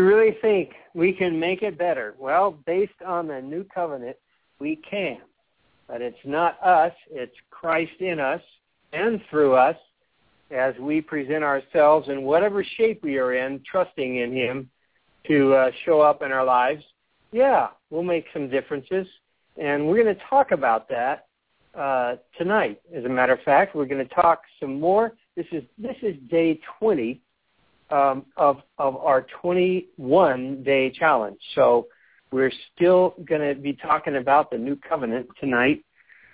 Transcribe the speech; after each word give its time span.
you 0.00 0.06
really 0.06 0.34
think 0.40 0.70
we 0.94 1.12
can 1.12 1.38
make 1.38 1.62
it 1.62 1.76
better? 1.76 2.14
Well, 2.18 2.56
based 2.64 3.02
on 3.06 3.28
the 3.28 3.42
new 3.42 3.64
covenant, 3.64 4.16
we 4.58 4.76
can. 4.76 5.18
But 5.86 6.00
it's 6.00 6.16
not 6.24 6.56
us, 6.64 6.92
it's 7.10 7.36
Christ 7.50 8.00
in 8.00 8.18
us 8.18 8.40
and 8.94 9.20
through 9.28 9.56
us 9.56 9.76
as 10.50 10.74
we 10.80 11.02
present 11.02 11.44
ourselves 11.44 12.08
in 12.08 12.22
whatever 12.22 12.64
shape 12.78 13.02
we 13.02 13.18
are 13.18 13.34
in, 13.34 13.62
trusting 13.70 14.16
in 14.16 14.32
Him 14.32 14.70
to 15.26 15.52
uh, 15.52 15.70
show 15.84 16.00
up 16.00 16.22
in 16.22 16.32
our 16.32 16.46
lives. 16.46 16.82
Yeah, 17.30 17.68
we'll 17.90 18.02
make 18.02 18.24
some 18.32 18.48
differences. 18.48 19.06
And 19.60 19.86
we're 19.86 20.02
going 20.02 20.16
to 20.16 20.22
talk 20.30 20.52
about 20.52 20.88
that 20.88 21.26
uh, 21.78 22.16
tonight. 22.38 22.80
As 22.94 23.04
a 23.04 23.08
matter 23.08 23.34
of 23.34 23.40
fact, 23.40 23.76
we're 23.76 23.84
going 23.84 24.06
to 24.06 24.14
talk 24.14 24.40
some 24.60 24.80
more. 24.80 25.12
This 25.36 25.46
is 25.52 25.62
this 25.76 25.96
is 26.00 26.16
day 26.30 26.58
20 26.78 27.20
um, 27.90 28.24
of 28.36 28.58
of 28.78 28.96
our 28.96 29.26
21 29.42 30.62
day 30.62 30.90
challenge. 30.90 31.38
So 31.54 31.86
we're 32.32 32.52
still 32.74 33.14
going 33.28 33.40
to 33.54 33.60
be 33.60 33.72
talking 33.72 34.16
about 34.16 34.50
the 34.50 34.58
new 34.58 34.76
covenant 34.76 35.28
tonight, 35.40 35.84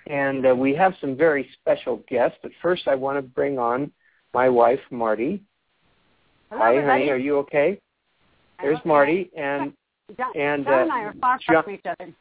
and 0.07 0.47
uh, 0.47 0.55
we 0.55 0.75
have 0.75 0.95
some 1.01 1.17
very 1.17 1.49
special 1.61 2.03
guests. 2.09 2.39
But 2.43 2.53
first, 2.63 2.87
I 2.87 2.95
want 2.95 3.19
to 3.19 3.23
bring 3.23 3.59
on 3.59 3.91
my 4.35 4.49
wife, 4.49 4.81
Marty. 4.91 5.43
Hello, 6.51 6.63
Hi, 6.63 6.77
everybody. 6.77 7.01
honey. 7.01 7.11
Are 7.11 7.17
you 7.17 7.39
okay? 7.39 7.81
There's 8.61 8.79
okay. 8.79 8.89
Marty, 8.89 9.31
and 9.37 9.73
John, 10.17 10.37
and, 10.37 10.65
John 10.65 10.73
uh, 10.75 10.83
and 10.83 10.93
I 10.93 11.01
are 11.01 11.15
far 11.21 11.39
John- 11.51 11.65
from 11.65 11.75
each 11.75 11.87
other. 11.87 12.13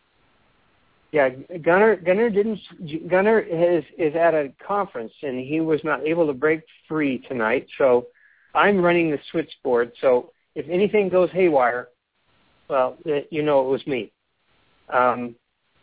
yeah, 1.12 1.30
Gunner 1.64 1.96
Gunner 1.98 2.30
didn't 2.30 2.60
Gunner 3.10 3.40
is 3.40 3.84
is 3.98 4.16
at 4.16 4.34
a 4.34 4.52
conference 4.66 5.14
and 5.22 5.40
he 5.40 5.62
was 5.62 5.80
not 5.84 6.06
able 6.06 6.26
to 6.28 6.34
break 6.34 6.62
free 6.88 7.20
tonight. 7.28 7.68
So 7.78 8.08
I'm 8.56 8.82
running 8.82 9.12
the 9.12 9.20
switchboard. 9.32 9.92
So 10.02 10.32
if 10.56 10.68
anything 10.70 11.10
goes 11.10 11.30
haywire, 11.32 11.90
well, 12.70 12.98
uh, 13.06 13.20
you 13.30 13.44
know 13.44 13.66
it 13.66 13.70
was 13.70 13.86
me. 13.86 14.12
Um, 14.92 15.36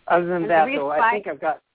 other 0.09 0.27
than 0.27 0.43
And 0.43 0.51
that, 0.51 0.67
though, 0.75 0.91
I 0.91 1.11
think 1.11 1.27
I've 1.27 1.41
got. 1.41 1.59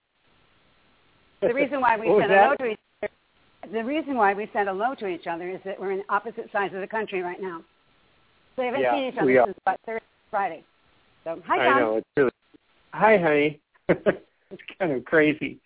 The 1.40 1.54
reason 1.54 1.80
why 1.80 1.96
we 1.96 2.08
was 2.08 2.24
said 2.26 2.30
hello 2.36 2.56
to 2.56 2.66
each 2.72 2.78
other, 3.00 3.72
the 3.72 3.84
reason 3.84 4.16
why 4.16 4.34
we 4.34 4.50
said 4.52 4.66
hello 4.66 4.96
to 4.96 5.06
each 5.06 5.28
other 5.28 5.48
is 5.48 5.60
that 5.64 5.78
we're 5.78 5.92
in 5.92 6.02
opposite 6.08 6.50
sides 6.50 6.74
of 6.74 6.80
the 6.80 6.86
country 6.88 7.22
right 7.22 7.40
now. 7.40 7.62
So 8.56 8.62
we 8.62 8.66
haven't 8.66 8.80
Yeah, 8.80 8.92
seen 8.94 9.04
each 9.04 9.18
other 9.20 9.44
since 9.46 9.58
about 9.64 9.78
Thursday, 9.86 10.04
Friday. 10.32 10.64
So 11.22 11.40
hi, 11.46 11.60
I 11.60 11.64
John. 11.64 11.80
know 11.80 11.96
it's 11.98 12.06
really. 12.16 12.30
Hi, 12.92 13.18
honey. 13.18 13.60
it's 13.88 14.62
kind 14.80 14.90
of 14.90 15.04
crazy. 15.04 15.60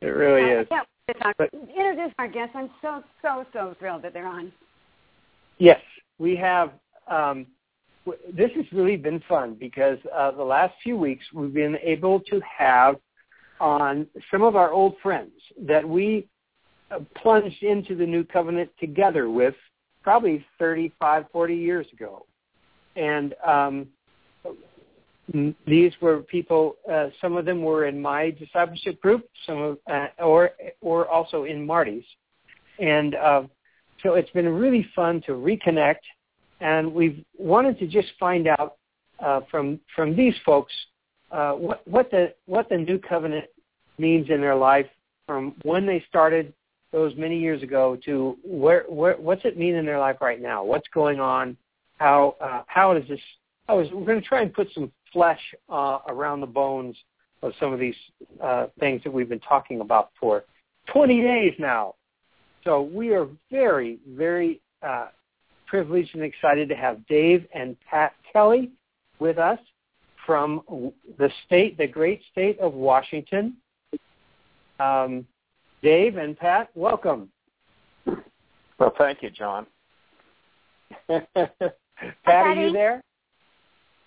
It 0.00 0.06
really 0.08 0.56
Uh, 0.56 0.62
is. 0.62 0.66
yeah, 0.72 1.32
But- 1.38 1.50
introduce 1.54 2.12
our 2.18 2.26
guests. 2.26 2.56
I'm 2.56 2.70
so 2.82 3.04
so 3.22 3.46
so 3.52 3.76
thrilled 3.78 4.02
that 4.02 4.12
they're 4.14 4.26
on. 4.26 4.50
Yes, 5.62 5.80
we 6.18 6.34
have. 6.34 6.72
Um, 7.06 7.46
this 8.34 8.50
has 8.56 8.64
really 8.72 8.96
been 8.96 9.22
fun 9.28 9.54
because 9.54 9.96
uh, 10.12 10.32
the 10.32 10.42
last 10.42 10.74
few 10.82 10.96
weeks 10.96 11.24
we've 11.32 11.54
been 11.54 11.76
able 11.84 12.18
to 12.18 12.40
have 12.58 12.96
on 13.60 14.08
some 14.28 14.42
of 14.42 14.56
our 14.56 14.72
old 14.72 14.96
friends 15.00 15.30
that 15.60 15.88
we 15.88 16.26
uh, 16.90 16.98
plunged 17.14 17.62
into 17.62 17.94
the 17.94 18.04
new 18.04 18.24
covenant 18.24 18.70
together 18.80 19.30
with 19.30 19.54
probably 20.02 20.44
35, 20.58 21.26
40 21.32 21.54
years 21.54 21.86
ago. 21.92 22.26
And 22.96 23.32
um, 23.46 23.86
these 25.64 25.92
were 26.00 26.22
people, 26.22 26.74
uh, 26.90 27.10
some 27.20 27.36
of 27.36 27.44
them 27.44 27.62
were 27.62 27.86
in 27.86 28.02
my 28.02 28.32
discipleship 28.32 29.00
group, 29.00 29.28
some 29.46 29.62
of, 29.62 29.78
uh, 29.88 30.08
or, 30.18 30.50
or 30.80 31.06
also 31.06 31.44
in 31.44 31.64
Marty's. 31.64 32.04
And 32.80 33.14
uh, 33.14 33.42
so 34.02 34.14
it's 34.14 34.30
been 34.30 34.48
really 34.48 34.86
fun 34.94 35.22
to 35.26 35.32
reconnect, 35.32 36.02
and 36.60 36.92
we've 36.92 37.24
wanted 37.38 37.78
to 37.78 37.86
just 37.86 38.08
find 38.18 38.46
out 38.46 38.76
uh, 39.20 39.40
from 39.50 39.80
from 39.94 40.16
these 40.16 40.34
folks 40.44 40.72
uh, 41.30 41.52
what 41.52 41.86
what 41.86 42.10
the 42.10 42.34
what 42.46 42.68
the 42.68 42.76
new 42.76 42.98
covenant 42.98 43.46
means 43.98 44.28
in 44.30 44.40
their 44.40 44.56
life 44.56 44.86
from 45.26 45.54
when 45.62 45.86
they 45.86 46.04
started 46.08 46.52
those 46.92 47.14
many 47.16 47.38
years 47.38 47.62
ago 47.62 47.96
to 48.04 48.36
where, 48.44 48.84
where 48.88 49.16
what's 49.16 49.44
it 49.44 49.56
mean 49.56 49.74
in 49.74 49.86
their 49.86 49.98
life 49.98 50.16
right 50.20 50.42
now? 50.42 50.62
What's 50.62 50.88
going 50.92 51.20
on? 51.20 51.56
How 51.98 52.36
uh, 52.40 52.62
how 52.66 52.94
does 52.94 53.08
this? 53.08 53.20
How 53.68 53.78
is 53.78 53.88
we're 53.92 54.04
going 54.04 54.20
to 54.20 54.26
try 54.26 54.42
and 54.42 54.52
put 54.52 54.68
some 54.74 54.92
flesh 55.12 55.40
uh, 55.68 55.98
around 56.08 56.40
the 56.40 56.46
bones 56.46 56.96
of 57.42 57.52
some 57.58 57.72
of 57.72 57.80
these 57.80 57.94
uh, 58.42 58.66
things 58.78 59.02
that 59.04 59.12
we've 59.12 59.28
been 59.28 59.40
talking 59.40 59.80
about 59.80 60.10
for 60.18 60.44
20 60.92 61.20
days 61.20 61.54
now. 61.58 61.94
So 62.64 62.82
we 62.82 63.10
are 63.10 63.26
very, 63.50 63.98
very 64.08 64.60
uh, 64.82 65.08
privileged 65.66 66.14
and 66.14 66.22
excited 66.22 66.68
to 66.68 66.76
have 66.76 67.04
Dave 67.06 67.46
and 67.54 67.76
Pat 67.88 68.12
Kelley 68.32 68.70
with 69.18 69.38
us 69.38 69.58
from 70.26 70.92
the 71.18 71.30
state, 71.46 71.76
the 71.78 71.86
great 71.86 72.20
state 72.30 72.58
of 72.60 72.74
Washington. 72.74 73.56
Um, 74.78 75.26
Dave 75.82 76.16
and 76.16 76.38
Pat, 76.38 76.70
welcome. 76.74 77.28
Well, 78.06 78.94
thank 78.98 79.22
you, 79.22 79.30
John. 79.30 79.66
Pat, 81.08 81.22
are 81.34 81.74
you 82.04 82.12
Patty. 82.24 82.72
there? 82.72 83.02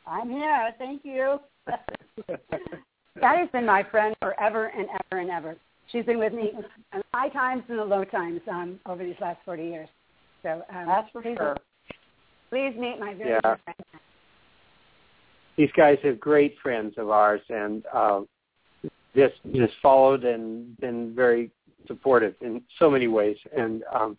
I'm 0.07 0.29
here. 0.29 0.73
Thank 0.77 1.01
you. 1.03 1.39
Patty's 3.19 3.49
been 3.51 3.66
my 3.66 3.83
friend 3.83 4.16
forever 4.22 4.72
and 4.77 4.87
ever 5.11 5.22
and 5.22 5.29
ever. 5.29 5.55
She's 5.91 6.06
been 6.06 6.19
with 6.19 6.34
me 6.34 6.51
in 6.56 6.63
the 6.94 7.03
high 7.13 7.29
times 7.29 7.63
and 7.69 7.79
the 7.79 7.84
low 7.84 8.03
times 8.03 8.41
um, 8.50 8.79
over 8.85 9.03
these 9.03 9.16
last 9.22 9.40
40 9.46 9.63
years. 9.63 9.90
So 10.44 10.63
um, 10.69 10.85
That's 10.88 11.09
for 11.12 11.22
please, 11.22 11.38
sure. 11.38 11.57
please 12.50 12.73
meet 12.78 13.00
my 13.00 13.13
very 13.13 13.31
Yeah. 13.31 13.40
good 13.44 13.59
friend. 13.63 14.03
These 15.57 15.72
guys 15.72 15.97
are 16.03 16.13
great 16.13 16.56
friends 16.62 16.96
of 16.97 17.09
ours, 17.09 17.41
and 17.50 17.85
uh, 17.94 18.22
just 19.16 19.35
just 19.53 19.73
followed 19.81 20.25
and 20.25 20.75
been 20.78 21.16
very 21.16 21.50
supportive 21.88 22.35
in 22.41 22.62
so 22.78 22.90
many 22.91 23.07
ways. 23.07 23.38
And 23.56 23.84
um, 23.94 24.17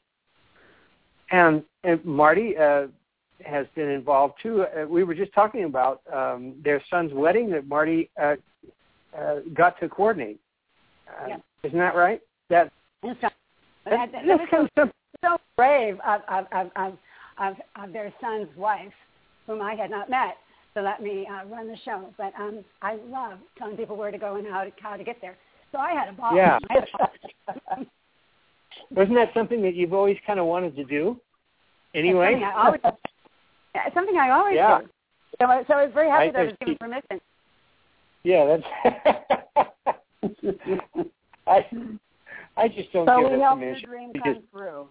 and 1.30 1.62
and 1.84 2.02
Marty 2.04 2.56
uh, 2.56 2.86
has 3.44 3.66
been 3.74 3.90
involved 3.90 4.34
too. 4.42 4.62
Uh, 4.62 4.86
we 4.86 5.04
were 5.04 5.14
just 5.14 5.32
talking 5.34 5.64
about 5.64 6.00
um, 6.12 6.54
their 6.64 6.82
son's 6.88 7.12
wedding 7.12 7.50
that 7.50 7.68
Marty 7.68 8.10
uh, 8.20 8.36
uh, 9.16 9.40
got 9.52 9.78
to 9.80 9.88
coordinate. 9.88 10.40
Uh, 11.08 11.26
Yeah. 11.28 11.36
Isn't 11.62 11.78
that 11.78 11.94
right? 11.96 12.20
That 12.50 12.70
that's, 13.02 13.20
that, 13.20 13.32
that 13.84 14.10
that's 14.12 14.52
was 14.52 14.68
so, 14.76 14.90
so 15.24 15.36
brave 15.56 15.98
of, 16.06 16.20
of, 16.28 16.46
of, 16.52 16.70
of, 16.76 16.98
of, 17.38 17.56
of 17.82 17.92
their 17.92 18.12
son's 18.20 18.48
wife, 18.56 18.92
whom 19.46 19.60
I 19.62 19.74
had 19.74 19.90
not 19.90 20.08
met, 20.10 20.36
to 20.74 20.82
let 20.82 21.02
me 21.02 21.26
uh, 21.30 21.44
run 21.46 21.66
the 21.68 21.76
show. 21.84 22.12
But 22.16 22.32
um, 22.38 22.64
I 22.82 22.98
love 23.08 23.38
telling 23.58 23.76
people 23.76 23.96
where 23.96 24.10
to 24.10 24.18
go 24.18 24.36
and 24.36 24.46
how 24.46 24.64
to, 24.64 24.70
how 24.80 24.96
to 24.96 25.04
get 25.04 25.16
there. 25.20 25.36
So 25.72 25.78
I 25.78 25.92
had 25.92 26.08
a 26.08 26.12
ball. 26.12 26.36
Yeah. 26.36 26.58
Wasn't 28.90 29.16
that 29.16 29.32
something 29.34 29.62
that 29.62 29.74
you've 29.74 29.92
always 29.94 30.16
kind 30.26 30.38
of 30.38 30.46
wanted 30.46 30.76
to 30.76 30.84
do? 30.84 31.18
Anyway, 31.94 32.34
It's 32.34 32.34
something 32.34 32.44
I 32.44 32.64
always, 32.64 32.80
something 33.94 34.16
I 34.18 34.30
always 34.30 34.56
Yeah. 34.56 34.80
do. 34.80 34.88
So, 35.40 35.46
I- 35.46 35.64
so 35.66 35.74
I 35.74 35.84
was 35.84 35.92
very 35.94 36.08
happy 36.08 36.28
I- 36.28 36.32
that 36.32 36.40
I 36.40 36.44
was 36.44 36.54
given 36.60 36.76
permission. 36.78 37.20
Yeah, 38.22 38.58
that's. 38.58 39.68
I 41.46 41.64
I 42.56 42.68
just 42.68 42.92
don't 42.92 43.06
So 43.06 43.20
give 43.20 43.30
we 43.30 43.36
it 43.36 43.40
helped 43.40 43.60
your 43.60 43.70
permission. 43.70 43.88
dream 43.90 44.10
because- 44.12 44.34
come 44.34 44.42
true. 44.52 44.88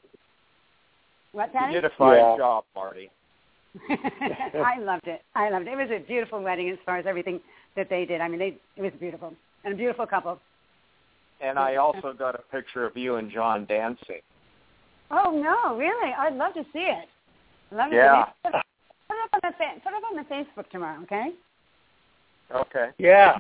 What, 1.32 1.52
You 1.54 1.74
did 1.74 1.84
a 1.86 1.90
fine 1.98 2.16
Yeah. 2.18 2.38
job, 2.38 2.64
Marty. 2.76 3.10
I 3.90 4.80
loved 4.80 5.08
it. 5.08 5.22
I 5.36 5.50
loved 5.50 5.68
it. 5.68 5.72
It 5.72 5.76
was 5.76 5.92
a 5.92 6.00
beautiful 6.00 6.42
wedding 6.42 6.70
as 6.70 6.78
far 6.86 6.98
as 6.98 7.06
everything 7.06 7.42
that 7.76 7.90
they 7.90 8.06
did. 8.06 8.22
I 8.22 8.30
mean, 8.30 8.40
they 8.40 8.58
it 8.78 8.82
was 8.82 8.94
beautiful 9.00 9.34
and 9.66 9.74
a 9.74 9.78
beautiful 9.78 10.06
couple. 10.08 10.40
And 11.42 11.60
I 11.60 11.76
also 11.76 12.14
got 12.14 12.36
a 12.36 12.44
picture 12.52 12.86
of 12.86 12.96
you 12.96 13.16
and 13.18 13.30
John 13.30 13.66
dancing. 13.66 14.22
Oh 15.12 15.32
no, 15.32 15.76
really? 15.78 16.14
I'd 16.18 16.36
love 16.36 16.54
to 16.54 16.64
see 16.72 16.80
it. 16.80 17.10
I'd 17.72 17.76
love 17.78 17.90
to 17.90 17.96
Yeah. 17.98 18.26
see 18.26 18.32
it. 18.46 18.52
Put 19.10 19.18
it 19.18 19.24
up 19.26 19.34
on 19.34 19.40
the 19.44 19.82
put 19.82 19.92
it 19.92 19.96
up 19.98 20.04
on 20.10 20.16
the 20.16 20.24
Facebook 20.64 20.70
tomorrow, 20.70 21.02
okay? 21.04 21.32
Okay. 22.52 22.90
Yeah. 22.98 23.40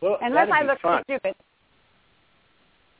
Well, 0.00 0.18
Unless 0.22 0.48
I 0.52 0.62
look 0.62 0.80
fun. 0.80 1.02
stupid. 1.04 1.34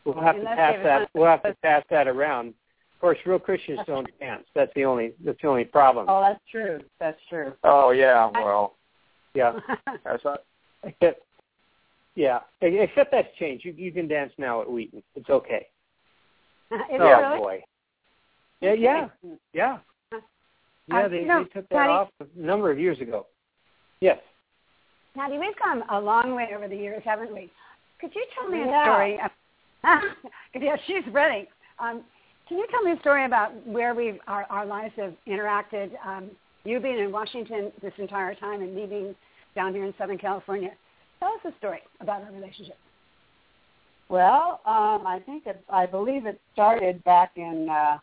We'll 0.05 0.21
have 0.21 0.35
to 0.37 0.41
Unless 0.41 0.56
pass 0.56 0.77
that. 0.83 0.99
wants- 0.99 1.11
We'll 1.15 1.27
have 1.27 1.43
to 1.43 1.56
pass 1.62 1.85
that 1.91 2.09
around. 2.09 2.49
Of 2.49 3.00
course, 3.00 3.19
real 3.27 3.39
Christians 3.39 3.81
don't 3.87 4.09
dance. 4.21 4.45
That's 4.55 4.73
the 4.75 4.85
only. 4.85 5.12
That's 5.25 5.41
the 5.41 5.49
only 5.49 5.65
problem. 5.65 6.06
Oh, 6.09 6.21
that's 6.21 6.41
true. 6.50 6.81
That's 6.99 7.21
true. 7.29 7.53
Oh 7.65 7.91
yeah. 7.91 8.31
Well, 8.35 8.75
Yeah. 9.35 9.59
as 10.06 10.21
I, 10.25 10.37
Except, 10.85 11.23
yeah. 12.15 12.41
Except 12.61 13.11
that's 13.12 13.29
changed. 13.39 13.65
You 13.65 13.73
you 13.77 13.93
can 13.93 14.09
dance 14.09 14.33
now 14.39 14.61
at 14.62 14.71
Wheaton. 14.71 15.03
It's 15.15 15.29
okay. 15.31 15.67
Is 16.71 16.79
oh 16.93 16.94
it 16.94 16.99
really? 16.99 17.39
boy. 17.39 17.65
Yeah, 18.61 18.73
yeah, 18.73 19.09
yeah. 19.53 19.79
Yeah, 20.89 21.05
Uh, 21.05 21.09
they, 21.09 21.21
you 21.21 21.27
know, 21.27 21.44
they 21.44 21.49
took 21.51 21.69
that 21.69 21.77
Patty- 21.77 21.91
off 21.91 22.09
a 22.21 22.27
number 22.41 22.71
of 22.73 22.79
years 22.79 22.99
ago. 23.01 23.27
Yes. 24.01 24.19
Patty, 25.19 25.37
we've 25.37 25.56
come 25.61 25.82
a 25.91 26.00
long 26.00 26.37
way 26.37 26.50
over 26.55 26.69
the 26.69 26.76
years, 26.76 27.03
haven't 27.05 27.32
we? 27.35 27.50
Could 28.00 28.15
you 28.15 28.25
tell 28.38 28.49
me 28.49 28.61
a 28.61 28.82
story? 28.85 29.19
Yeah, 30.61 30.76
she's 30.87 31.12
ready. 31.12 31.49
Um, 31.81 32.05
can 32.49 32.59
you 32.59 32.67
tell 32.70 32.82
me 32.82 32.93
a 32.93 33.00
story 33.00 33.25
about 33.25 33.67
where 33.67 33.94
we 33.94 34.20
our, 34.29 34.44
our 34.49 34.65
lives 34.65 34.93
have 34.97 35.15
interacted? 35.26 35.91
Um, 36.06 36.31
you 36.65 36.79
being 36.79 36.99
in 36.99 37.11
Washington 37.11 37.73
this 37.82 37.93
entire 37.99 38.35
time 38.37 38.62
and 38.62 38.75
me 38.75 38.87
being 38.87 39.15
down 39.56 39.73
here 39.73 39.85
in 39.85 39.94
Southern 39.99 40.19
California. 40.19 40.70
Tell 41.19 41.31
us 41.31 41.53
a 41.53 41.59
story 41.59 41.81
about 42.00 42.23
our 42.23 42.31
relationship. 42.31 42.76
Well, 44.09 44.61
um, 44.67 45.06
I 45.06 45.20
think 45.26 45.47
it, 45.47 45.61
I 45.69 45.87
believe 45.87 46.26
it 46.26 46.41
started 46.53 47.03
back 47.05 47.32
in, 47.37 47.69
uh, 47.70 47.99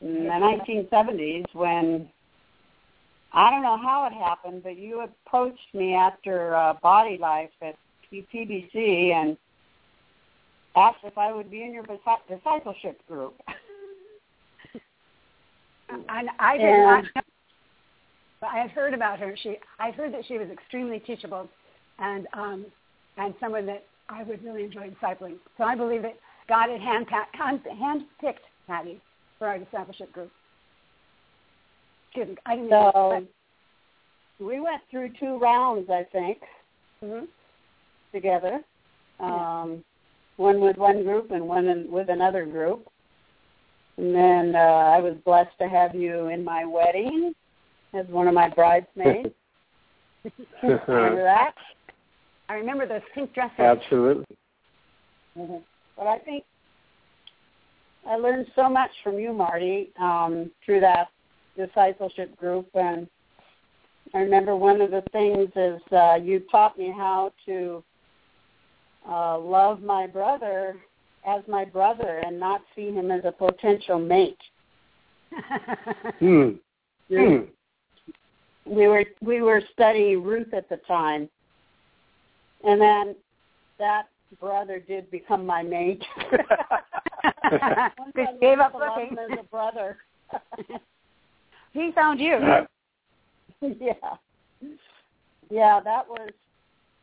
in 0.00 0.24
the 0.24 0.30
1970s 0.30 1.44
when 1.52 2.08
I 3.34 3.50
don't 3.50 3.62
know 3.62 3.78
how 3.78 4.06
it 4.06 4.12
happened, 4.12 4.62
but 4.62 4.76
you 4.76 5.00
approached 5.00 5.74
me 5.74 5.94
after 5.94 6.54
uh, 6.54 6.74
Body 6.82 7.16
Life 7.18 7.50
at 7.62 7.76
PBC 8.12 9.12
and 9.12 9.36
asked 10.76 10.98
if 11.04 11.16
I 11.16 11.32
would 11.32 11.50
be 11.50 11.62
in 11.64 11.72
your 11.72 11.84
disci- 11.84 12.26
discipleship 12.28 13.00
group. 13.08 13.34
I, 16.08 16.26
I 16.38 16.58
did 16.58 16.66
Yeah. 16.66 16.82
not 16.82 17.04
know. 17.14 17.22
But 18.40 18.50
I 18.50 18.58
had 18.58 18.70
heard 18.70 18.92
about 18.94 19.18
her. 19.18 19.36
She, 19.42 19.56
I 19.78 19.92
heard 19.92 20.12
that 20.14 20.26
she 20.26 20.36
was 20.36 20.48
extremely 20.50 20.98
teachable, 21.00 21.48
and 21.98 22.26
um, 22.32 22.66
and 23.16 23.34
someone 23.38 23.66
that 23.66 23.84
I 24.08 24.24
would 24.24 24.42
really 24.42 24.64
enjoy 24.64 24.90
discipling. 24.90 25.36
So 25.58 25.64
I 25.64 25.76
believe 25.76 26.02
that 26.02 26.16
God 26.48 26.68
had 26.68 26.80
hand 26.80 27.06
hand 27.32 27.60
handpicked 27.80 28.42
Patty 28.66 29.00
for 29.38 29.46
our 29.46 29.58
discipleship 29.58 30.12
group. 30.12 30.32
Me, 32.16 32.36
I 32.46 32.56
didn't. 32.56 32.70
So 32.70 34.46
we 34.46 34.60
went 34.60 34.82
through 34.90 35.10
two 35.20 35.38
rounds, 35.38 35.88
I 35.90 36.04
think, 36.10 36.38
mm-hmm. 37.02 37.26
together. 38.12 38.60
Um, 39.20 39.84
one 40.36 40.60
with 40.60 40.76
one 40.76 41.04
group 41.04 41.30
and 41.30 41.46
one 41.46 41.66
in, 41.66 41.90
with 41.90 42.08
another 42.08 42.44
group. 42.44 42.88
And 43.98 44.14
then 44.14 44.54
uh, 44.56 44.58
I 44.58 45.00
was 45.00 45.14
blessed 45.24 45.56
to 45.60 45.68
have 45.68 45.94
you 45.94 46.28
in 46.28 46.42
my 46.42 46.64
wedding 46.64 47.34
as 47.94 48.06
one 48.08 48.26
of 48.26 48.34
my 48.34 48.48
bridesmaids. 48.48 49.34
Remember 50.62 51.22
that? 51.22 51.54
I 52.48 52.54
remember 52.54 52.86
those 52.86 53.02
pink 53.14 53.32
dresses. 53.34 53.58
Absolutely. 53.58 54.36
Mm-hmm. 55.38 55.56
But 55.96 56.06
I 56.06 56.18
think 56.18 56.44
I 58.08 58.16
learned 58.16 58.46
so 58.56 58.68
much 58.68 58.90
from 59.04 59.18
you, 59.18 59.32
Marty, 59.32 59.90
um, 60.00 60.50
through 60.64 60.80
that 60.80 61.08
discipleship 61.56 62.36
group. 62.36 62.68
And 62.74 63.06
I 64.14 64.18
remember 64.18 64.56
one 64.56 64.80
of 64.80 64.90
the 64.90 65.02
things 65.12 65.48
is 65.56 65.80
uh, 65.92 66.16
you 66.22 66.40
taught 66.50 66.78
me 66.78 66.92
how 66.94 67.32
to 67.46 67.82
uh, 69.08 69.38
love 69.38 69.82
my 69.82 70.06
brother 70.06 70.76
as 71.26 71.42
my 71.48 71.64
brother 71.64 72.22
and 72.26 72.38
not 72.38 72.62
see 72.74 72.92
him 72.92 73.10
as 73.10 73.24
a 73.24 73.32
potential 73.32 73.98
mate. 73.98 74.38
Hmm. 76.18 76.50
Hmm. 77.08 77.36
We 78.64 78.86
were 78.86 79.04
we 79.20 79.42
were 79.42 79.62
studying 79.72 80.22
Ruth 80.22 80.54
at 80.54 80.68
the 80.68 80.76
time, 80.86 81.28
and 82.64 82.80
then 82.80 83.16
that 83.78 84.08
brother 84.40 84.78
did 84.78 85.10
become 85.10 85.44
my 85.44 85.62
mate. 85.62 86.02
They 88.14 88.26
gave 88.40 88.58
up 88.58 88.74
I 88.74 88.78
love 88.78 88.98
looking. 88.98 89.18
as 89.18 89.38
a 89.38 89.44
brother. 89.44 89.96
He 91.72 91.90
found 91.94 92.20
you. 92.20 92.38
Yeah, 93.80 94.16
yeah. 95.50 95.80
That 95.80 96.08
was 96.08 96.30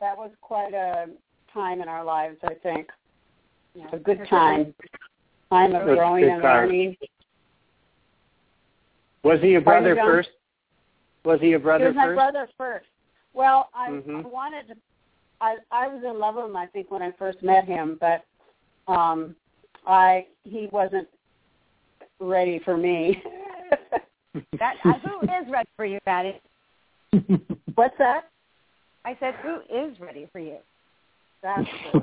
that 0.01 0.17
was 0.17 0.29
quite 0.41 0.73
a 0.73 1.05
time 1.53 1.81
in 1.81 1.87
our 1.87 2.03
lives. 2.03 2.37
I 2.43 2.53
think 2.55 2.89
a 3.93 3.97
good 3.97 4.27
time, 4.29 4.73
time 5.49 5.73
of 5.73 5.85
growing 5.85 6.29
and 6.29 6.41
learning. 6.41 6.97
Was 9.23 9.39
he 9.41 9.49
your 9.49 9.61
brother 9.61 9.95
John? 9.95 10.05
first? 10.05 10.29
Was 11.23 11.39
he 11.39 11.47
your 11.49 11.57
a 11.57 11.59
He 11.59 11.63
brother 11.63 11.85
was 11.87 11.95
my 11.95 12.05
first? 12.07 12.15
brother 12.15 12.49
first. 12.57 12.85
Well, 13.33 13.69
I, 13.73 13.89
Mhm. 13.89 14.25
I 14.25 14.27
wanted 14.27 14.67
to. 14.67 14.75
I 15.39 15.57
I 15.71 15.87
was 15.87 16.03
in 16.03 16.19
love 16.19 16.35
with 16.35 16.45
him. 16.45 16.57
I 16.57 16.67
think 16.67 16.91
when 16.91 17.01
I 17.01 17.11
first 17.11 17.41
met 17.41 17.63
him, 17.65 17.97
but 18.01 18.25
um, 18.91 19.35
I 19.87 20.27
he 20.43 20.67
wasn't 20.71 21.07
ready 22.19 22.59
for 22.59 22.75
me. 22.75 23.23
That 24.57 24.75
uh, 24.83 24.93
who 24.99 25.21
is 25.21 25.51
ready 25.51 25.69
for 25.75 25.85
you, 25.85 25.99
Patty? 26.05 26.41
What's 27.75 27.97
that? 27.99 28.29
I 29.05 29.15
said, 29.19 29.35
who 29.43 29.59
is 29.73 29.99
ready 29.99 30.27
for 30.31 30.39
you? 30.39 30.57
That's 31.41 31.67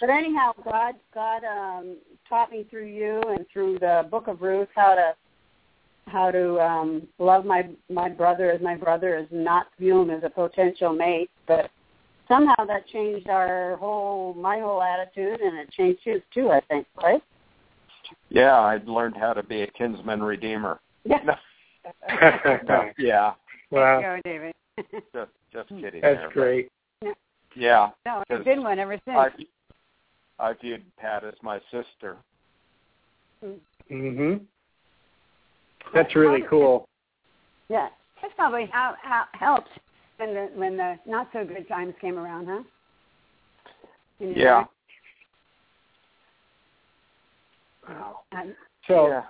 but 0.00 0.10
anyhow, 0.10 0.52
God 0.64 0.94
God 1.12 1.42
um, 1.44 1.96
taught 2.28 2.50
me 2.50 2.66
through 2.70 2.86
you 2.86 3.22
and 3.28 3.44
through 3.52 3.78
the 3.80 4.06
Book 4.10 4.28
of 4.28 4.40
Ruth 4.40 4.68
how 4.74 4.94
to 4.94 5.12
how 6.06 6.30
to 6.30 6.60
um, 6.60 7.08
love 7.18 7.44
my 7.44 7.68
my 7.90 8.08
brother 8.08 8.50
as 8.50 8.62
my 8.62 8.76
brother, 8.76 9.18
is 9.18 9.28
not 9.30 9.66
view 9.78 10.02
him 10.02 10.10
as 10.10 10.22
a 10.22 10.30
potential 10.30 10.92
mate. 10.92 11.30
But 11.46 11.70
somehow 12.28 12.64
that 12.66 12.86
changed 12.88 13.28
our 13.28 13.76
whole 13.76 14.34
my 14.34 14.60
whole 14.60 14.82
attitude, 14.82 15.40
and 15.40 15.58
it 15.58 15.70
changed 15.72 16.00
his 16.04 16.22
too. 16.32 16.50
I 16.50 16.60
think, 16.68 16.86
right? 17.02 17.22
Yeah, 18.28 18.58
I'd 18.60 18.86
learned 18.88 19.16
how 19.16 19.32
to 19.32 19.42
be 19.42 19.62
a 19.62 19.66
kinsman 19.66 20.22
redeemer. 20.22 20.80
Yeah. 21.04 21.18
No, 22.66 22.90
yeah, 22.98 23.34
wow, 23.70 24.00
There 24.00 24.16
you 24.16 24.22
go, 24.22 24.30
David. 24.30 24.54
just 25.12 25.30
just 25.52 25.68
kidding. 25.68 26.00
that's 26.00 26.16
there, 26.16 26.28
but 26.28 26.32
great. 26.32 26.68
Yeah, 27.54 27.90
no, 28.06 28.22
Because 28.26 28.40
I've 28.40 28.44
been 28.46 28.62
one 28.62 28.78
ever 28.78 28.98
since. 29.04 29.16
I 29.16 29.28
I 30.38 30.54
viewed 30.54 30.82
Pat 30.96 31.22
as 31.24 31.34
my 31.42 31.60
sister. 31.70 32.16
Mhm. 33.90 34.46
That's 35.92 36.16
really 36.16 36.42
cool. 36.48 36.88
yeah. 37.68 37.88
That's 38.22 38.34
probably 38.34 38.66
how, 38.72 38.94
how 39.02 39.24
helped 39.32 39.68
when 40.16 40.32
the 40.34 40.48
when 40.54 40.76
the 40.76 40.98
not 41.06 41.28
so 41.32 41.44
good 41.44 41.68
times 41.68 41.94
came 42.00 42.18
around, 42.18 42.46
huh? 42.46 42.62
In 44.20 44.28
your 44.28 44.38
Yeah. 44.38 44.64
Um, 47.88 48.54
So 48.86 49.08
yeah. 49.08 49.22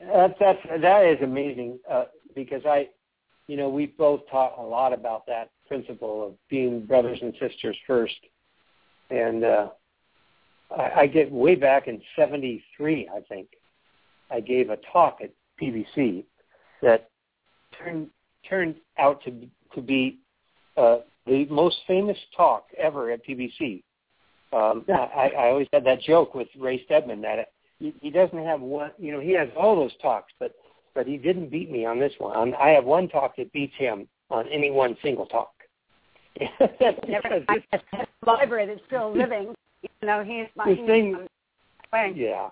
That's 0.00 0.34
that's 0.38 0.58
that 0.82 1.06
is 1.06 1.18
amazing 1.22 1.78
uh, 1.90 2.04
because 2.34 2.62
I, 2.66 2.88
you 3.46 3.56
know, 3.56 3.68
we've 3.68 3.96
both 3.96 4.20
taught 4.30 4.58
a 4.58 4.62
lot 4.62 4.92
about 4.92 5.26
that 5.26 5.50
principle 5.66 6.26
of 6.26 6.34
being 6.50 6.84
brothers 6.84 7.18
and 7.22 7.32
sisters 7.40 7.76
first, 7.86 8.16
and 9.10 9.44
uh, 9.44 9.68
I, 10.76 10.90
I 11.00 11.06
get 11.06 11.32
way 11.32 11.54
back 11.54 11.88
in 11.88 12.00
'73, 12.14 13.08
I 13.08 13.20
think, 13.20 13.48
I 14.30 14.40
gave 14.40 14.68
a 14.70 14.76
talk 14.92 15.18
at 15.22 15.30
PBC 15.60 16.24
that 16.82 17.08
turned 17.78 18.08
turned 18.48 18.76
out 18.98 19.22
to 19.24 19.48
to 19.74 19.80
be 19.80 20.18
uh, 20.76 20.98
the 21.26 21.46
most 21.46 21.78
famous 21.86 22.18
talk 22.36 22.66
ever 22.76 23.10
at 23.10 23.26
PBC. 23.26 23.82
Um, 24.52 24.84
I, 24.88 25.30
I 25.36 25.48
always 25.48 25.68
had 25.72 25.84
that 25.84 26.00
joke 26.00 26.34
with 26.34 26.48
Ray 26.58 26.82
Stedman 26.84 27.20
that 27.22 27.48
he, 27.78 27.92
he 28.00 28.10
doesn't 28.10 28.42
have 28.44 28.60
one. 28.60 28.92
You 28.98 29.12
know, 29.12 29.20
he 29.20 29.32
has 29.32 29.48
all 29.56 29.76
those 29.76 29.92
talks, 30.00 30.32
but 30.38 30.54
but 30.94 31.06
he 31.06 31.16
didn't 31.18 31.50
beat 31.50 31.70
me 31.70 31.84
on 31.84 31.98
this 31.98 32.12
one. 32.18 32.54
I 32.54 32.70
have 32.70 32.84
one 32.84 33.08
talk 33.08 33.36
that 33.36 33.52
beats 33.52 33.74
him 33.76 34.08
on 34.30 34.48
any 34.48 34.70
one 34.70 34.96
single 35.02 35.26
talk. 35.26 35.52
never 37.08 37.40
Because 37.40 37.42
I 37.48 37.62
have 37.92 38.08
a 38.22 38.26
library 38.26 38.66
that's 38.66 38.80
still 38.86 39.12
living, 39.14 39.54
even 39.82 40.06
though 40.08 40.24
he's 40.24 40.46
my 40.56 40.64
thing- 40.64 41.26
yeah, 42.14 42.48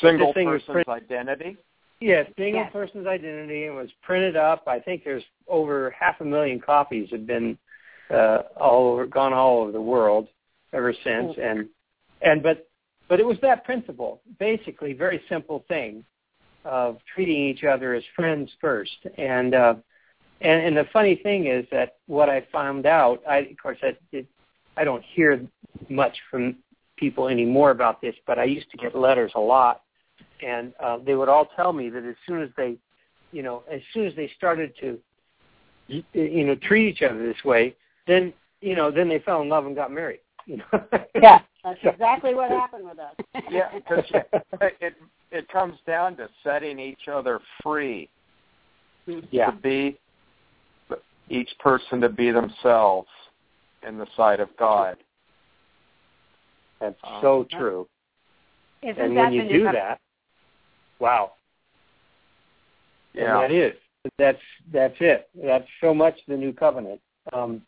Single 0.00 0.32
thing 0.32 0.46
person's 0.48 0.70
pretty- 0.72 0.90
identity. 0.90 1.56
yeah, 2.00 2.22
single 2.36 2.62
Yes. 2.62 2.72
person's 2.72 3.06
identity 3.06 3.66
and 3.66 3.76
was 3.76 3.90
printed 4.02 4.36
up. 4.36 4.66
I 4.68 4.78
think 4.78 5.02
there's 5.04 5.24
over 5.48 5.90
half 5.90 6.20
a 6.20 6.24
million 6.24 6.60
copies 6.60 7.10
have 7.10 7.26
been 7.26 7.58
uh, 8.12 8.42
all 8.56 8.92
over, 8.92 9.06
gone 9.06 9.32
all 9.32 9.62
over 9.62 9.72
the 9.72 9.80
world 9.80 10.28
ever 10.72 10.92
since. 11.04 11.36
And 11.42 11.68
and 12.22 12.42
but 12.42 12.68
but 13.08 13.20
it 13.20 13.26
was 13.26 13.38
that 13.42 13.64
principle, 13.64 14.20
basically, 14.38 14.92
very 14.92 15.20
simple 15.28 15.64
thing. 15.68 16.04
of 16.64 16.98
treating 17.14 17.48
each 17.48 17.64
other 17.64 17.94
as 17.94 18.02
friends 18.14 18.50
first. 18.60 18.96
And 19.16 19.54
uh, 19.54 19.74
and, 20.40 20.62
and 20.66 20.76
the 20.76 20.86
funny 20.92 21.16
thing 21.16 21.46
is 21.46 21.66
that 21.70 21.96
what 22.06 22.28
I 22.28 22.46
found 22.52 22.86
out, 22.86 23.22
I 23.28 23.38
of 23.38 23.56
course 23.62 23.78
I, 23.82 23.96
it, 24.12 24.26
I 24.76 24.84
don't 24.84 25.02
hear 25.02 25.40
much 25.88 26.16
from 26.30 26.56
people 26.96 27.28
anymore 27.28 27.70
about 27.70 28.00
this, 28.00 28.14
but 28.26 28.38
I 28.38 28.44
used 28.44 28.70
to 28.70 28.76
get 28.76 28.94
letters 28.94 29.32
a 29.34 29.40
lot, 29.40 29.82
and 30.44 30.72
uh, 30.80 30.98
they 30.98 31.14
would 31.14 31.28
all 31.28 31.48
tell 31.56 31.72
me 31.72 31.88
that 31.90 32.04
as 32.04 32.14
soon 32.26 32.42
as 32.42 32.50
they, 32.56 32.76
you 33.32 33.42
know, 33.42 33.62
as 33.70 33.80
soon 33.92 34.06
as 34.06 34.14
they 34.14 34.30
started 34.36 34.72
to, 34.80 34.98
you 35.88 36.44
know, 36.44 36.54
treat 36.56 36.88
each 36.88 37.02
other 37.02 37.26
this 37.26 37.42
way, 37.44 37.74
then 38.06 38.32
you 38.60 38.74
know, 38.74 38.90
then 38.90 39.08
they 39.08 39.18
fell 39.20 39.42
in 39.42 39.48
love 39.48 39.66
and 39.66 39.74
got 39.74 39.90
married. 39.90 40.20
You 40.46 40.58
know? 40.58 40.84
yeah, 41.14 41.40
that's 41.64 41.80
exactly 41.82 42.34
what 42.34 42.50
happened 42.50 42.84
with 42.84 42.98
us. 42.98 43.14
yeah, 43.50 43.68
because 43.74 44.04
it 44.80 44.94
it 45.30 45.48
comes 45.48 45.76
down 45.86 46.16
to 46.16 46.28
setting 46.42 46.78
each 46.78 47.08
other 47.10 47.40
free. 47.62 48.08
Yeah. 49.30 49.50
To 49.50 49.56
be 49.56 49.98
each 51.28 51.50
person 51.58 52.00
to 52.00 52.08
be 52.08 52.30
themselves 52.30 53.08
in 53.86 53.98
the 53.98 54.06
sight 54.16 54.40
of 54.40 54.48
God. 54.58 54.96
That's 56.80 56.98
um, 57.04 57.18
so 57.22 57.46
true. 57.50 57.88
Isn't 58.82 59.00
and 59.00 59.14
when 59.14 59.32
you 59.32 59.48
do 59.48 59.64
that, 59.64 60.00
wow. 60.98 61.32
Yeah. 63.14 63.42
And 63.42 63.44
that 63.44 63.52
is. 63.52 63.74
That's 64.18 64.38
that's 64.72 64.96
it. 65.00 65.28
That's 65.42 65.66
so 65.80 65.92
much 65.92 66.14
the 66.26 66.36
new 66.36 66.52
covenant. 66.52 67.00
Um, 67.32 67.62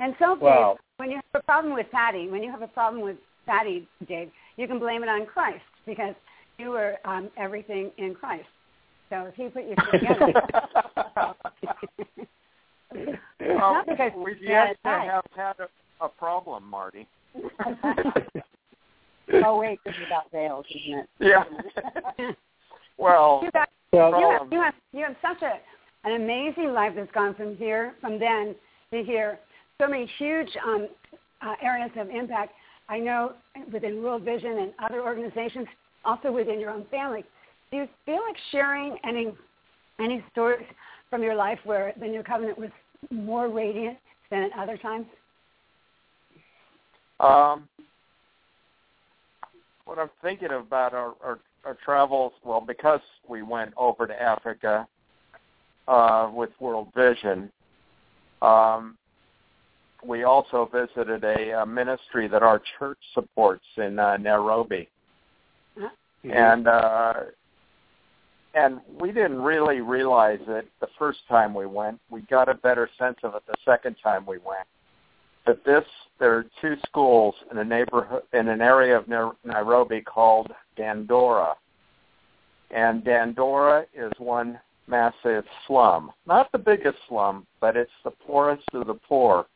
and 0.00 0.14
so, 0.18 0.34
wow. 0.34 0.76
when 0.96 1.10
you 1.10 1.16
have 1.16 1.42
a 1.42 1.44
problem 1.44 1.74
with 1.74 1.86
Patty, 1.90 2.28
when 2.28 2.42
you 2.42 2.50
have 2.50 2.62
a 2.62 2.68
problem 2.68 3.02
with 3.02 3.16
Patty, 3.46 3.88
Dave, 4.08 4.30
you 4.56 4.66
can 4.66 4.78
blame 4.78 5.02
it 5.02 5.08
on 5.08 5.26
Christ 5.26 5.62
because 5.86 6.14
you 6.58 6.70
were 6.70 6.96
um, 7.04 7.28
everything 7.36 7.90
in 7.98 8.14
Christ. 8.14 8.48
So 9.10 9.26
if 9.26 9.34
he 9.34 9.48
put 9.48 9.64
you 9.64 9.74
together, 9.92 10.32
well, 13.56 13.82
because 13.86 14.12
we've 14.16 14.42
yet 14.42 14.76
to 14.84 14.90
have 14.90 15.24
had 15.36 15.54
a, 15.60 15.68
a 16.04 16.08
problem, 16.08 16.64
Marty. 16.68 17.06
oh 19.44 19.58
wait, 19.58 19.78
this 19.84 19.94
is 19.94 20.00
about 20.06 20.30
veils, 20.30 20.66
isn't 20.70 21.00
it? 21.00 21.08
Yeah. 21.20 21.44
well, 22.98 23.40
you, 23.42 23.50
got, 23.50 23.68
well 23.92 24.20
you, 24.20 24.30
have, 24.30 24.52
you 24.52 24.60
have 24.60 24.74
you 24.92 25.04
have 25.04 25.16
such 25.22 25.42
a 25.42 25.60
an 26.04 26.20
amazing 26.20 26.72
life 26.72 26.92
that's 26.96 27.12
gone 27.12 27.34
from 27.34 27.56
here 27.56 27.94
from 28.00 28.18
then 28.18 28.54
to 28.92 29.02
here. 29.02 29.38
So 29.82 29.88
many 29.88 30.08
huge 30.16 30.48
um, 30.64 30.86
uh, 31.44 31.54
areas 31.60 31.90
of 31.98 32.08
impact. 32.08 32.52
I 32.88 33.00
know 33.00 33.32
within 33.72 34.00
World 34.00 34.22
Vision 34.22 34.58
and 34.58 34.72
other 34.80 35.02
organizations, 35.02 35.66
also 36.04 36.30
within 36.30 36.60
your 36.60 36.70
own 36.70 36.86
family. 36.88 37.24
Do 37.72 37.78
you 37.78 37.88
feel 38.06 38.20
like 38.24 38.36
sharing 38.52 38.96
any 39.04 39.32
any 39.98 40.24
stories 40.30 40.64
from 41.10 41.20
your 41.20 41.34
life 41.34 41.58
where 41.64 41.92
the 41.98 42.06
new 42.06 42.22
covenant 42.22 42.58
was 42.58 42.70
more 43.10 43.48
radiant 43.48 43.98
than 44.30 44.44
at 44.44 44.52
other 44.56 44.76
times? 44.76 45.06
Um, 47.18 47.68
what 49.84 49.98
I'm 49.98 50.10
thinking 50.22 50.50
about 50.52 50.94
our, 50.94 51.14
our, 51.24 51.40
our 51.64 51.76
travels, 51.84 52.32
well, 52.44 52.60
because 52.60 53.00
we 53.28 53.42
went 53.42 53.72
over 53.76 54.06
to 54.06 54.22
Africa 54.22 54.86
uh, 55.88 56.30
with 56.32 56.50
World 56.60 56.86
Vision, 56.94 57.50
um, 58.42 58.96
we 60.04 60.24
also 60.24 60.68
visited 60.72 61.24
a, 61.24 61.62
a 61.62 61.66
ministry 61.66 62.28
that 62.28 62.42
our 62.42 62.60
church 62.78 62.98
supports 63.14 63.64
in 63.76 63.98
uh, 63.98 64.16
Nairobi. 64.16 64.88
Mm-hmm. 65.78 66.30
And 66.30 66.68
uh, 66.68 67.12
and 68.54 68.80
we 69.00 69.12
didn't 69.12 69.40
really 69.40 69.80
realize 69.80 70.40
it 70.46 70.68
the 70.80 70.88
first 70.98 71.20
time 71.28 71.54
we 71.54 71.66
went. 71.66 71.98
We 72.10 72.20
got 72.22 72.48
a 72.48 72.54
better 72.54 72.88
sense 72.98 73.16
of 73.22 73.34
it 73.34 73.42
the 73.46 73.54
second 73.64 73.96
time 74.02 74.26
we 74.26 74.38
went. 74.38 74.66
But 75.46 75.64
this, 75.64 75.84
there 76.20 76.36
are 76.36 76.44
two 76.60 76.76
schools 76.86 77.34
in 77.50 77.58
a 77.58 77.64
neighborhood 77.64 78.22
in 78.32 78.48
an 78.48 78.60
area 78.60 78.96
of 78.96 79.08
Nairobi 79.44 80.00
called 80.02 80.52
Dandora, 80.78 81.54
and 82.70 83.02
Dandora 83.02 83.86
is 83.94 84.12
one 84.18 84.60
massive 84.86 85.44
slum. 85.66 86.12
Not 86.26 86.52
the 86.52 86.58
biggest 86.58 86.98
slum, 87.08 87.46
but 87.60 87.76
it's 87.76 87.90
the 88.04 88.10
poorest 88.10 88.68
of 88.74 88.86
the 88.86 88.94
poor. 88.94 89.46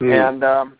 Mm. 0.00 0.28
And 0.28 0.44
um, 0.44 0.78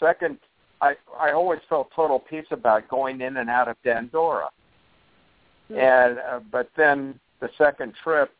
second 0.00 0.38
I 0.80 0.94
I 1.18 1.32
always 1.32 1.60
felt 1.68 1.90
total 1.94 2.18
peace 2.18 2.46
about 2.50 2.88
going 2.88 3.20
in 3.20 3.38
and 3.38 3.50
out 3.50 3.68
of 3.68 3.76
Dandora. 3.84 4.48
Mm-hmm. 5.70 5.78
And 5.78 6.18
uh, 6.18 6.40
but 6.50 6.70
then 6.76 7.18
the 7.40 7.50
second 7.58 7.94
trip, 8.02 8.32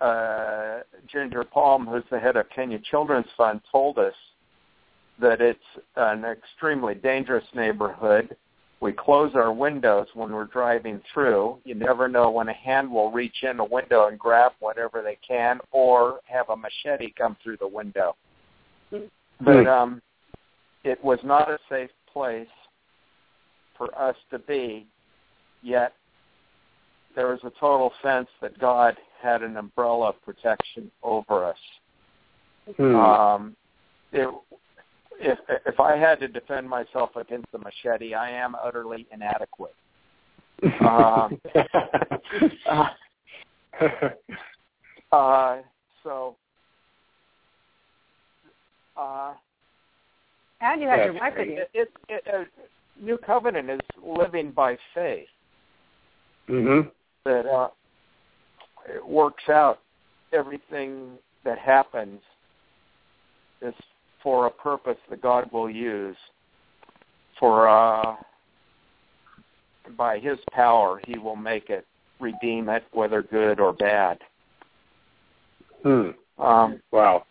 uh, 0.00 0.80
Ginger 1.10 1.44
Palm, 1.44 1.86
who's 1.86 2.04
the 2.10 2.18
head 2.18 2.36
of 2.36 2.46
Kenya 2.50 2.78
Children's 2.90 3.26
Fund, 3.36 3.60
told 3.70 3.98
us 3.98 4.14
that 5.20 5.40
it's 5.40 5.58
an 5.96 6.24
extremely 6.24 6.94
dangerous 6.94 7.44
neighborhood. 7.54 8.36
We 8.80 8.92
close 8.92 9.32
our 9.34 9.52
windows 9.52 10.06
when 10.14 10.30
we're 10.32 10.44
driving 10.44 11.00
through. 11.12 11.58
You 11.64 11.74
never 11.74 12.08
know 12.08 12.30
when 12.30 12.48
a 12.48 12.52
hand 12.52 12.90
will 12.90 13.10
reach 13.10 13.42
in 13.42 13.58
a 13.58 13.64
window 13.64 14.06
and 14.06 14.18
grab 14.18 14.52
whatever 14.60 15.02
they 15.02 15.18
can, 15.26 15.58
or 15.72 16.20
have 16.26 16.48
a 16.50 16.56
machete 16.56 17.12
come 17.16 17.36
through 17.42 17.56
the 17.56 17.66
window. 17.66 18.14
Mm-hmm. 18.92 19.44
But 19.44 19.66
um, 19.66 20.00
it 20.84 21.02
was 21.02 21.18
not 21.24 21.50
a 21.50 21.58
safe 21.68 21.90
place 22.12 22.46
for 23.76 23.96
us 23.98 24.16
to 24.30 24.38
be, 24.38 24.86
yet 25.62 25.92
there 27.14 27.28
was 27.28 27.40
a 27.44 27.50
total 27.58 27.92
sense 28.02 28.28
that 28.40 28.58
God 28.58 28.96
had 29.20 29.42
an 29.42 29.56
umbrella 29.56 30.10
of 30.10 30.22
protection 30.22 30.90
over 31.02 31.44
us. 31.44 31.56
Hmm. 32.76 32.94
Um, 32.94 33.56
it, 34.12 34.28
if 35.20 35.38
if 35.66 35.80
I 35.80 35.96
had 35.96 36.20
to 36.20 36.28
defend 36.28 36.68
myself 36.68 37.16
against 37.16 37.50
the 37.52 37.58
machete, 37.58 38.14
I 38.14 38.30
am 38.30 38.54
utterly 38.62 39.06
inadequate. 39.12 39.74
um, 40.80 41.40
uh, 42.66 42.88
uh, 45.12 45.58
so 46.02 46.36
uh, 48.96 49.34
and 50.60 50.82
you 50.82 50.88
had 50.88 51.04
your 51.04 51.14
wife 51.14 51.34
with 51.36 51.48
you. 51.48 51.58
It, 51.58 51.70
it, 51.74 51.88
it, 52.08 52.24
uh, 52.34 52.44
New 53.00 53.16
Covenant 53.18 53.70
is 53.70 53.80
living 54.02 54.50
by 54.50 54.76
faith. 54.94 55.28
Mm-hmm. 56.48 56.88
That 57.24 57.46
uh, 57.46 57.68
it 58.88 59.06
works 59.06 59.48
out. 59.48 59.78
Everything 60.32 61.10
that 61.44 61.58
happens 61.58 62.20
is 63.62 63.74
for 64.22 64.46
a 64.46 64.50
purpose 64.50 64.98
that 65.10 65.22
God 65.22 65.50
will 65.52 65.70
use. 65.70 66.16
For 67.38 67.68
uh, 67.68 68.16
by 69.96 70.18
His 70.18 70.38
power, 70.52 71.00
He 71.06 71.18
will 71.18 71.36
make 71.36 71.70
it, 71.70 71.86
redeem 72.20 72.68
it, 72.68 72.84
whether 72.92 73.22
good 73.22 73.60
or 73.60 73.72
bad. 73.72 74.18
Hmm. 75.82 76.10
Um, 76.38 76.80
wow. 76.90 77.24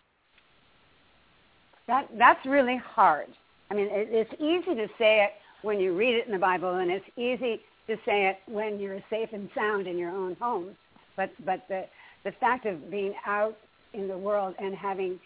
That 1.86 2.08
that's 2.18 2.44
really 2.46 2.76
hard. 2.76 3.26
I 3.70 3.74
mean, 3.74 3.88
it, 3.90 4.08
it's 4.10 4.34
easy 4.34 4.74
to 4.74 4.86
say 4.98 5.24
it 5.24 5.30
when 5.62 5.80
you 5.80 5.96
read 5.96 6.14
it 6.14 6.26
in 6.26 6.32
the 6.32 6.38
Bible, 6.38 6.76
and 6.76 6.90
it's 6.90 7.04
easy 7.16 7.60
to 7.86 7.96
say 8.04 8.28
it 8.28 8.38
when 8.46 8.78
you're 8.78 9.00
safe 9.10 9.30
and 9.32 9.48
sound 9.54 9.86
in 9.86 9.98
your 9.98 10.10
own 10.10 10.36
home. 10.40 10.76
But 11.16 11.30
but 11.44 11.64
the 11.68 11.86
the 12.24 12.32
fact 12.32 12.66
of 12.66 12.90
being 12.90 13.14
out 13.26 13.56
in 13.94 14.08
the 14.08 14.16
world 14.16 14.54
and 14.58 14.74
having 14.74 15.18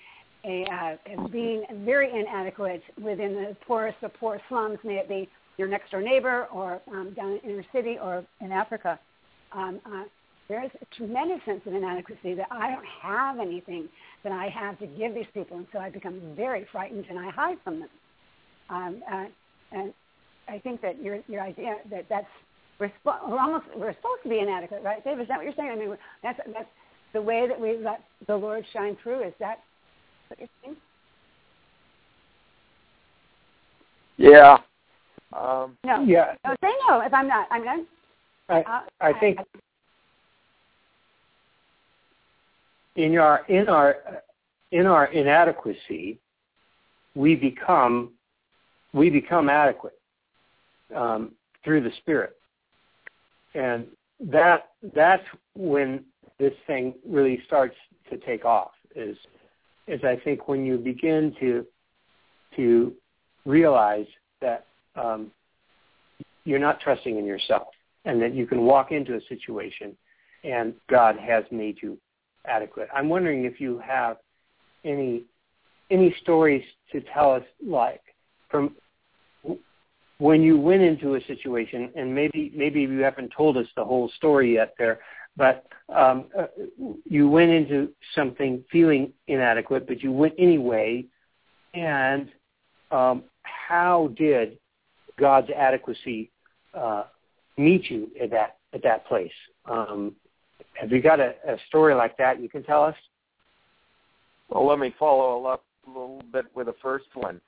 a 0.45 0.65
uh, 0.65 1.29
being 1.29 1.65
very 1.85 2.11
inadequate 2.11 2.83
within 3.01 3.35
the 3.35 3.57
poorest 3.67 3.99
of 4.03 4.13
poor 4.15 4.41
slums, 4.49 4.79
may 4.85 4.97
it 4.97 5.09
be 5.09 5.29
your 5.57 5.69
next 5.69 5.91
door 5.91 6.03
neighbor 6.03 6.47
or 6.53 6.81
um, 6.89 7.13
down 7.15 7.39
in 7.45 7.51
inner 7.51 7.65
city 7.73 7.99
or 8.03 8.25
in 8.41 8.53
Africa. 8.53 8.99
Um, 9.53 9.81
uh, 9.87 10.05
there's 10.49 10.71
a 10.81 10.95
tremendous 10.97 11.45
sense 11.45 11.61
of 11.67 11.75
inadequacy 11.75 12.35
that 12.35 12.49
I 12.51 12.71
don't 12.71 12.85
have 13.03 13.39
anything 13.39 13.89
that 14.25 14.33
I 14.33 14.49
have 14.49 14.79
to 14.81 14.87
give 14.87 15.15
these 15.15 15.27
people, 15.33 15.57
and 15.57 15.67
so 15.73 15.79
I 15.79 15.91
become 15.91 16.21
very 16.37 16.67
frightened 16.73 17.07
and 17.09 17.19
I 17.19 17.31
hide 17.31 17.59
from 17.63 17.81
them. 17.81 17.89
Um, 18.69 19.03
uh, 19.11 19.25
and 19.73 19.95
I 20.49 20.59
think 20.59 20.81
that 20.83 21.03
your 21.03 21.21
your 21.29 21.43
idea 21.43 21.77
that 21.91 22.07
that's 22.09 22.27
we're, 22.79 22.93
sp- 23.01 23.23
we're 23.29 23.39
almost 23.39 23.67
we're 23.77 23.95
supposed 23.95 24.23
to 24.25 24.29
be 24.29 24.41
inadequate, 24.41 24.83
right, 24.83 25.05
Dave? 25.05 25.21
Is 25.21 25.29
that 25.29 25.37
what 25.37 25.45
you're 25.45 25.55
saying? 25.57 25.71
I 25.71 25.77
mean, 25.77 25.97
that's 26.23 26.41
that's 26.53 26.69
the 27.13 27.23
way 27.23 27.47
that 27.47 27.59
we 27.59 27.77
let 27.79 28.01
the 28.27 28.37
Lord 28.37 28.65
shine 28.73 28.97
through. 29.03 29.27
Is 29.27 29.35
that 29.39 29.61
what 30.33 30.41
you're 30.41 30.49
saying? 30.65 30.77
Yeah. 34.17 34.59
Um, 35.33 35.77
no. 35.85 36.03
Yeah. 36.03 36.35
No, 36.45 36.55
say 36.63 36.73
no 36.89 37.01
if 37.01 37.15
I'm 37.15 37.29
not. 37.29 37.49
I'm 37.51 37.65
not. 37.65 37.81
I, 38.49 38.61
uh, 38.61 38.81
I 39.01 39.13
think 39.21 39.39
in 42.97 43.19
our 43.19 43.45
in 43.49 43.69
our 43.69 43.97
in 44.73 44.87
our 44.87 45.07
inadequacy, 45.07 46.19
we 47.15 47.37
become 47.37 48.13
we 48.93 49.11
become 49.11 49.49
adequate. 49.49 49.95
um, 50.95 51.33
through 51.65 51.83
the 51.83 51.93
Spirit, 51.99 52.37
and 53.55 53.87
that 54.21 54.71
that's 54.95 55.25
when 55.55 56.05
this 56.39 56.53
thing 56.67 56.95
really 57.07 57.41
starts 57.47 57.77
to 58.11 58.19
take 58.19 58.45
off. 58.45 58.73
Is 58.95 59.17
is 59.87 60.03
I 60.05 60.17
think 60.25 60.49
when 60.49 60.65
you 60.65 60.79
begin 60.79 61.35
to 61.41 61.67
to 62.57 62.93
realize 63.45 64.07
that 64.41 64.67
um, 64.95 65.31
you're 66.45 66.59
not 66.59 66.81
trusting 66.81 67.19
in 67.19 67.25
yourself, 67.25 67.69
and 68.05 68.21
that 68.21 68.35
you 68.35 68.47
can 68.47 68.63
walk 68.63 68.93
into 68.93 69.15
a 69.15 69.21
situation, 69.29 69.97
and 70.45 70.75
God 70.91 71.17
has 71.17 71.45
made 71.51 71.79
you 71.83 71.99
adequate. 72.47 72.89
I'm 72.95 73.09
wondering 73.09 73.45
if 73.45 73.61
you 73.61 73.79
have 73.79 74.19
any 74.85 75.23
any 75.91 76.15
stories 76.23 76.65
to 76.91 77.01
tell 77.13 77.33
us, 77.33 77.43
like 77.65 78.03
from 78.51 78.75
when 80.19 80.43
you 80.43 80.57
went 80.59 80.83
into 80.83 81.17
a 81.17 81.21
situation, 81.25 81.91
and 81.97 82.15
maybe 82.15 82.53
maybe 82.55 82.81
you 82.83 83.01
haven't 83.01 83.33
told 83.37 83.57
us 83.57 83.67
the 83.77 83.85
whole 83.85 84.11
story 84.17 84.55
yet 84.55 84.75
there, 84.79 85.01
but 85.37 85.67
um, 85.89 86.27
uh, 86.39 86.47
you 87.09 87.29
went 87.29 87.51
into 87.51 87.91
something 88.15 88.65
feeling 88.71 89.13
inadequate, 89.29 89.87
but 89.87 90.03
you 90.03 90.13
went 90.13 90.35
anyway, 90.39 91.05
and 91.75 92.29
um, 92.91 93.25
how 93.43 94.11
did 94.17 94.59
God's 95.19 95.51
adequacy 95.51 96.31
uh, 96.75 97.05
meet 97.57 97.91
you 97.91 98.11
at 98.23 98.31
that 98.31 98.57
at 98.75 98.83
that 98.83 99.07
place? 99.07 99.33
Um, 99.67 100.15
have 100.75 100.91
you 100.91 101.03
got 101.03 101.21
a, 101.21 101.35
a 101.47 101.57
story 101.69 101.95
like 101.95 102.17
that 102.19 102.41
you 102.41 102.49
can 102.49 102.63
tell 102.63 102.83
us? 102.83 102.97
Well, 104.49 104.67
let 104.67 104.79
me 104.79 104.95
follow 104.99 105.45
up 105.47 105.65
a 105.87 105.89
little 105.89 106.23
bit 106.33 106.47
with 106.55 106.67
the 106.67 106.75
first 106.83 107.07
one. 107.15 107.41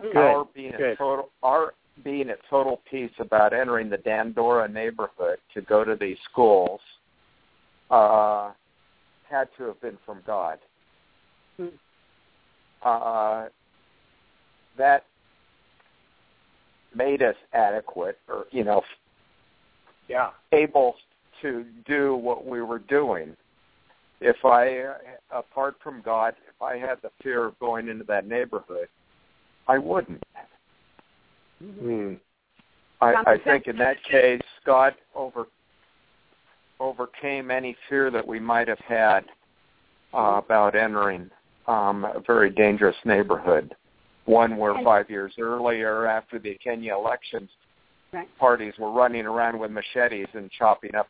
Good. 0.00 0.16
Our 0.16 0.46
being 0.54 0.72
Good. 0.72 0.92
at 0.92 0.98
total 0.98 1.30
our 1.42 1.74
being 2.04 2.28
at 2.28 2.38
total 2.50 2.82
peace 2.90 3.12
about 3.18 3.54
entering 3.54 3.88
the 3.88 3.96
Dandora 3.96 4.68
neighborhood 4.68 5.38
to 5.54 5.62
go 5.62 5.82
to 5.82 5.96
these 5.96 6.18
schools 6.30 6.80
uh, 7.90 8.52
had 9.28 9.48
to 9.56 9.64
have 9.64 9.80
been 9.80 9.98
from 10.04 10.22
God. 10.26 10.58
Hmm. 11.56 11.66
Uh, 12.82 13.46
that 14.76 15.04
made 16.94 17.22
us 17.22 17.36
adequate, 17.52 18.18
or 18.28 18.46
you 18.50 18.64
know, 18.64 18.82
Yeah. 20.08 20.30
able 20.52 20.96
to 21.42 21.64
do 21.86 22.16
what 22.16 22.46
we 22.46 22.62
were 22.62 22.78
doing. 22.78 23.36
If 24.20 24.44
I, 24.44 24.80
uh, 24.80 24.98
apart 25.30 25.76
from 25.82 26.00
God, 26.00 26.34
if 26.48 26.62
I 26.62 26.78
had 26.78 27.02
the 27.02 27.10
fear 27.22 27.44
of 27.44 27.58
going 27.58 27.88
into 27.88 28.04
that 28.04 28.26
neighborhood, 28.26 28.88
I 29.68 29.78
wouldn't. 29.78 30.22
Mm. 31.62 32.18
I, 33.00 33.14
I 33.26 33.38
think 33.38 33.66
in 33.66 33.76
that 33.76 34.02
case, 34.04 34.40
God 34.64 34.94
over 35.14 35.46
overcame 36.80 37.50
any 37.50 37.76
fear 37.88 38.10
that 38.10 38.26
we 38.26 38.38
might 38.38 38.68
have 38.68 38.78
had 38.80 39.24
uh, 40.14 40.40
about 40.44 40.74
entering 40.74 41.30
um, 41.66 42.04
a 42.04 42.20
very 42.26 42.50
dangerous 42.50 42.96
neighborhood. 43.04 43.74
One 44.24 44.56
where 44.56 44.74
five 44.82 45.08
years 45.08 45.32
earlier, 45.38 46.06
after 46.06 46.38
the 46.38 46.54
Kenya 46.62 46.94
elections, 46.94 47.48
Right. 48.12 48.28
parties 48.38 48.72
were 48.78 48.92
running 48.92 49.26
around 49.26 49.58
with 49.58 49.72
machetes 49.72 50.28
and 50.32 50.48
chopping 50.52 50.94
up. 50.94 51.08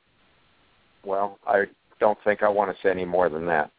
Well, 1.05 1.39
I 1.47 1.65
don't 2.01 2.19
think 2.25 2.43
I 2.43 2.49
want 2.49 2.75
to 2.75 2.83
say 2.83 2.91
any 2.91 3.05
more 3.05 3.29
than 3.29 3.45
that. 3.47 3.71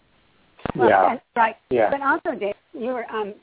Well, 0.75 0.87
Yeah. 0.87 1.11
and- 1.11 1.21
right. 1.35 1.57
Yeah. 1.69 1.89
But 1.89 2.01
also, 2.01 2.39
Dave, 2.39 2.55
your 2.73 3.05
um, 3.13 3.33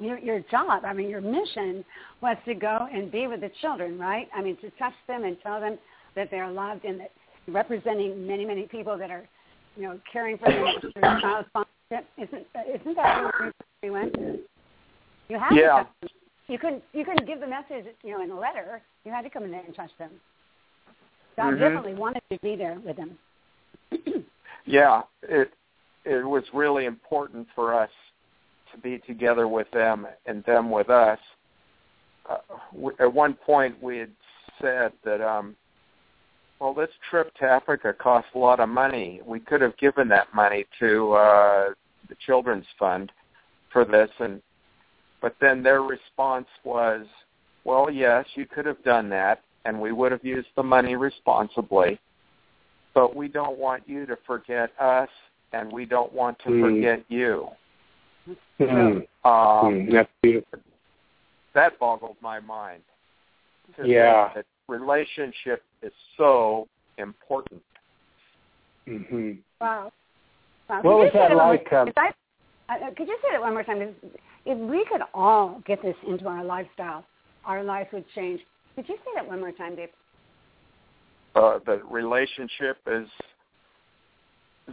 your 0.00 0.18
your 0.18 0.40
job, 0.50 0.84
I 0.84 0.92
mean, 0.92 1.10
your 1.10 1.20
mission 1.20 1.84
was 2.20 2.36
to 2.46 2.54
go 2.54 2.88
and 2.90 3.12
be 3.12 3.26
with 3.26 3.42
the 3.42 3.50
children, 3.60 3.98
right? 3.98 4.28
I 4.34 4.42
mean, 4.42 4.56
to 4.56 4.70
touch 4.70 4.94
them 5.06 5.24
and 5.24 5.40
tell 5.42 5.60
them 5.60 5.78
that 6.14 6.30
they're 6.30 6.50
loved 6.50 6.84
and 6.84 7.00
that 7.00 7.12
representing 7.48 8.26
many 8.26 8.44
many 8.44 8.62
people 8.66 8.96
that 8.98 9.10
are, 9.10 9.28
you 9.76 9.82
know, 9.84 9.98
caring 10.10 10.38
for 10.38 10.50
them 10.50 10.66
through 10.80 11.20
child 11.20 11.46
sponsorship. 11.48 12.08
Isn't 12.16 12.46
isn't 12.80 12.94
that 12.96 13.22
where 13.24 13.52
we 13.82 13.90
went? 13.90 14.14
You 15.28 15.38
had 15.38 15.54
Yeah. 15.54 15.60
to 15.60 15.84
touch 15.84 15.88
them. 16.00 16.10
You 16.48 16.58
couldn't 16.58 16.84
you 16.92 17.04
couldn't 17.04 17.26
give 17.26 17.40
the 17.40 17.46
message, 17.46 17.86
you 18.02 18.12
know, 18.12 18.22
in 18.22 18.30
a 18.30 18.38
letter. 18.38 18.82
You 19.04 19.12
had 19.12 19.22
to 19.22 19.30
come 19.30 19.44
in 19.44 19.50
there 19.50 19.62
and 19.66 19.74
touch 19.74 19.90
them. 19.98 20.10
God 21.36 21.54
Mhm. 21.54 21.58
definitely 21.58 21.94
wanted 21.94 22.22
to 22.30 22.38
be 22.42 22.56
there 22.56 22.74
with 22.80 22.96
them. 22.96 23.18
Yeah, 24.64 25.02
it 25.22 25.50
it 26.04 26.26
was 26.26 26.44
really 26.52 26.84
important 26.84 27.48
for 27.54 27.74
us 27.74 27.90
to 28.72 28.78
be 28.78 28.98
together 28.98 29.48
with 29.48 29.70
them 29.70 30.06
and 30.26 30.44
them 30.44 30.70
with 30.70 30.90
us. 30.90 31.18
Uh, 32.28 32.36
w- 32.72 32.94
at 33.00 33.10
one 33.10 33.32
point, 33.32 33.82
we 33.82 33.96
had 33.96 34.10
said 34.60 34.92
that, 35.04 35.22
um, 35.22 35.56
well, 36.60 36.74
this 36.74 36.90
trip 37.10 37.34
to 37.36 37.44
Africa 37.44 37.92
cost 37.92 38.26
a 38.34 38.38
lot 38.38 38.60
of 38.60 38.68
money. 38.68 39.20
We 39.24 39.40
could 39.40 39.60
have 39.60 39.76
given 39.76 40.08
that 40.08 40.34
money 40.34 40.66
to 40.80 41.12
uh, 41.12 41.68
the 42.08 42.16
Children's 42.26 42.66
Fund 42.78 43.12
for 43.72 43.84
this, 43.84 44.10
and 44.18 44.42
but 45.20 45.34
then 45.40 45.62
their 45.62 45.82
response 45.82 46.46
was, 46.64 47.06
well, 47.64 47.90
yes, 47.90 48.24
you 48.34 48.46
could 48.46 48.66
have 48.66 48.82
done 48.84 49.08
that, 49.10 49.42
and 49.64 49.80
we 49.80 49.92
would 49.92 50.12
have 50.12 50.24
used 50.24 50.48
the 50.56 50.62
money 50.62 50.94
responsibly 50.94 51.98
but 52.98 53.14
we 53.14 53.28
don't 53.28 53.56
want 53.56 53.84
you 53.86 54.06
to 54.06 54.18
forget 54.26 54.70
us, 54.80 55.08
and 55.52 55.70
we 55.70 55.84
don't 55.84 56.12
want 56.12 56.36
to 56.40 56.50
Mm. 56.50 56.60
forget 56.60 57.04
you. 57.08 57.48
Mm. 58.58 59.06
Um, 59.24 59.86
Mm. 59.86 59.92
That's 59.92 60.10
beautiful. 60.20 60.58
That 61.52 61.78
boggled 61.78 62.16
my 62.20 62.40
mind. 62.40 62.82
Yeah. 63.84 64.32
that 64.34 64.46
relationship 64.68 65.62
is 65.82 65.92
so 66.16 66.68
important. 66.98 67.62
hmm 68.86 69.32
Wow. 69.60 69.92
wow. 70.68 70.82
What 70.82 70.98
was 70.98 71.10
that 71.14 71.34
like, 71.36 71.72
um, 71.72 71.92
I, 71.96 72.10
uh, 72.74 72.90
could 72.96 73.08
you 73.08 73.18
say 73.22 73.28
that 73.32 73.40
one 73.40 73.54
more 73.54 73.64
time? 73.64 73.94
If 74.44 74.58
we 74.58 74.84
could 74.90 75.00
all 75.14 75.62
get 75.66 75.82
this 75.82 75.96
into 76.06 76.26
our 76.26 76.44
lifestyle, 76.44 77.04
our 77.44 77.64
life 77.64 77.88
would 77.92 78.04
change. 78.14 78.40
Could 78.76 78.88
you 78.88 78.96
say 78.96 79.10
that 79.16 79.26
one 79.26 79.40
more 79.40 79.52
time, 79.52 79.74
Dave? 79.74 79.88
Uh, 81.34 81.58
the 81.66 81.80
relationship 81.90 82.78
is 82.86 83.08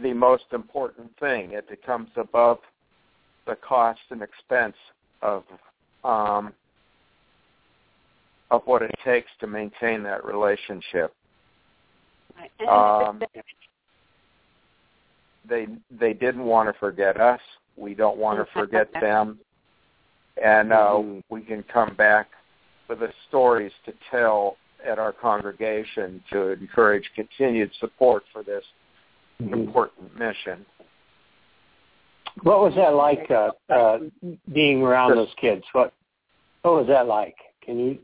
the 0.02 0.12
most 0.12 0.44
important 0.52 1.10
thing. 1.18 1.52
It 1.52 1.68
becomes 1.68 2.08
above 2.16 2.58
the 3.46 3.56
cost 3.56 4.00
and 4.10 4.22
expense 4.22 4.76
of 5.22 5.44
um, 6.04 6.52
of 8.50 8.62
what 8.64 8.82
it 8.82 8.90
takes 9.04 9.28
to 9.40 9.46
maintain 9.46 10.02
that 10.04 10.24
relationship. 10.24 11.12
Right. 12.36 12.68
Um, 12.68 13.22
they 15.48 15.66
they 15.90 16.12
didn't 16.12 16.44
want 16.44 16.72
to 16.72 16.78
forget 16.78 17.20
us. 17.20 17.40
We 17.76 17.94
don't 17.94 18.18
want 18.18 18.38
to 18.38 18.52
forget 18.52 18.88
them, 19.00 19.38
and 20.42 20.72
uh, 20.72 20.94
Mhm. 20.94 21.22
we 21.28 21.42
can 21.42 21.62
come 21.64 21.94
back 21.94 22.28
with 22.88 23.00
the 23.00 23.12
stories 23.28 23.72
to 23.84 23.92
tell 24.10 24.56
at 24.84 24.98
our 24.98 25.12
congregation 25.12 26.22
to 26.30 26.50
encourage 26.52 27.10
continued 27.14 27.72
support 27.74 28.24
for 28.32 28.42
this 28.42 28.64
Mhm. 29.40 29.52
important 29.52 30.16
mission. 30.18 30.64
What 32.42 32.60
was 32.60 32.74
that 32.74 32.94
like 32.94 33.30
uh, 33.30 33.52
uh, 33.70 34.00
being 34.52 34.82
around 34.82 35.14
those 35.14 35.32
kids? 35.34 35.64
What 35.72 35.92
What 36.62 36.74
was 36.74 36.86
that 36.88 37.06
like? 37.06 37.36
Can 37.60 37.78
you? 37.78 37.98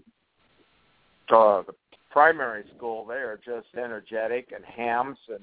Uh, 1.33 1.63
the 1.67 1.75
primary 2.11 2.65
school 2.77 3.07
they 3.07 3.15
are 3.15 3.41
just 3.45 3.67
energetic 3.77 4.53
and 4.55 4.65
hams 4.65 5.17
and 5.29 5.41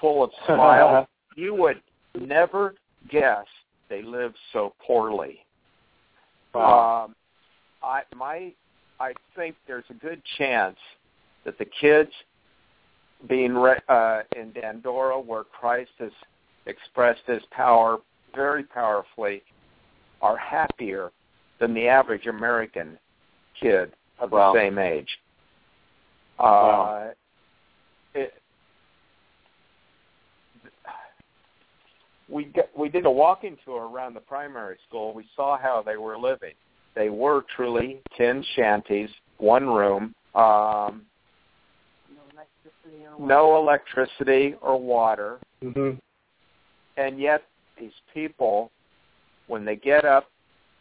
full 0.00 0.24
of 0.24 0.30
smiles. 0.46 1.06
you 1.36 1.54
would 1.54 1.82
never 2.18 2.74
guess 3.10 3.44
they 3.88 4.02
live 4.02 4.32
so 4.52 4.74
poorly. 4.84 5.44
Wow. 6.54 7.04
Um, 7.04 7.14
I 7.82 8.02
my 8.14 8.52
I 8.98 9.12
think 9.36 9.56
there's 9.66 9.84
a 9.90 9.94
good 9.94 10.22
chance 10.38 10.76
that 11.44 11.58
the 11.58 11.66
kids 11.80 12.10
being 13.28 13.54
re- 13.54 13.80
uh, 13.88 14.20
in 14.36 14.52
Dandora, 14.52 15.18
where 15.20 15.44
Christ 15.44 15.90
has 15.98 16.12
expressed 16.66 17.22
His 17.26 17.42
power 17.50 17.98
very 18.34 18.64
powerfully, 18.64 19.42
are 20.22 20.36
happier 20.36 21.10
than 21.58 21.74
the 21.74 21.86
average 21.88 22.26
American 22.26 22.98
kid 23.60 23.92
of 24.20 24.30
Wow. 24.30 24.52
the 24.52 24.58
same 24.58 24.78
age. 24.78 25.08
Uh, 26.38 26.42
Wow. 26.44 27.12
it, 28.14 28.34
we 32.28 32.44
get, 32.44 32.70
we 32.76 32.88
did 32.88 33.06
a 33.06 33.10
walking 33.10 33.56
tour 33.64 33.88
around 33.88 34.14
the 34.14 34.20
primary 34.20 34.78
school. 34.86 35.12
We 35.12 35.26
saw 35.34 35.58
how 35.58 35.82
they 35.84 35.96
were 35.96 36.16
living. 36.16 36.54
They 36.94 37.08
were 37.08 37.44
truly 37.54 38.00
tin 38.16 38.44
shanties, 38.54 39.10
one 39.38 39.66
room, 39.66 40.14
um, 40.34 41.02
no 43.18 43.56
electricity 43.56 44.54
or 44.60 44.80
water, 44.80 45.38
hmm 45.62 45.90
and 46.96 47.18
yet 47.20 47.42
these 47.78 47.92
people, 48.12 48.70
when 49.46 49.64
they 49.64 49.76
get 49.76 50.04
up 50.04 50.28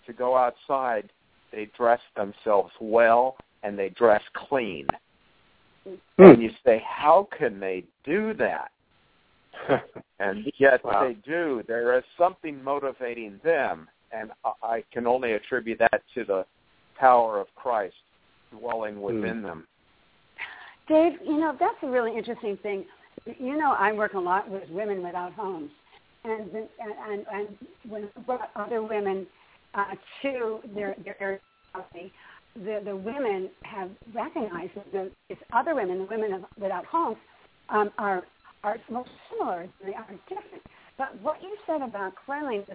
to 0.05 0.13
go 0.13 0.35
outside, 0.35 1.09
they 1.51 1.69
dress 1.77 1.99
themselves 2.15 2.71
well. 2.79 3.35
and 3.61 3.77
they 3.77 3.89
dress 3.89 4.21
clean. 4.47 4.87
Hmm. 5.83 5.95
And 6.17 6.41
you 6.41 6.49
say, 6.65 6.81
how 6.87 7.27
can 7.37 7.59
they 7.59 7.83
do 8.05 8.33
that? 8.35 8.71
and 10.19 10.49
yet 10.57 10.79
Wow. 10.85 11.05
they 11.05 11.15
do. 11.29 11.61
There 11.67 11.97
is 11.97 12.05
something 12.17 12.63
motivating 12.63 13.37
them, 13.43 13.89
and 14.13 14.31
I- 14.45 14.53
I 14.63 14.83
can 14.93 15.07
only 15.07 15.33
attribute 15.33 15.79
that 15.79 16.01
to 16.13 16.23
the 16.23 16.45
power 16.97 17.37
of 17.41 17.47
Christ 17.55 17.95
dwelling 18.57 19.01
within 19.01 19.41
them. 19.41 19.67
Dave, 20.87 21.19
you 21.25 21.37
know, 21.37 21.53
that's 21.59 21.75
a 21.83 21.87
really 21.87 22.15
interesting 22.17 22.55
thing. 22.63 22.85
You 23.25 23.57
know, 23.57 23.75
I 23.77 23.91
work 23.91 24.13
a 24.13 24.19
lot 24.19 24.49
with 24.49 24.63
women 24.69 25.03
without 25.03 25.33
homes. 25.33 25.71
And 26.23 26.49
and 26.53 26.67
and, 27.09 27.25
and 27.31 27.47
when 27.89 28.09
I 28.15 28.19
brought 28.21 28.51
other 28.55 28.81
women 28.81 29.27
uh, 29.73 29.95
to 30.21 30.59
their 30.73 30.95
their 31.03 31.39
housing, 31.73 32.11
the 32.55 32.81
the 32.83 32.95
women 32.95 33.49
have 33.63 33.89
recognized 34.13 34.71
that 34.75 34.91
the 34.91 35.11
it's 35.29 35.41
other 35.53 35.75
women, 35.75 35.99
the 35.99 36.05
women 36.05 36.33
of, 36.33 36.45
without 36.59 36.85
homes, 36.85 37.17
um, 37.69 37.91
are 37.97 38.23
are 38.63 38.77
most 38.89 39.09
similar. 39.31 39.67
They 39.85 39.93
are 39.93 40.07
different. 40.27 40.63
But 40.97 41.19
what 41.21 41.41
you 41.41 41.55
said 41.65 41.81
about 41.81 42.13
cleanliness, 42.25 42.67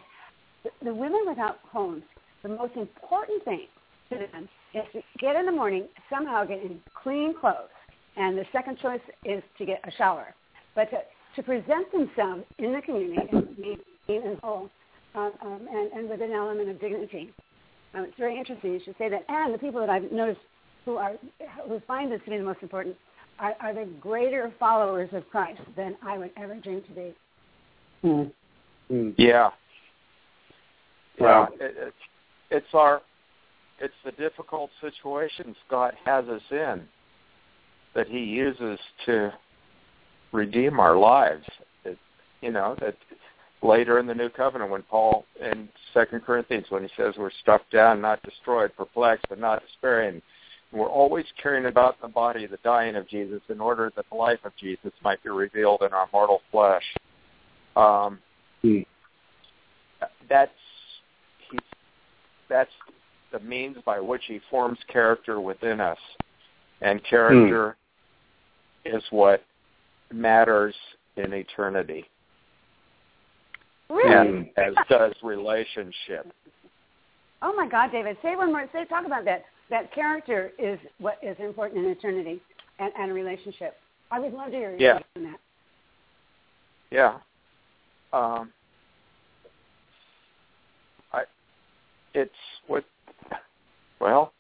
the, 0.63 0.71
the 0.83 0.95
women 0.95 1.25
without 1.27 1.59
homes, 1.71 2.03
the 2.43 2.49
most 2.49 2.75
important 2.75 3.45
thing 3.45 3.67
to 4.11 4.17
them 4.17 4.49
is 4.75 4.83
to 4.93 5.01
get 5.19 5.37
in 5.37 5.47
the 5.47 5.53
morning, 5.53 5.89
somehow 6.11 6.45
get 6.45 6.63
in 6.63 6.81
clean 7.03 7.35
clothes, 7.39 7.69
and 8.17 8.37
the 8.39 8.45
second 8.53 8.79
choice 8.79 9.01
is 9.25 9.43
to 9.59 9.67
get 9.67 9.81
a 9.87 9.91
shower. 9.93 10.35
But 10.75 10.91
to, 10.91 10.99
to 11.37 11.43
present 11.43 11.91
themselves 11.93 12.45
in 12.59 12.73
the 12.73 12.81
community 12.81 13.21
and 13.31 13.57
be 13.57 13.77
clean 14.07 14.23
and 14.25 14.39
whole, 14.43 14.71
um, 15.15 15.33
um, 15.43 15.69
and, 15.73 15.93
and 15.93 16.09
with 16.09 16.21
an 16.21 16.33
element 16.33 16.69
of 16.69 16.81
dignity. 16.81 17.33
Um, 17.95 18.05
it's 18.05 18.19
very 18.19 18.37
interesting 18.37 18.73
you 18.73 18.81
should 18.85 18.97
say 18.99 19.09
that. 19.09 19.25
And 19.29 19.55
the 19.55 19.59
people 19.59 19.81
that 19.81 19.91
I've 19.91 20.11
noticed 20.11 20.41
who 20.85 20.97
are 20.97 21.13
who 21.67 21.81
find 21.87 22.13
this 22.13 22.21
to 22.25 22.31
be 22.31 22.39
the 22.39 22.45
most 22.45 22.63
important 22.63 22.97
are, 23.39 23.55
are 23.61 23.75
the 23.75 23.87
greater 24.01 24.53
followers 24.59 25.09
of 25.13 25.29
Christ 25.31 25.61
than 25.77 25.97
I 26.03 26.19
would 26.19 26.31
ever 26.37 26.57
dream 26.57 26.83
to 26.83 26.93
be. 26.93 27.15
Mm. 28.05 28.33
Mm. 28.91 29.15
Yeah. 29.17 29.51
Wow. 31.19 31.49
Yeah, 31.59 31.67
it, 31.67 31.75
it's 31.79 31.97
it's 32.51 32.75
our 32.75 33.03
it's 33.81 33.95
the 34.05 34.13
difficult 34.13 34.71
situations 34.81 35.57
God 35.71 35.95
has 36.05 36.27
us 36.27 36.43
in 36.51 36.83
that 37.95 38.09
He 38.09 38.19
uses 38.19 38.79
to 39.07 39.33
redeem 40.33 40.81
our 40.81 40.97
lives. 40.97 41.45
It, 41.85 41.99
you 42.41 42.51
know 42.51 42.77
that 42.81 42.97
later 43.65 43.99
in 43.99 44.07
the 44.07 44.15
New 44.15 44.29
Covenant 44.29 44.71
when 44.71 44.83
Paul 44.83 45.25
in 45.41 45.69
Second 45.93 46.21
Corinthians 46.25 46.67
when 46.69 46.83
he 46.83 46.91
says 46.97 47.15
we're 47.19 47.31
struck 47.41 47.63
down, 47.71 48.01
not 48.01 48.23
destroyed, 48.23 48.73
perplexed, 48.77 49.27
but 49.29 49.41
not 49.41 49.63
despairing. 49.67 50.21
We're 50.73 50.89
always 50.89 51.25
carrying 51.41 51.67
about 51.67 52.01
the 52.03 52.09
body, 52.09 52.47
the 52.47 52.59
dying 52.65 52.97
of 52.97 53.09
Jesus, 53.09 53.41
in 53.49 53.61
order 53.61 53.91
that 53.97 54.05
the 54.11 54.17
life 54.17 54.41
of 54.45 54.53
Jesus 54.61 54.93
might 55.03 55.23
be 55.23 55.31
revealed 55.31 55.83
in 55.83 55.93
our 55.93 56.09
mortal 56.13 56.43
flesh. 56.51 56.85
Um, 57.77 58.21
Mm. 58.65 58.87
that's 60.29 60.51
he's 61.51 61.61
that's 62.49 62.71
the 63.31 63.41
means 63.41 63.77
by 63.85 64.01
which 64.01 64.23
he 64.27 64.41
forms 64.51 64.79
character 64.89 65.39
within 65.39 65.81
us 65.81 65.99
and 66.81 67.05
character 67.05 67.77
is 68.87 69.03
what 69.11 69.45
matters 70.11 70.75
in 71.17 71.33
eternity 71.35 72.09
Really? 73.91 74.17
and 74.17 74.47
as 74.57 74.75
does 74.89 75.13
relationship 75.23 76.27
Oh 77.43 77.53
my 77.55 77.69
God, 77.69 77.93
David! 77.93 78.17
Say 78.23 78.37
one 78.37 78.51
more. 78.51 78.67
Say 78.73 78.87
talk 78.87 79.05
about 79.05 79.27
that. 79.27 79.45
That 79.69 79.93
character 79.95 80.53
is 80.59 80.79
what 80.99 81.19
is 81.23 81.37
important 81.39 81.85
in 81.85 81.91
eternity 81.91 82.41
and, 82.79 82.91
and 82.99 83.11
a 83.11 83.15
relationship. 83.15 83.75
I 84.11 84.19
would 84.19 84.33
love 84.33 84.47
to 84.51 84.57
hear 84.57 84.71
your 84.71 84.81
Yeah. 84.81 84.99
on 85.17 85.25
that. 85.25 85.41
yeah 86.91 87.19
um 88.15 88.51
i 91.13 91.23
it's 92.15 92.31
what 92.67 92.85
well 94.01 94.33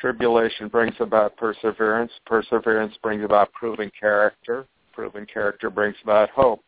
tribulation 0.00 0.68
brings 0.68 0.94
about 1.00 1.36
perseverance 1.36 2.10
perseverance 2.26 2.94
brings 3.02 3.24
about 3.24 3.52
proven 3.52 3.90
character 3.98 4.66
proven 4.92 5.26
character 5.26 5.68
brings 5.70 5.96
about 6.02 6.30
hope 6.30 6.60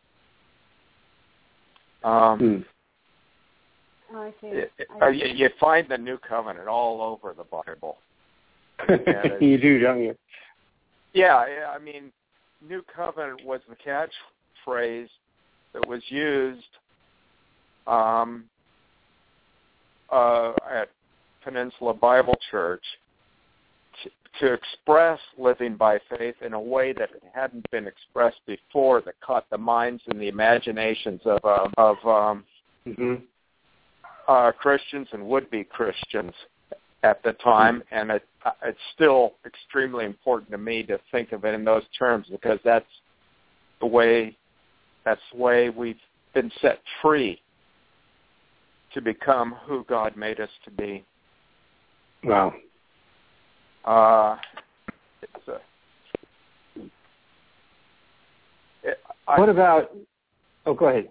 um 2.03 2.39
Mm. 2.39 2.65
Oh, 4.13 4.21
I 4.23 4.33
see. 4.41 4.47
it, 4.47 4.71
it- 4.77 4.87
I 4.99 5.07
uh, 5.07 5.11
see. 5.11 5.17
you, 5.19 5.25
you 5.35 5.49
find 5.59 5.87
the 5.87 5.97
new 5.97 6.17
covenant 6.17 6.67
all 6.67 7.01
over 7.01 7.33
the 7.33 7.45
bible 7.45 7.97
you 9.39 9.57
do, 9.57 9.79
don't 9.79 10.01
you? 10.01 10.15
Yeah, 11.13 11.45
yeah, 11.47 11.69
I 11.69 11.79
mean, 11.79 12.11
New 12.67 12.83
Covenant 12.95 13.45
was 13.45 13.61
the 13.67 13.75
catchphrase 13.75 15.09
that 15.73 15.87
was 15.87 16.01
used 16.07 16.63
um, 17.87 18.45
uh, 20.11 20.53
at 20.69 20.89
Peninsula 21.43 21.93
Bible 21.93 22.37
Church 22.49 22.83
to, 24.39 24.53
express 24.53 25.19
living 25.37 25.75
by 25.75 25.99
faith 26.17 26.35
in 26.41 26.53
a 26.53 26.59
way 26.59 26.93
that 26.93 27.09
it 27.11 27.23
hadn't 27.33 27.69
been 27.71 27.87
expressed 27.87 28.39
before, 28.45 29.01
that 29.01 29.19
caught 29.21 29.49
the 29.49 29.57
minds 29.57 30.01
and 30.07 30.19
the 30.19 30.27
imaginations 30.27 31.21
of 31.25 31.39
uh, 31.43 31.67
of 31.77 31.97
um, 32.05 32.43
hmm 32.85 33.15
uh, 34.27 34.51
Christians 34.51 35.07
and 35.11 35.25
would-be 35.25 35.63
Christians 35.63 36.33
at 37.03 37.21
the 37.23 37.33
time, 37.33 37.83
and 37.91 38.11
it, 38.11 38.23
uh, 38.45 38.51
it's 38.63 38.77
still 38.93 39.33
extremely 39.45 40.05
important 40.05 40.51
to 40.51 40.57
me 40.57 40.83
to 40.83 40.99
think 41.11 41.31
of 41.31 41.43
it 41.45 41.53
in 41.53 41.65
those 41.65 41.83
terms 41.97 42.27
because 42.29 42.59
that's 42.63 42.85
the 43.79 43.85
way 43.85 44.37
that's 45.03 45.21
the 45.33 45.39
way 45.39 45.69
we've 45.69 45.99
been 46.33 46.51
set 46.61 46.79
free 47.01 47.41
to 48.93 49.01
become 49.01 49.55
who 49.65 49.83
God 49.89 50.15
made 50.15 50.39
us 50.39 50.49
to 50.65 50.71
be. 50.71 51.03
Wow. 52.23 52.53
Uh, 53.85 54.37
it's 55.21 55.47
a, 55.47 55.57
it, 58.83 58.99
I, 59.27 59.39
What 59.39 59.49
about? 59.49 59.91
Oh, 60.65 60.73
go 60.73 60.87
ahead. 60.87 61.09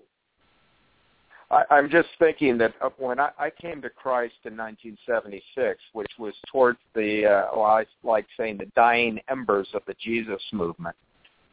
I, 1.50 1.64
I'm 1.70 1.90
just 1.90 2.08
thinking 2.18 2.56
that 2.58 2.74
uh, 2.80 2.90
when 2.98 3.18
I, 3.18 3.30
I 3.38 3.50
came 3.50 3.82
to 3.82 3.90
Christ 3.90 4.34
in 4.44 4.56
1976, 4.56 5.80
which 5.92 6.10
was 6.18 6.34
towards 6.50 6.78
the, 6.94 7.26
uh, 7.26 7.56
well, 7.56 7.66
I 7.66 7.84
like 8.04 8.26
saying 8.36 8.58
the 8.58 8.70
dying 8.76 9.20
embers 9.28 9.68
of 9.74 9.82
the 9.86 9.94
Jesus 10.02 10.42
movement. 10.52 10.96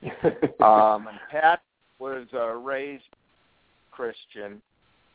Um, 0.61 1.07
and 1.07 1.19
Pat 1.31 1.61
was 1.99 2.27
a 2.33 2.55
raised 2.55 3.03
Christian 3.91 4.61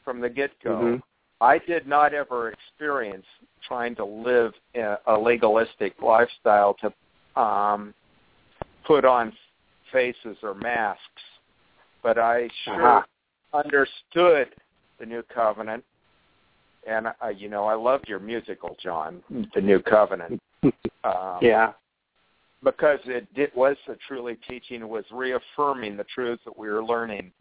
from 0.04 0.20
the 0.20 0.28
get-go. 0.28 0.70
Mhm. 0.70 1.02
I 1.42 1.58
did 1.58 1.88
not 1.88 2.14
ever 2.14 2.52
experience 2.52 3.26
trying 3.66 3.96
to 3.96 4.04
live 4.04 4.52
a, 4.76 5.18
legalistic 5.18 6.00
lifestyle 6.00 6.76
to 6.80 7.40
um, 7.40 7.92
put 8.86 9.04
on 9.04 9.32
faces 9.90 10.36
or 10.44 10.54
masks, 10.54 11.02
but 12.00 12.16
I 12.16 12.48
sure 12.64 12.98
Uh-huh. 12.98 13.02
understood 13.58 14.54
the 15.00 15.06
new 15.06 15.24
covenant, 15.24 15.84
and 16.86 17.08
uh, 17.08 17.28
you 17.28 17.48
know 17.48 17.64
I 17.64 17.74
loved 17.74 18.08
your 18.08 18.20
musical, 18.20 18.76
John, 18.80 19.20
the 19.54 19.60
new 19.60 19.80
covenant. 19.80 20.40
Um, 21.04 21.38
yeah. 21.40 21.72
because 22.62 23.00
it 23.06 23.26
did, 23.34 23.50
was 23.56 23.76
a 23.88 23.96
truly 24.06 24.36
teaching, 24.48 24.82
it 24.82 24.88
was 24.88 25.04
reaffirming 25.10 25.96
the 25.96 26.04
truths 26.04 26.44
that 26.44 26.56
we 26.56 26.70
were 26.70 26.84
learning 26.84 27.32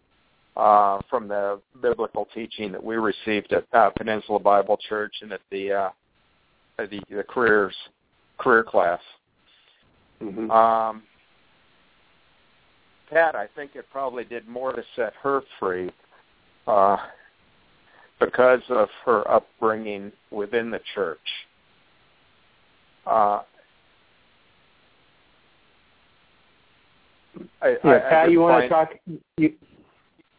uh, 0.57 0.99
from 1.09 1.27
the 1.27 1.59
biblical 1.81 2.27
teaching 2.33 2.71
that 2.71 2.83
we 2.83 2.95
received 2.95 3.53
at 3.53 3.65
uh, 3.73 3.89
Peninsula 3.91 4.39
Bible 4.39 4.77
Church 4.89 5.13
and 5.21 5.31
at 5.31 5.41
the 5.51 5.71
uh, 5.71 5.89
at 6.79 6.89
the, 6.89 6.99
the 7.09 7.23
careers 7.23 7.75
career 8.37 8.63
class. 8.63 8.99
hmm 10.19 10.49
Um, 10.51 11.03
Pat, 13.09 13.35
I 13.35 13.47
think 13.55 13.75
it 13.75 13.85
probably 13.91 14.23
did 14.23 14.47
more 14.47 14.71
to 14.71 14.83
set 14.95 15.13
her 15.21 15.41
free 15.59 15.91
uh, 16.65 16.97
because 18.21 18.61
of 18.69 18.87
her 19.05 19.29
upbringing 19.29 20.13
within 20.31 20.71
the 20.71 20.79
church. 20.95 21.19
Uh, 23.05 23.41
I, 27.61 27.69
yeah, 27.69 27.75
I, 27.83 27.95
I 27.95 27.99
Pat, 27.99 28.25
would 28.25 28.31
you 28.31 28.39
want 28.39 28.63
to 28.63 28.69
talk? 28.69 28.91
You, 29.37 29.53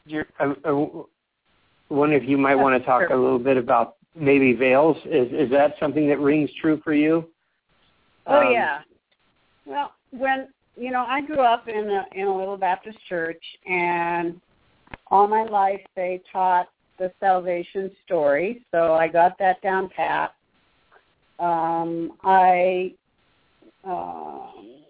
you- 0.06 0.24
I, 0.38 0.54
I 0.64 0.72
wonder 1.88 2.16
if 2.16 2.24
you 2.28 2.38
might 2.38 2.54
want 2.54 2.80
to 2.80 2.86
talk 2.86 3.10
a 3.10 3.14
little 3.14 3.38
bit 3.38 3.56
about 3.56 3.96
maybe 4.14 4.52
veils. 4.52 4.96
Is 5.04 5.32
is 5.32 5.50
that 5.50 5.74
something 5.78 6.08
that 6.08 6.18
rings 6.18 6.50
true 6.60 6.80
for 6.84 6.94
you? 6.94 7.28
Oh 8.26 8.40
Um, 8.40 8.52
yeah. 8.52 8.80
Well, 9.64 9.92
when 10.10 10.48
you 10.76 10.90
know, 10.90 11.04
I 11.06 11.20
grew 11.20 11.40
up 11.40 11.68
in 11.68 11.88
a 11.90 12.04
in 12.12 12.26
a 12.26 12.36
little 12.36 12.56
Baptist 12.56 12.98
church, 13.08 13.42
and 13.66 14.40
all 15.08 15.26
my 15.28 15.44
life 15.44 15.80
they 15.96 16.20
taught 16.32 16.68
the 16.98 17.12
salvation 17.20 17.90
story, 18.04 18.64
so 18.70 18.94
I 18.94 19.08
got 19.08 19.38
that 19.38 19.60
down 19.62 19.88
pat. 19.88 20.34
um, 21.38 22.12
I 22.22 22.94
um, 23.84 24.84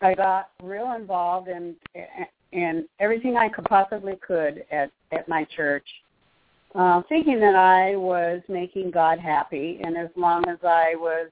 I 0.00 0.14
got 0.14 0.50
real 0.62 0.92
involved 0.92 1.48
in 1.48 1.76
in 2.52 2.86
everything 2.98 3.36
I 3.36 3.48
could 3.48 3.64
possibly 3.64 4.16
could 4.16 4.64
at 4.70 4.90
at 5.12 5.28
my 5.28 5.44
church, 5.56 5.86
uh, 6.74 7.02
thinking 7.08 7.40
that 7.40 7.54
I 7.54 7.96
was 7.96 8.42
making 8.48 8.90
God 8.90 9.18
happy, 9.18 9.80
and 9.82 9.96
as 9.96 10.08
long 10.16 10.48
as 10.48 10.58
I 10.62 10.94
was 10.96 11.30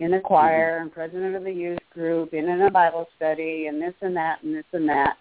in 0.00 0.12
the 0.12 0.20
choir 0.20 0.78
and 0.78 0.92
president 0.92 1.36
of 1.36 1.44
the 1.44 1.52
youth 1.52 1.78
group 1.92 2.32
and 2.32 2.48
in 2.48 2.62
a 2.62 2.70
Bible 2.70 3.06
study 3.16 3.66
and 3.66 3.80
this 3.80 3.94
and 4.00 4.16
that 4.16 4.42
and 4.42 4.54
this 4.54 4.64
and 4.72 4.88
that, 4.88 5.16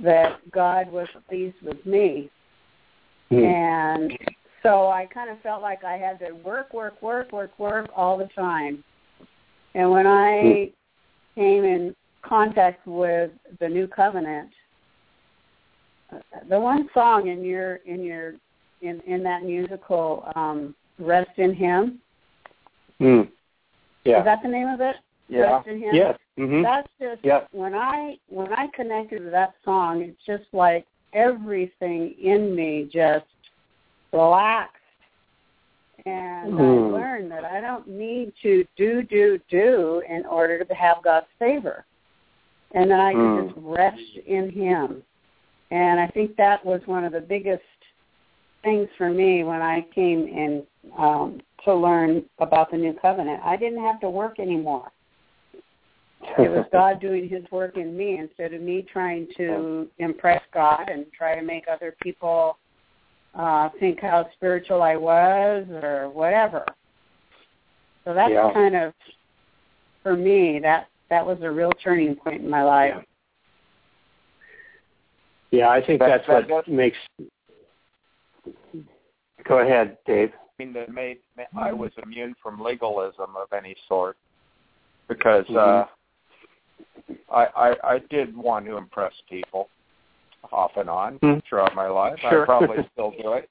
that 0.00 0.50
God 0.50 0.90
was 0.90 1.06
pleased 1.28 1.56
with 1.62 1.84
me. 1.86 2.28
Mm. 3.30 3.44
And 3.44 4.18
so 4.64 4.88
I 4.88 5.06
kind 5.06 5.30
of 5.30 5.40
felt 5.42 5.62
like 5.62 5.84
I 5.84 5.96
had 5.96 6.18
to 6.20 6.32
work, 6.32 6.74
work, 6.74 7.00
work, 7.00 7.30
work, 7.32 7.56
work 7.58 7.88
all 7.94 8.18
the 8.18 8.28
time. 8.34 8.82
And 9.74 9.90
when 9.90 10.06
I 10.06 10.32
Mm. 10.32 10.72
came 11.36 11.64
in 11.64 11.96
contact 12.22 12.86
with 12.86 13.30
the 13.60 13.68
new 13.68 13.86
covenant, 13.86 14.50
the 16.48 16.58
one 16.58 16.88
song 16.92 17.28
in 17.28 17.44
your 17.44 17.76
in 17.86 18.02
your 18.02 18.34
in 18.82 19.00
in 19.06 19.22
that 19.22 19.42
musical 19.44 20.30
um 20.34 20.74
rest 20.98 21.30
in 21.38 21.54
him 21.54 22.00
Mm. 23.00 23.30
Yeah. 24.04 24.18
is 24.18 24.24
that 24.26 24.42
the 24.42 24.48
name 24.48 24.68
of 24.68 24.80
it 24.82 24.96
Yeah. 25.28 25.56
rest 25.56 25.68
in 25.68 25.78
him 25.80 25.94
Yes. 25.94 26.18
hmm 26.36 26.62
that's 26.62 26.88
just 27.00 27.24
Yeah. 27.24 27.46
when 27.52 27.74
I 27.74 28.18
when 28.28 28.52
I 28.52 28.66
connected 28.68 29.18
to 29.24 29.30
that 29.30 29.54
song, 29.64 30.02
it's 30.02 30.22
just 30.26 30.44
like 30.52 30.86
everything 31.12 32.14
in 32.20 32.54
me 32.54 32.88
just 32.92 33.26
relaxed. 34.12 34.76
And 36.06 36.54
I 36.54 36.62
Mm. 36.62 36.92
learned 36.92 37.30
that 37.30 37.44
I 37.44 37.60
don't 37.60 37.86
need 37.86 38.34
to 38.42 38.66
do, 38.76 39.02
do, 39.02 39.38
do 39.48 40.02
in 40.08 40.24
order 40.26 40.64
to 40.64 40.74
have 40.74 41.02
God's 41.02 41.26
favor. 41.38 41.84
And 42.72 42.90
that 42.90 43.00
I 43.00 43.12
can 43.12 43.20
Mm. 43.20 43.48
just 43.48 43.58
rest 43.58 44.16
in 44.26 44.50
Him. 44.50 45.02
And 45.70 46.00
I 46.00 46.06
think 46.08 46.36
that 46.36 46.64
was 46.64 46.86
one 46.86 47.04
of 47.04 47.12
the 47.12 47.20
biggest 47.20 47.62
things 48.62 48.88
for 48.96 49.10
me 49.10 49.44
when 49.44 49.62
I 49.62 49.82
came 49.94 50.26
in 50.26 50.66
um, 50.96 51.40
to 51.64 51.74
learn 51.74 52.24
about 52.38 52.70
the 52.70 52.76
new 52.76 52.92
covenant. 52.94 53.40
I 53.44 53.56
didn't 53.56 53.82
have 53.82 54.00
to 54.00 54.10
work 54.10 54.38
anymore 54.38 54.92
it 56.38 56.50
was 56.50 56.64
God 56.72 57.00
doing 57.00 57.28
His 57.28 57.44
work 57.50 57.76
in 57.76 57.96
me 57.96 58.18
instead 58.18 58.54
of 58.54 58.62
me 58.62 58.82
trying 58.82 59.28
to 59.36 59.88
impress 59.98 60.42
God 60.52 60.88
and 60.88 61.06
try 61.12 61.34
to 61.34 61.42
make 61.42 61.64
other 61.68 61.94
people 62.02 62.58
uh, 63.34 63.68
think 63.78 64.00
how 64.00 64.28
spiritual 64.34 64.82
I 64.82 64.96
was 64.96 65.66
or 65.82 66.10
whatever. 66.10 66.64
So 68.04 68.14
that's 68.14 68.32
Yeah. 68.32 68.52
kind 68.52 68.74
of 68.74 68.92
for 70.02 70.16
me 70.16 70.58
that 70.60 70.88
that 71.10 71.26
was 71.26 71.38
a 71.42 71.50
real 71.50 71.72
turning 71.82 72.14
point 72.16 72.42
in 72.42 72.48
my 72.48 72.62
life. 72.62 72.94
Yeah, 75.50 75.68
I 75.68 75.84
think 75.84 75.98
That- 75.98 76.08
that's 76.08 76.26
that- 76.28 76.48
what 76.48 76.68
makes. 76.68 76.96
Go 79.44 79.58
ahead, 79.58 79.98
Dave. 80.06 80.32
I 80.32 80.62
mean, 80.62 80.72
that 80.74 80.90
made 80.90 81.18
I 81.56 81.72
was 81.72 81.90
immune 82.02 82.34
from 82.42 82.60
legalism 82.60 83.34
of 83.36 83.52
any 83.52 83.74
sort 83.88 84.16
because 85.08 85.44
Mm-hmm. 85.46 85.56
uh, 85.56 85.86
I, 87.34 87.46
I 87.70 87.94
I 87.94 87.98
did 88.10 88.36
want 88.36 88.66
to 88.66 88.76
impress 88.76 89.12
people 89.28 89.68
off 90.52 90.76
and 90.76 90.88
on 90.88 91.16
Hmm. 91.18 91.38
throughout 91.48 91.74
my 91.74 91.88
life. 91.88 92.18
Sure. 92.20 92.42
I 92.42 92.44
probably 92.44 92.88
still 92.92 93.10
do 93.20 93.32
it. 93.32 93.50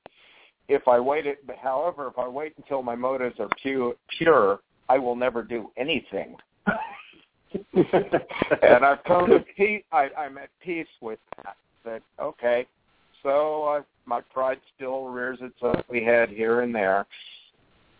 If 0.69 0.88
I 0.88 1.00
waited, 1.00 1.38
however, 1.62 2.08
if 2.08 2.17
I 2.17 2.28
wait 2.28 2.54
until 2.58 2.84
my 2.84 2.95
motives 2.95 3.39
are 3.39 3.50
pure, 3.62 3.95
pure, 4.17 4.62
I 4.88 4.98
will 5.00 5.15
never 5.15 5.43
do 5.43 5.72
anything. 5.78 6.38
and 7.73 8.85
I've 8.85 9.03
come 9.05 9.27
to 9.27 9.39
peace. 9.55 9.83
I, 9.91 10.09
I'm 10.17 10.38
at 10.38 10.49
peace 10.63 10.88
with 11.01 11.19
that. 11.38 11.55
That 11.85 12.01
okay, 12.19 12.67
so 13.23 13.63
uh, 13.63 13.81
my 14.05 14.21
pride 14.21 14.59
still 14.75 15.05
rears 15.05 15.39
its 15.41 15.55
ugly 15.62 16.03
head 16.03 16.29
here 16.29 16.62
and 16.62 16.75
there. 16.75 17.05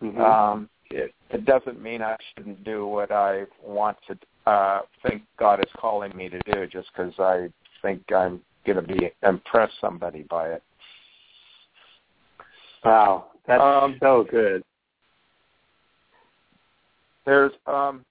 Mhm. 0.02 0.18
Um, 0.18 0.68
it, 0.90 1.14
it 1.30 1.44
doesn't 1.44 1.80
mean 1.80 2.02
I 2.02 2.16
shouldn't 2.34 2.64
do 2.64 2.86
what 2.86 3.12
I 3.12 3.44
want 3.62 3.96
to 4.08 4.50
uh, 4.50 4.82
think 5.02 5.22
God 5.38 5.60
is 5.60 5.70
calling 5.78 6.14
me 6.16 6.28
to 6.28 6.38
do 6.52 6.66
just 6.66 6.88
because 6.92 7.12
I 7.18 7.48
think 7.82 8.02
I'm 8.12 8.40
going 8.66 8.76
to 8.76 8.94
be 8.94 9.10
impress 9.22 9.70
somebody 9.80 10.22
by 10.24 10.48
it. 10.48 10.62
wow, 12.84 13.26
that's 13.46 13.62
Um, 13.62 13.96
so 14.00 14.24
good. 14.28 14.62
There's 17.24 17.52
um, 17.66 18.04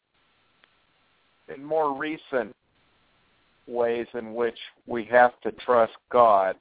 in 1.53 1.63
more 1.63 1.97
recent 1.97 2.55
ways 3.67 4.07
in 4.13 4.33
which 4.33 4.57
we 4.87 5.03
have 5.05 5.39
to 5.41 5.51
trust 5.51 5.93
God, 6.11 6.55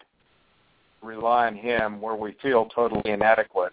rely 1.02 1.46
on 1.46 1.56
Him, 1.56 2.00
where 2.00 2.16
we 2.16 2.36
feel 2.42 2.66
totally 2.66 3.10
inadequate, 3.10 3.72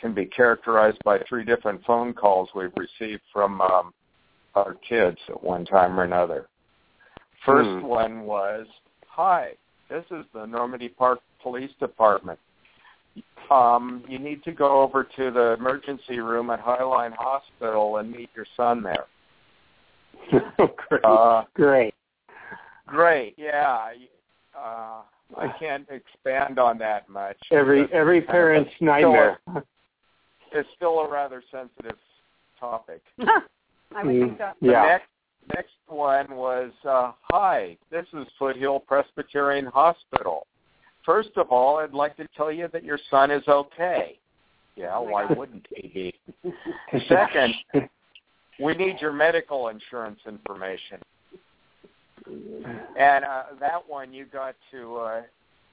can 0.00 0.14
be 0.14 0.26
characterized 0.26 0.98
by 1.04 1.18
three 1.28 1.44
different 1.44 1.84
phone 1.84 2.12
calls 2.12 2.48
we've 2.54 2.72
received 2.76 3.22
from 3.32 3.60
um, 3.60 3.92
our 4.54 4.74
kids 4.88 5.18
at 5.28 5.42
one 5.42 5.64
time 5.64 5.98
or 5.98 6.04
another. 6.04 6.46
First 7.44 7.70
Hmm. 7.70 7.86
one 7.86 8.20
was, 8.22 8.66
"Hi, 9.08 9.56
this 9.88 10.04
is 10.10 10.24
the 10.32 10.46
Normandy 10.46 10.88
Park 10.88 11.20
Police 11.42 11.72
Department. 11.80 12.38
Um, 13.50 14.04
you 14.06 14.18
need 14.18 14.44
to 14.44 14.52
go 14.52 14.82
over 14.82 15.02
to 15.02 15.30
the 15.30 15.56
emergency 15.58 16.20
room 16.20 16.50
at 16.50 16.60
Highline 16.62 17.14
Hospital 17.16 17.96
and 17.96 18.10
meet 18.12 18.30
your 18.34 18.46
son 18.56 18.82
there." 18.82 19.06
great. 20.88 21.04
Uh, 21.04 21.44
great. 21.54 21.94
Great. 22.86 23.34
Yeah. 23.38 23.68
I- 23.68 24.08
Uh, 24.56 25.02
I 25.38 25.48
can't 25.60 25.86
expand 25.90 26.58
on 26.58 26.76
that 26.78 27.08
much. 27.08 27.36
Every 27.52 27.82
It's 27.82 27.92
every 27.94 28.20
kind 28.20 28.28
of 28.28 28.28
a- 28.28 28.32
parent's 28.32 28.70
nightmare. 28.80 29.38
It's 30.52 30.68
still 30.76 30.98
a 31.00 31.08
rather 31.08 31.40
sensitive 31.52 31.96
topic. 32.58 33.00
I 33.20 34.02
would 34.02 34.06
think 34.20 34.38
so. 34.38 34.50
The 34.60 34.66
Yeah. 34.72 34.82
next 34.82 35.08
next 35.54 35.74
one 35.86 36.34
was 36.34 36.72
uh, 36.84 37.12
hi. 37.30 37.76
This 37.90 38.06
is 38.12 38.26
Foothill 38.38 38.80
Presbyterian 38.80 39.66
Hospital. 39.66 40.46
First 41.06 41.30
of 41.36 41.50
all, 41.50 41.78
I'd 41.78 41.94
like 41.94 42.16
to 42.16 42.26
tell 42.36 42.50
you 42.52 42.66
that 42.72 42.82
your 42.84 42.98
son 43.08 43.30
is 43.30 43.46
okay. 43.48 44.18
Yeah, 44.76 44.96
Oh 44.96 45.02
why 45.02 45.28
God. 45.28 45.38
wouldn't 45.38 45.66
he 45.74 45.88
be? 46.42 46.52
Second, 47.08 47.54
we 48.60 48.74
need 48.74 49.00
your 49.00 49.12
medical 49.12 49.68
insurance 49.68 50.20
information. 50.26 50.98
And 52.98 53.24
uh, 53.24 53.42
that 53.58 53.88
one, 53.88 54.12
you 54.12 54.26
got 54.26 54.54
to 54.72 54.96
uh, 54.96 55.22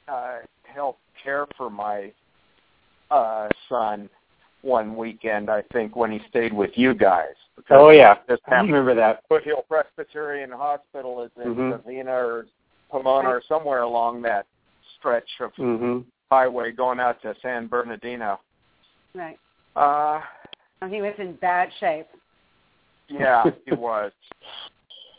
uh, 0.08 0.38
help 0.64 0.98
care 1.24 1.46
for 1.58 1.70
my 1.70 2.12
uh, 3.12 3.50
son 3.70 4.10
one 4.62 4.96
weekend, 4.96 5.50
I 5.50 5.64
think, 5.74 5.96
when 5.96 6.12
he 6.12 6.20
stayed 6.30 6.54
with 6.54 6.72
you 6.76 6.94
guys. 6.94 7.34
Oh 7.70 7.90
yeah, 7.90 8.16
This 8.28 8.40
I 8.48 8.56
remember 8.56 8.96
that. 8.96 9.24
Foothill 9.30 9.66
Presbyterian 9.68 10.52
Hospital 10.52 11.24
is 11.24 11.32
in 11.44 11.56
Mhm. 11.56 11.82
Covina 11.84 12.08
or 12.08 12.48
Pomona 12.92 13.30
or 13.30 13.42
somewhere 13.48 13.82
along 13.82 14.22
that 14.24 14.46
stretch 14.98 15.30
of 15.40 15.52
hmm 15.56 16.00
highway 16.30 16.72
going 16.72 17.00
out 17.00 17.22
to 17.22 17.34
San 17.42 17.68
Bernardino. 17.68 18.40
Right. 19.16 19.40
Uh, 19.76 20.22
And 20.82 20.94
he 20.94 21.02
was 21.02 21.14
in 21.18 21.34
bad 21.36 21.70
shape. 21.80 22.08
Yeah, 23.10 23.44
he 23.66 23.74
was. 23.74 24.12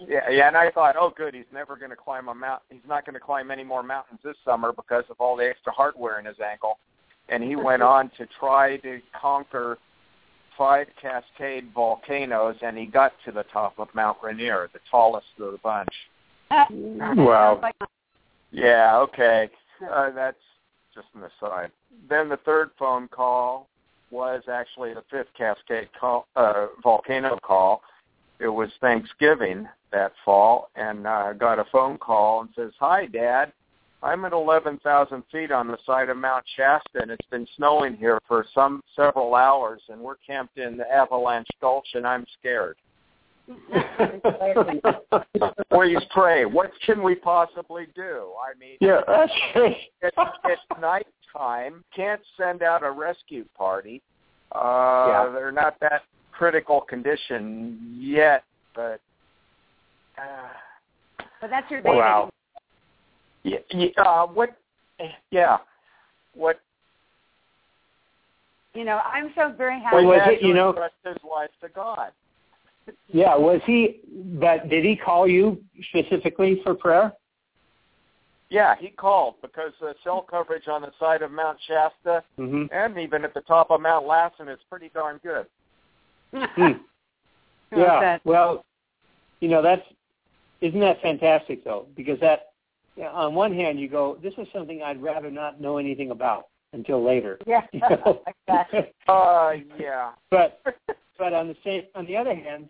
Yeah, 0.06 0.28
yeah, 0.30 0.46
and 0.46 0.56
I 0.56 0.70
thought, 0.70 0.94
oh, 0.98 1.12
good, 1.16 1.34
he's 1.34 1.44
never 1.52 1.76
going 1.76 1.90
to 1.90 1.96
climb 1.96 2.28
a 2.28 2.34
mountain. 2.34 2.78
He's 2.78 2.88
not 2.88 3.04
going 3.04 3.14
to 3.14 3.20
climb 3.20 3.50
any 3.50 3.64
more 3.64 3.82
mountains 3.82 4.20
this 4.22 4.36
summer 4.44 4.72
because 4.72 5.04
of 5.10 5.16
all 5.18 5.36
the 5.36 5.48
extra 5.48 5.72
hardware 5.72 6.20
in 6.20 6.26
his 6.26 6.36
ankle. 6.38 6.78
And 7.28 7.42
he 7.42 7.56
went 7.56 7.82
on 7.94 8.10
to 8.16 8.26
try 8.38 8.76
to 8.78 9.00
conquer 9.20 9.78
five 10.56 10.86
Cascade 11.00 11.72
volcanoes, 11.74 12.56
and 12.62 12.76
he 12.76 12.86
got 12.86 13.12
to 13.24 13.32
the 13.32 13.44
top 13.52 13.78
of 13.78 13.88
Mount 13.94 14.18
Rainier, 14.22 14.68
the 14.72 14.80
tallest 14.90 15.26
of 15.40 15.52
the 15.52 15.58
bunch. 15.58 15.88
Wow. 16.50 17.60
Yeah, 18.50 18.96
okay. 18.98 19.50
Uh, 19.90 20.10
that's 20.10 20.36
just 20.94 21.06
an 21.14 21.22
aside. 21.22 21.70
Then 22.08 22.28
the 22.28 22.38
third 22.38 22.70
phone 22.78 23.08
call 23.08 23.67
was 24.10 24.42
actually 24.50 24.94
the 24.94 25.04
fifth 25.10 25.28
Cascade 25.36 25.88
call, 25.98 26.26
uh, 26.36 26.68
volcano 26.82 27.38
call. 27.42 27.82
It 28.40 28.48
was 28.48 28.70
Thanksgiving 28.80 29.68
that 29.92 30.12
fall, 30.24 30.70
and 30.76 31.06
I 31.06 31.30
uh, 31.30 31.32
got 31.32 31.58
a 31.58 31.64
phone 31.72 31.98
call 31.98 32.42
and 32.42 32.50
says, 32.54 32.72
"Hi, 32.78 33.06
Dad. 33.06 33.52
I'm 34.02 34.24
at 34.24 34.32
11,000 34.32 35.24
feet 35.32 35.50
on 35.50 35.66
the 35.66 35.78
side 35.84 36.08
of 36.08 36.16
Mount 36.16 36.44
Shasta, 36.56 37.02
and 37.02 37.10
it's 37.10 37.26
been 37.30 37.48
snowing 37.56 37.96
here 37.96 38.20
for 38.28 38.46
some 38.54 38.80
several 38.94 39.34
hours, 39.34 39.82
and 39.88 40.00
we're 40.00 40.14
camped 40.24 40.56
in 40.56 40.76
the 40.76 40.88
Avalanche 40.88 41.48
Gulch, 41.60 41.88
and 41.94 42.06
I'm 42.06 42.24
scared. 42.38 42.76
Please 45.72 45.98
pray. 46.10 46.44
What 46.44 46.70
can 46.84 47.02
we 47.02 47.14
possibly 47.14 47.86
do? 47.94 48.32
I 48.38 48.56
mean, 48.58 48.76
yeah, 48.80 49.00
that's 49.06 49.32
it's, 49.54 49.90
it's 50.44 50.62
nighttime. 51.34 51.84
Can't 51.94 52.20
send 52.36 52.62
out 52.62 52.82
a 52.82 52.90
rescue 52.90 53.44
party. 53.56 54.02
Uh, 54.54 55.06
Yeah. 55.08 55.30
They're 55.32 55.52
not 55.52 55.78
that 55.80 56.02
critical 56.32 56.80
condition 56.80 57.96
yet, 57.98 58.44
but 58.74 59.00
uh, 60.16 60.48
But 61.40 61.50
that's 61.50 61.70
your 61.70 61.82
baby. 61.82 61.96
wow. 61.96 62.30
Yeah, 63.44 63.58
yeah, 63.70 63.88
uh, 63.98 64.26
what? 64.26 64.56
Yeah, 65.30 65.58
what? 66.34 66.60
You 68.74 68.84
know, 68.84 68.98
I'm 68.98 69.32
so 69.36 69.52
very 69.56 69.80
happy. 69.80 69.96
Well, 69.96 70.06
was 70.06 70.20
it, 70.26 70.42
you 70.42 70.54
know- 70.54 70.70
entrust 70.70 70.94
his 71.04 71.16
life 71.28 71.50
to 71.62 71.68
God. 71.68 72.12
Yeah, 73.08 73.36
was 73.36 73.60
he? 73.66 74.00
But 74.40 74.68
did 74.70 74.84
he 74.84 74.96
call 74.96 75.28
you 75.28 75.62
specifically 75.90 76.60
for 76.64 76.74
prayer? 76.74 77.12
Yeah, 78.50 78.74
he 78.78 78.88
called 78.88 79.34
because 79.42 79.72
the 79.80 79.94
cell 80.02 80.22
coverage 80.22 80.68
on 80.68 80.82
the 80.82 80.92
side 80.98 81.22
of 81.22 81.30
Mount 81.30 81.58
Shasta 81.66 82.24
hmm 82.36 82.64
and 82.72 82.98
even 82.98 83.24
at 83.24 83.34
the 83.34 83.40
top 83.42 83.70
of 83.70 83.80
Mount 83.80 84.06
Lassen 84.06 84.48
is 84.48 84.58
pretty 84.70 84.90
darn 84.94 85.20
good. 85.22 85.46
Hmm. 86.34 86.72
Yeah. 87.70 88.00
that? 88.00 88.20
Well, 88.24 88.64
you 89.40 89.48
know 89.48 89.60
that's 89.60 89.82
isn't 90.62 90.80
that 90.80 91.02
fantastic 91.02 91.64
though? 91.64 91.86
Because 91.94 92.18
that 92.20 92.52
yeah, 92.96 93.10
on 93.10 93.34
one 93.34 93.54
hand 93.54 93.78
you 93.78 93.88
go, 93.88 94.18
this 94.22 94.32
is 94.38 94.48
something 94.52 94.82
I'd 94.82 95.02
rather 95.02 95.30
not 95.30 95.60
know 95.60 95.76
anything 95.76 96.10
about 96.10 96.48
until 96.72 97.04
later. 97.04 97.38
Yeah, 97.46 97.62
You 97.72 97.80
know? 97.80 98.22
exactly. 98.48 98.92
Uh, 99.06 99.52
yeah. 99.78 100.12
but 100.30 100.62
but 101.18 101.32
on 101.32 101.48
the 101.48 101.56
same 101.64 101.82
on 101.94 102.06
the 102.06 102.16
other 102.16 102.34
hand, 102.34 102.68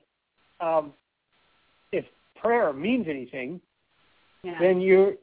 um, 0.61 0.93
if 1.93 2.05
prayer 2.41 2.73
means 2.73 3.07
anything, 3.09 3.61
Yeah. 4.43 4.59
then 4.61 4.81
you're 4.81 5.15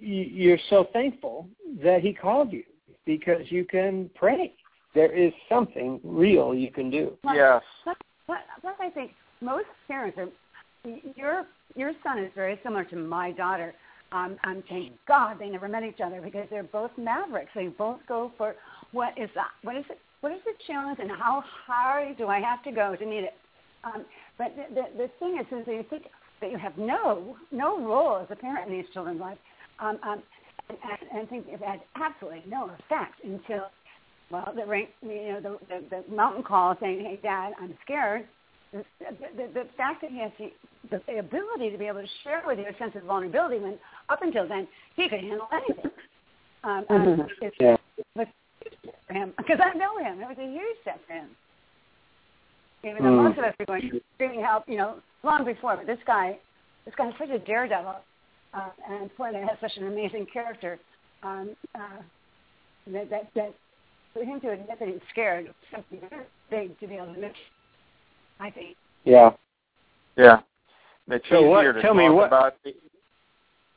you- 0.00 0.30
you're 0.32 0.58
so 0.70 0.84
thankful 0.92 1.48
that 1.82 2.00
he 2.00 2.14
called 2.14 2.52
you 2.52 2.64
because 3.04 3.50
you 3.52 3.64
can 3.64 4.08
pray. 4.14 4.54
There 4.94 5.12
is 5.12 5.32
something 5.48 6.00
real 6.02 6.54
you 6.54 6.70
can 6.70 6.90
do. 6.90 7.16
Well, 7.22 7.36
Yes. 7.36 7.62
Plus, 7.84 7.96
plus, 8.26 8.40
plus 8.60 8.76
I 8.80 8.90
think 8.90 9.12
most 9.40 9.68
parents 9.88 10.18
are. 10.18 10.28
Your 11.16 11.46
your 11.76 11.92
son 12.02 12.18
is 12.18 12.32
very 12.34 12.58
similar 12.62 12.84
to 12.84 12.96
my 12.96 13.30
daughter. 13.32 13.74
Um, 14.12 14.38
I'm 14.42 14.62
thank 14.62 14.92
God 15.06 15.38
they 15.38 15.48
never 15.48 15.68
met 15.68 15.84
each 15.84 16.00
other 16.00 16.20
because 16.20 16.48
they're 16.50 16.64
both 16.64 16.90
mavericks. 16.96 17.50
They 17.54 17.68
both 17.68 18.00
go 18.08 18.32
for 18.36 18.56
what 18.92 19.16
is 19.16 19.30
that? 19.34 19.50
What 19.62 19.76
is 19.76 19.84
it? 19.90 19.98
What 20.20 20.32
is 20.32 20.40
the 20.44 20.52
challenge 20.66 20.98
and 21.00 21.10
how 21.10 21.44
hard 21.66 22.16
do 22.16 22.26
I 22.26 22.40
have 22.40 22.62
to 22.64 22.72
go 22.72 22.96
to 22.96 23.06
meet 23.06 23.24
it? 23.24 23.34
Um, 23.84 24.04
but 24.36 24.56
the, 24.56 24.74
the 24.74 24.84
the 24.96 25.10
thing 25.18 25.38
is, 25.38 25.46
is 25.52 25.64
that 25.66 25.72
you 25.74 25.84
think 25.88 26.04
that 26.40 26.50
you 26.50 26.58
have 26.58 26.76
no 26.78 27.36
no 27.50 27.80
role 27.80 28.18
as 28.18 28.26
a 28.30 28.36
parent 28.36 28.70
in 28.70 28.76
these 28.78 28.90
children's 28.92 29.20
lives, 29.20 29.40
um, 29.78 29.98
um, 30.02 30.22
and, 30.68 30.78
and, 30.82 31.20
and 31.20 31.28
think 31.28 31.46
it 31.48 31.60
had 31.62 31.80
absolutely 31.96 32.42
no 32.48 32.70
effect 32.70 33.22
until 33.24 33.66
well, 34.30 34.52
the 34.54 34.64
rank, 34.64 34.90
you 35.02 35.08
know, 35.08 35.40
the, 35.40 35.58
the, 35.68 36.02
the 36.08 36.14
mountain 36.14 36.42
call 36.42 36.76
saying, 36.80 37.00
"Hey, 37.00 37.18
Dad, 37.22 37.52
I'm 37.60 37.76
scared." 37.84 38.26
The, 38.72 38.84
the, 39.00 39.48
the 39.52 39.66
fact 39.76 40.00
that 40.02 40.12
he 40.12 40.18
has 40.20 40.30
the, 40.90 41.00
the 41.08 41.18
ability 41.18 41.70
to 41.70 41.78
be 41.78 41.86
able 41.86 42.02
to 42.02 42.08
share 42.22 42.40
with 42.46 42.58
you 42.60 42.66
a 42.66 42.78
sense 42.78 42.94
of 42.94 43.02
vulnerability 43.02 43.58
when 43.58 43.76
up 44.08 44.22
until 44.22 44.46
then 44.46 44.68
he 44.94 45.08
could 45.08 45.20
handle 45.20 45.48
anything. 45.52 45.90
Um, 46.62 46.84
um, 46.88 47.28
it's, 47.42 47.56
Yeah. 47.58 47.76
was 48.14 48.28
for 49.08 49.14
him 49.14 49.32
because 49.36 49.58
I 49.60 49.76
know 49.76 49.98
him. 49.98 50.20
It 50.20 50.28
was 50.28 50.38
a 50.38 50.46
huge 50.46 50.76
step 50.82 51.00
for 51.06 51.14
him. 51.14 51.30
Even 52.84 53.02
though 53.02 53.10
Mm. 53.10 53.24
most 53.24 53.38
of 53.38 53.44
us 53.44 53.54
were 53.58 53.66
going 53.66 53.90
to 53.90 54.00
screaming 54.14 54.40
help, 54.40 54.68
you 54.68 54.76
know, 54.76 55.02
long 55.22 55.44
before. 55.44 55.76
But 55.76 55.86
this 55.86 55.98
guy, 56.06 56.38
this 56.84 56.94
guy 56.96 57.08
is 57.08 57.14
such 57.18 57.30
a 57.30 57.38
daredevil, 57.38 57.96
uh, 58.54 58.68
and 58.88 59.10
boy, 59.16 59.30
they 59.32 59.40
has 59.40 59.58
such 59.60 59.76
an 59.76 59.86
amazing 59.86 60.26
character. 60.32 60.78
Um, 61.22 61.50
uh, 61.74 62.02
that 62.88 63.10
that 63.10 63.30
that 63.34 63.54
for 64.14 64.24
him 64.24 64.40
to 64.40 64.50
admit 64.50 64.78
that 64.78 64.88
he's 64.88 65.00
scared 65.10 65.46
is 65.46 65.52
something 65.70 66.00
very 66.08 66.24
big 66.50 66.78
to 66.80 66.86
be 66.86 66.94
able 66.96 67.06
to 67.06 67.12
admit. 67.12 67.32
I 68.40 68.50
think. 68.50 68.76
Yeah. 69.04 69.30
Yeah. 70.16 70.40
It's 71.08 71.24
So 71.28 71.36
easier 71.36 71.48
what- 71.48 71.62
to 71.62 71.72
tell 71.82 71.90
talk 71.90 71.96
me 71.96 72.08
what- 72.08 72.26
about 72.26 72.54
the, 72.64 72.70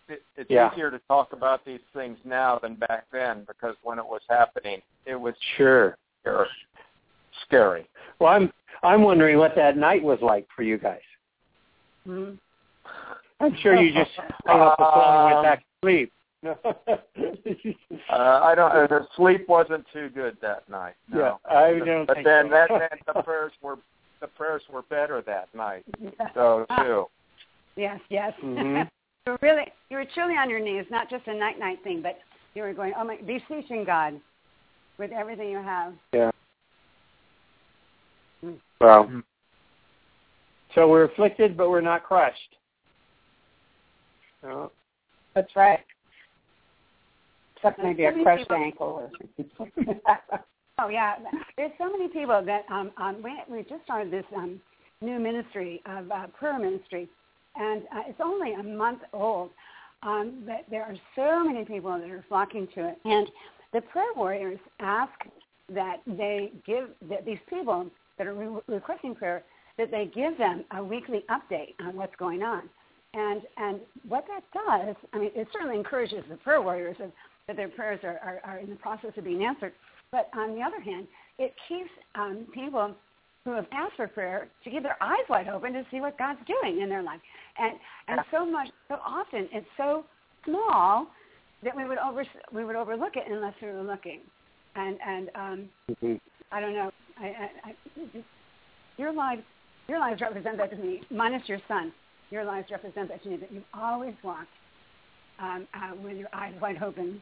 it, 0.07 0.23
it's 0.37 0.49
Yeah. 0.49 0.71
easier 0.73 0.89
to 0.89 0.99
talk 1.07 1.33
about 1.33 1.65
these 1.65 1.81
things 1.93 2.17
now 2.23 2.59
than 2.59 2.75
back 2.75 3.05
then 3.11 3.43
because 3.45 3.75
when 3.83 3.99
it 3.99 4.05
was 4.05 4.21
happening, 4.29 4.81
it 5.05 5.15
was 5.15 5.35
Sure. 5.57 5.97
scary. 6.21 6.47
scary. 7.47 7.89
Well, 8.19 8.31
I'm 8.33 8.53
I'm 8.83 9.01
wondering 9.03 9.37
what 9.37 9.55
that 9.55 9.75
night 9.77 10.01
was 10.03 10.21
like 10.21 10.47
for 10.55 10.63
you 10.63 10.77
guys. 10.77 11.01
Mm-hmm. 12.07 12.35
I'm 13.39 13.55
sure 13.61 13.75
you 13.75 13.93
just 13.93 14.11
hung 14.45 14.61
up 14.61 14.77
the 14.77 14.83
phone 14.83 15.15
and 15.15 15.33
went 15.33 15.43
back 15.43 15.59
to 15.59 15.65
sleep. 15.81 16.11
Uh, 18.09 18.41
I 18.43 18.53
don't. 18.53 18.71
Uh, 18.71 18.85
the 18.85 19.07
sleep 19.15 19.47
wasn't 19.47 19.85
too 19.93 20.09
good 20.09 20.37
that 20.41 20.67
night. 20.69 20.95
No. 21.09 21.39
Yeah, 21.49 21.57
I 21.57 21.79
don't 21.79 22.05
But 22.05 22.15
think 22.15 22.25
then 22.25 22.45
so. 22.45 22.49
that 22.51 22.69
meant 22.69 23.01
the 23.15 23.21
prayers 23.23 23.51
were 23.61 23.77
the 24.19 24.27
prayers 24.27 24.61
were 24.71 24.83
better 24.83 25.21
that 25.25 25.47
night. 25.55 25.83
So 26.33 26.65
too. 26.79 27.05
Yes, 27.75 27.99
yes. 28.09 28.33
Mhm. 28.43 28.87
you 29.25 29.31
were 29.31 29.37
really, 29.41 29.71
you 29.89 29.97
were 29.97 30.05
truly 30.13 30.35
on 30.35 30.49
your 30.49 30.59
knees, 30.59 30.85
not 30.91 31.09
just 31.09 31.27
a 31.27 31.33
night 31.33 31.59
night 31.59 31.79
thing, 31.83 32.01
but 32.01 32.19
you 32.55 32.61
were 32.63 32.73
going, 32.73 32.93
oh 32.97 33.03
my, 33.03 33.17
beseeching 33.17 33.83
God 33.83 34.19
with 34.97 35.11
everything 35.11 35.49
you 35.49 35.61
have. 35.61 35.93
Yeah. 36.13 36.31
Well, 38.79 39.05
Mhm. 39.05 39.23
So 40.75 40.87
we're 40.87 41.05
afflicted, 41.05 41.55
but 41.55 41.69
we're 41.69 41.81
not 41.81 42.03
crushed. 42.03 42.57
Oh, 44.43 44.71
That's 45.35 45.55
right. 45.55 45.79
Except 47.55 47.79
maybe 47.81 48.05
a 48.05 48.11
crushed 48.23 48.43
people- 48.49 48.55
ankle 48.57 49.09
or 49.87 50.39
Oh 50.79 50.89
yeah, 50.89 51.15
there's 51.55 51.71
so 51.77 51.91
many 51.91 52.07
people 52.07 52.43
that 52.43 52.65
um, 52.71 52.91
um, 52.97 53.21
we 53.23 53.31
we 53.47 53.61
just 53.63 53.83
started 53.83 54.11
this 54.11 54.25
um, 54.35 54.59
new 55.01 55.19
ministry 55.19 55.83
of 55.85 56.09
uh, 56.09 56.25
prayer 56.27 56.57
ministry, 56.57 57.07
and 57.55 57.83
uh, 57.95 58.01
it's 58.07 58.19
only 58.19 58.53
a 58.53 58.63
month 58.63 59.01
old. 59.13 59.51
Um, 60.01 60.43
but 60.47 60.65
there 60.71 60.83
are 60.83 60.95
so 61.15 61.43
many 61.47 61.63
people 61.63 61.91
that 61.99 62.09
are 62.09 62.25
flocking 62.27 62.67
to 62.73 62.89
it, 62.89 62.97
and 63.05 63.27
the 63.71 63.81
prayer 63.81 64.13
warriors 64.15 64.59
ask 64.79 65.13
that 65.71 65.97
they 66.07 66.51
give 66.65 66.89
that 67.07 67.23
these 67.23 67.37
people 67.49 67.87
that 68.17 68.25
are 68.25 68.33
re- 68.33 68.61
requesting 68.67 69.13
prayer 69.13 69.43
that 69.77 69.91
they 69.91 70.09
give 70.13 70.37
them 70.37 70.63
a 70.75 70.83
weekly 70.83 71.23
update 71.29 71.73
on 71.79 71.95
what's 71.95 72.15
going 72.17 72.43
on, 72.43 72.63
and 73.13 73.41
and 73.57 73.79
what 74.07 74.25
that 74.27 74.43
does, 74.53 74.95
I 75.13 75.19
mean, 75.19 75.31
it 75.35 75.47
certainly 75.53 75.77
encourages 75.77 76.23
the 76.29 76.37
prayer 76.37 76.61
warriors 76.61 76.97
of, 76.99 77.11
that 77.47 77.57
their 77.57 77.69
prayers 77.69 77.99
are, 78.03 78.19
are, 78.23 78.41
are 78.43 78.59
in 78.59 78.69
the 78.69 78.75
process 78.77 79.11
of 79.17 79.23
being 79.23 79.43
answered. 79.43 79.73
But 80.11 80.29
on 80.35 80.55
the 80.55 80.61
other 80.61 80.79
hand, 80.79 81.07
it 81.39 81.53
keeps 81.67 81.89
um, 82.15 82.45
people 82.53 82.95
who 83.45 83.51
have 83.51 83.65
asked 83.73 83.95
for 83.97 84.07
prayer 84.07 84.47
to 84.63 84.69
keep 84.69 84.83
their 84.83 85.01
eyes 85.01 85.25
wide 85.27 85.47
open 85.49 85.73
to 85.73 85.85
see 85.91 85.99
what 85.99 86.17
God's 86.17 86.39
doing 86.47 86.81
in 86.81 86.89
their 86.89 87.03
life. 87.03 87.19
And 87.57 87.73
and 88.07 88.19
so 88.31 88.45
much, 88.45 88.69
so 88.87 88.95
often, 89.05 89.49
it's 89.51 89.67
so 89.77 90.05
small 90.45 91.07
that 91.63 91.75
we 91.75 91.85
would 91.85 91.97
over 91.97 92.25
we 92.53 92.63
would 92.65 92.75
overlook 92.75 93.15
it 93.15 93.23
unless 93.29 93.53
we 93.61 93.67
were 93.67 93.83
looking. 93.83 94.21
And 94.75 94.97
and 95.05 95.29
um, 95.35 95.69
mhm. 95.91 96.19
I 96.51 96.59
don't 96.59 96.73
know. 96.73 96.91
I, 97.19 97.25
I, 97.25 97.49
I, 97.65 98.23
your 98.97 99.13
lives 99.13 99.41
your 99.87 99.99
lives 99.99 100.21
represent 100.21 100.57
that 100.57 100.69
to 100.71 100.77
me, 100.77 101.01
minus 101.09 101.47
your 101.47 101.59
son. 101.67 101.91
Your 102.31 102.45
lives 102.45 102.67
represent 102.71 103.09
that 103.09 103.21
to 103.23 103.29
me 103.29 103.37
that 103.37 103.51
you've 103.51 103.63
always 103.73 104.13
walked 104.23 104.47
um, 105.39 105.67
uh, 105.73 105.91
with 106.03 106.17
your 106.17 106.29
eyes 106.33 106.53
wide 106.61 106.81
open, 106.81 107.21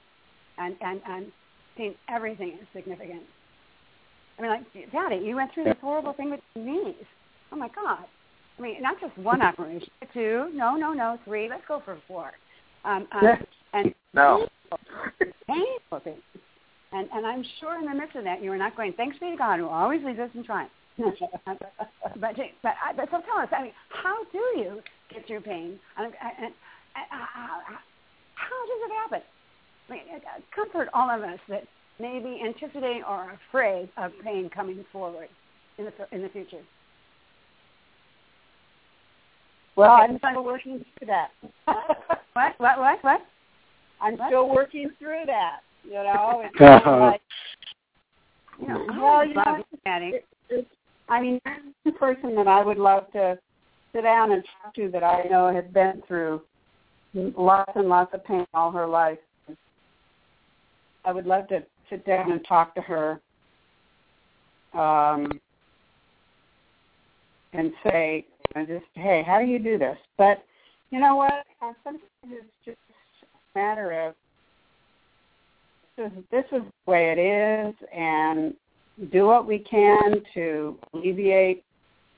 and 0.58 0.76
and 0.82 1.02
and 1.08 1.32
seen 1.78 1.96
everything 2.10 2.58
as 2.62 2.68
significant. 2.74 3.24
I 4.38 4.42
mean, 4.42 4.52
like, 4.52 4.92
Daddy, 4.92 5.18
you 5.18 5.36
went 5.36 5.54
through 5.54 5.66
this 5.66 5.78
horrible 5.82 6.14
thing 6.14 6.32
with 6.32 6.40
your 6.56 6.66
knees. 6.66 6.96
Oh 7.52 7.56
my 7.56 7.70
God. 7.70 8.06
I 8.58 8.62
mean, 8.62 8.82
not 8.82 9.00
just 9.00 9.18
one 9.18 9.42
operation, 9.42 9.90
two, 10.14 10.50
no, 10.54 10.76
no, 10.76 10.94
no, 10.94 11.18
three. 11.26 11.50
Let's 11.50 11.64
go 11.68 11.82
for 11.84 11.98
four. 12.08 12.32
Um, 12.86 13.08
um, 13.12 13.38
and 13.74 13.94
No. 14.14 14.48
painful, 14.70 15.36
painful 15.48 16.00
things. 16.04 16.22
And 16.94 17.08
and 17.14 17.26
I'm 17.26 17.44
sure 17.60 17.80
in 17.80 17.86
the 17.86 17.94
midst 17.94 18.16
of 18.16 18.24
that, 18.24 18.44
you 18.44 18.50
were 18.50 18.58
not 18.58 18.76
going. 18.76 18.94
Thanks 18.94 19.18
be 19.20 19.32
to 19.32 19.38
God 19.38 19.60
who 19.60 19.68
always 19.68 20.04
leads 20.04 20.20
us 20.20 20.30
in 20.36 20.44
triumph. 20.44 20.72
but 21.46 21.58
but 22.20 22.36
but, 22.64 22.74
I, 22.84 22.94
but 22.96 23.06
so 23.12 23.22
tell 23.26 23.42
us. 23.42 23.50
I 23.52 23.64
mean, 23.64 23.72
how 23.90 24.16
do 24.32 24.38
you 24.60 24.82
get 25.14 25.26
through 25.28 25.42
pain? 25.42 25.80
And, 25.98 26.06
and, 26.08 26.14
and 26.46 26.54
uh, 26.96 27.78
how 28.36 28.60
does 28.68 28.82
it 28.86 28.92
happen? 29.04 29.22
I 29.90 29.94
mean, 29.94 30.02
uh, 30.16 30.42
comfort 30.56 30.90
all 30.94 31.10
of 31.10 31.22
us 31.24 31.40
that 31.50 31.64
may 32.00 32.20
be 32.20 32.42
anticipating 32.46 33.04
or 33.08 33.38
afraid 33.50 33.90
of 33.98 34.12
pain 34.24 34.50
coming 34.54 34.86
forward 34.92 35.28
in 35.78 35.86
the 35.86 35.92
in 36.16 36.22
the 36.22 36.30
future. 36.30 36.62
Well, 39.76 39.94
Okay, 39.94 40.04
I'm 40.14 40.18
still 40.18 40.44
working 40.44 40.84
through 41.00 41.08
that. 41.08 41.30
What? 42.34 42.54
What? 42.60 42.80
What? 42.80 43.04
What? 43.04 43.22
I'm 44.02 44.18
What? 44.18 44.30
still 44.30 44.50
working 44.50 44.90
through 45.00 45.24
that. 45.28 45.60
You 45.84 45.94
know, 45.94 46.42
it's 46.46 46.56
Uh-huh. 46.60 46.80
kind 46.82 46.96
of 46.96 47.00
like, 47.02 47.22
You 48.62 48.68
know, 48.68 48.86
Well, 49.02 49.26
you 49.26 49.34
love 49.34 49.46
know, 49.58 49.64
Daddy. 49.86 50.06
it, 50.16 50.26
it's, 50.50 50.70
I 51.12 51.22
mean, 51.22 51.42
that's 51.44 51.60
the 51.84 51.92
person 51.92 52.36
that 52.36 52.48
I 52.48 52.64
would 52.64 52.78
love 52.78 53.12
to 53.12 53.38
sit 53.94 54.04
down 54.04 54.32
and 54.32 54.42
talk 54.64 54.74
to 54.76 54.90
that 54.92 55.04
I 55.04 55.24
know 55.30 55.54
has 55.54 55.66
been 55.74 56.02
through 56.08 56.42
lots 57.14 57.74
and 57.76 57.90
lots 57.90 58.14
of 58.14 58.24
pain 58.24 58.48
all 58.54 58.72
her 58.72 58.88
life. 58.88 59.20
I 61.04 61.12
would 61.12 61.26
love 61.26 61.50
to 61.50 61.64
sit 61.90 62.06
down 62.06 62.32
and 62.32 62.40
talk 62.48 62.74
to 62.76 62.82
her 62.82 63.20
um, 64.74 65.30
and 67.52 67.74
say, 67.84 68.26
and 68.56 68.66
just, 68.66 68.86
hey, 68.94 69.22
how 69.28 69.40
do 69.40 69.46
you 69.46 69.60
do 69.60 69.78
this? 69.78 69.98
But 70.18 70.46
you 70.92 71.00
know 71.02 71.18
what? 71.18 71.46
Sometimes 71.84 72.00
it's 72.24 72.46
just 72.64 72.78
a 73.24 73.60
matter 73.60 74.08
of 74.08 74.16
this 75.98 76.10
is, 76.18 76.24
this 76.32 76.46
is 76.54 76.62
the 76.86 76.92
way 76.92 77.12
it 77.12 77.20
is, 77.20 77.76
and 77.94 78.54
do 79.08 79.26
what 79.26 79.48
we 79.48 79.60
can 79.60 80.22
to 80.34 80.78
alleviate 80.94 81.64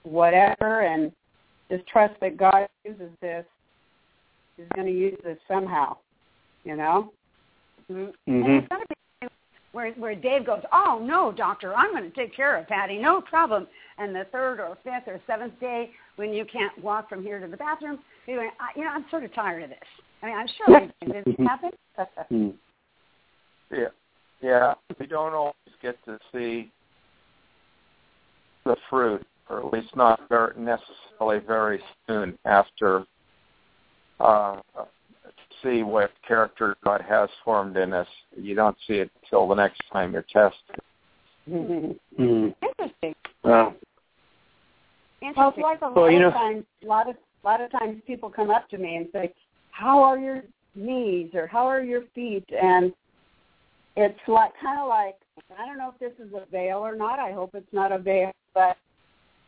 whatever, 0.03 0.81
and 0.81 1.11
just 1.71 1.87
trust 1.87 2.13
that 2.21 2.37
God 2.37 2.67
uses 2.83 3.09
this. 3.21 3.45
He's 4.57 4.65
going 4.75 4.87
to 4.87 4.93
use 4.93 5.17
this 5.23 5.37
somehow. 5.47 5.97
You 6.63 6.75
know. 6.75 7.11
Mm-hmm. 7.91 8.11
And 8.27 8.45
it's 8.47 8.67
going 8.67 8.81
to 8.81 8.87
be 8.87 8.93
where 9.73 9.91
where 9.93 10.15
Dave 10.15 10.45
goes, 10.45 10.61
oh 10.71 11.01
no, 11.03 11.31
doctor, 11.31 11.75
I'm 11.75 11.91
going 11.91 12.09
to 12.09 12.15
take 12.15 12.33
care 12.35 12.57
of 12.57 12.67
Patty, 12.67 12.97
no 12.97 13.21
problem. 13.21 13.67
And 13.97 14.15
the 14.15 14.25
third 14.31 14.59
or 14.59 14.77
fifth 14.83 15.07
or 15.07 15.19
seventh 15.27 15.59
day 15.59 15.91
when 16.15 16.31
you 16.31 16.45
can't 16.45 16.81
walk 16.83 17.09
from 17.09 17.23
here 17.23 17.39
to 17.39 17.47
the 17.47 17.57
bathroom, 17.57 17.99
you're 18.27 18.37
going, 18.37 18.51
you 18.75 18.83
know, 18.83 18.91
I'm 18.91 19.05
sort 19.09 19.23
of 19.23 19.33
tired 19.33 19.63
of 19.63 19.69
this. 19.69 19.79
I 20.21 20.27
mean, 20.27 20.35
I'm 20.35 20.47
sure 20.57 20.77
it 21.01 21.25
didn't 21.25 21.47
happen. 21.47 21.71
Hmm. 22.29 22.49
yeah, 23.71 23.87
yeah. 24.43 24.73
We 24.99 25.07
don't 25.07 25.33
always 25.33 25.55
get 25.81 25.97
to 26.05 26.19
see 26.31 26.71
the 28.65 28.75
fruit, 28.89 29.25
or 29.49 29.59
at 29.65 29.73
least 29.73 29.95
not 29.95 30.19
very 30.29 30.53
necessarily 30.57 31.39
very 31.45 31.79
soon 32.07 32.37
after 32.45 33.05
uh, 34.19 34.59
see 35.63 35.83
what 35.83 36.11
character 36.27 36.75
God 36.83 37.01
has 37.01 37.29
formed 37.43 37.77
in 37.77 37.93
us. 37.93 38.07
You 38.35 38.55
don't 38.55 38.77
see 38.87 38.95
it 38.95 39.09
until 39.23 39.47
the 39.47 39.55
next 39.55 39.81
time 39.91 40.13
you're 40.13 40.25
tested. 40.31 40.79
Mm-hmm. 41.49 42.49
Interesting. 42.61 43.15
Well, 43.43 43.73
Interesting. 45.21 45.33
well, 45.35 45.49
it's 45.49 45.57
like 45.57 45.81
a 45.81 45.87
lot 45.99 46.07
you 46.07 46.19
know- 46.19 46.27
of 46.27 46.33
times. 46.33 46.65
A 46.83 46.85
lot 46.87 47.09
of 47.09 47.15
a 47.15 47.45
lot 47.45 47.59
of 47.59 47.69
times, 47.71 48.01
people 48.07 48.29
come 48.29 48.49
up 48.49 48.69
to 48.69 48.77
me 48.77 48.95
and 48.95 49.07
say, 49.11 49.33
"How 49.71 50.01
are 50.01 50.17
your 50.17 50.43
knees?" 50.75 51.31
or 51.33 51.45
"How 51.45 51.65
are 51.65 51.81
your 51.81 52.03
feet?" 52.15 52.45
and 52.51 52.93
it's 53.95 54.19
like 54.27 54.51
kind 54.61 54.79
of 54.79 54.87
like 54.87 55.15
I 55.57 55.65
don't 55.65 55.77
know 55.77 55.93
if 55.93 55.99
this 55.99 56.25
is 56.25 56.33
a 56.33 56.49
veil 56.51 56.77
or 56.79 56.95
not. 56.95 57.19
I 57.19 57.31
hope 57.31 57.51
it's 57.53 57.71
not 57.71 57.91
a 57.91 57.99
veil, 57.99 58.31
but 58.53 58.77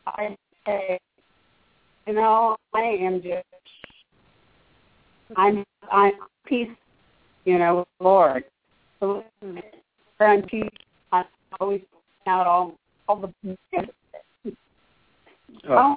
I 0.05 0.35
say, 0.65 0.99
you 2.07 2.13
know, 2.13 2.57
I 2.73 2.81
am 2.81 3.21
just 3.21 3.45
I'm 5.35 5.63
I'm 5.91 6.13
peace, 6.45 6.69
you 7.45 7.57
know, 7.57 7.77
with 7.77 7.87
the 7.99 8.03
Lord. 8.03 8.43
So 8.99 9.23
I'm 10.19 10.43
peace. 10.43 10.69
I 11.11 11.23
always 11.59 11.81
point 11.91 12.27
out 12.27 12.47
all 12.47 12.75
all 13.07 13.17
the. 13.17 13.57
Oh, 15.67 15.95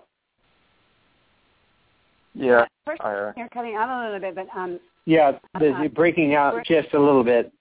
Yeah, 2.34 2.64
First, 2.86 3.02
I, 3.02 3.32
you're 3.36 3.48
cutting 3.48 3.74
out 3.74 3.88
a 3.88 4.04
little 4.04 4.20
bit, 4.20 4.34
but 4.34 4.58
um, 4.58 4.80
yeah, 5.04 5.32
the, 5.58 5.90
breaking 5.94 6.34
out 6.34 6.64
just 6.64 6.94
a 6.94 6.98
little 6.98 7.24
bit. 7.24 7.52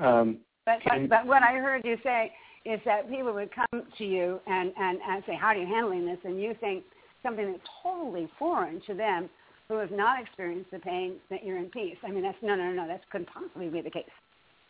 Um, 0.00 0.38
But, 0.64 0.80
Can- 0.82 1.06
but 1.08 1.20
but 1.20 1.26
what 1.26 1.42
I 1.42 1.54
heard 1.54 1.84
you 1.84 1.96
say 2.02 2.32
is 2.64 2.80
that 2.84 3.08
people 3.08 3.32
would 3.32 3.50
come 3.54 3.82
to 3.98 4.04
you 4.04 4.40
and 4.46 4.72
and 4.76 4.98
and 5.08 5.24
say, 5.26 5.34
"How 5.36 5.48
are 5.48 5.56
you 5.56 5.66
handling 5.66 6.04
this?" 6.06 6.18
And 6.24 6.40
you 6.40 6.54
think 6.60 6.84
something 7.22 7.52
that's 7.52 7.68
totally 7.82 8.28
foreign 8.38 8.80
to 8.82 8.94
them, 8.94 9.30
who 9.68 9.76
have 9.76 9.90
not 9.90 10.20
experienced 10.20 10.70
the 10.70 10.78
pain, 10.78 11.16
that 11.30 11.44
you're 11.44 11.58
in 11.58 11.70
peace. 11.70 11.96
I 12.04 12.10
mean, 12.10 12.22
that's 12.22 12.36
no, 12.42 12.54
no, 12.56 12.72
no, 12.72 12.86
that 12.88 13.08
couldn't 13.10 13.28
possibly 13.28 13.68
be 13.68 13.80
the 13.80 13.90
case. 13.90 14.04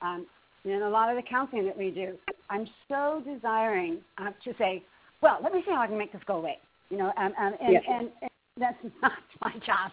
Um, 0.03 0.27
and 0.65 0.83
a 0.83 0.89
lot 0.89 1.09
of 1.09 1.17
the 1.17 1.23
counseling 1.23 1.65
that 1.65 1.77
we 1.77 1.91
do, 1.91 2.19
I'm 2.51 2.67
so 2.89 3.23
desiring 3.25 3.99
uh, 4.19 4.31
to 4.45 4.55
say, 4.59 4.83
"Well, 5.23 5.39
let 5.43 5.53
me 5.55 5.63
see 5.65 5.71
how 5.73 5.81
I 5.81 5.87
can 5.87 5.99
make 5.99 6.13
this 6.13 6.23
go 6.27 6.37
away." 6.37 6.59
You 6.91 6.99
know, 6.99 7.13
um, 7.17 7.33
um, 7.39 7.55
and, 7.61 7.73
Yeah. 7.73 7.81
and, 7.89 8.11
and 8.21 8.31
that's 8.59 8.79
not 9.03 9.13
my 9.43 9.53
job. 9.65 9.93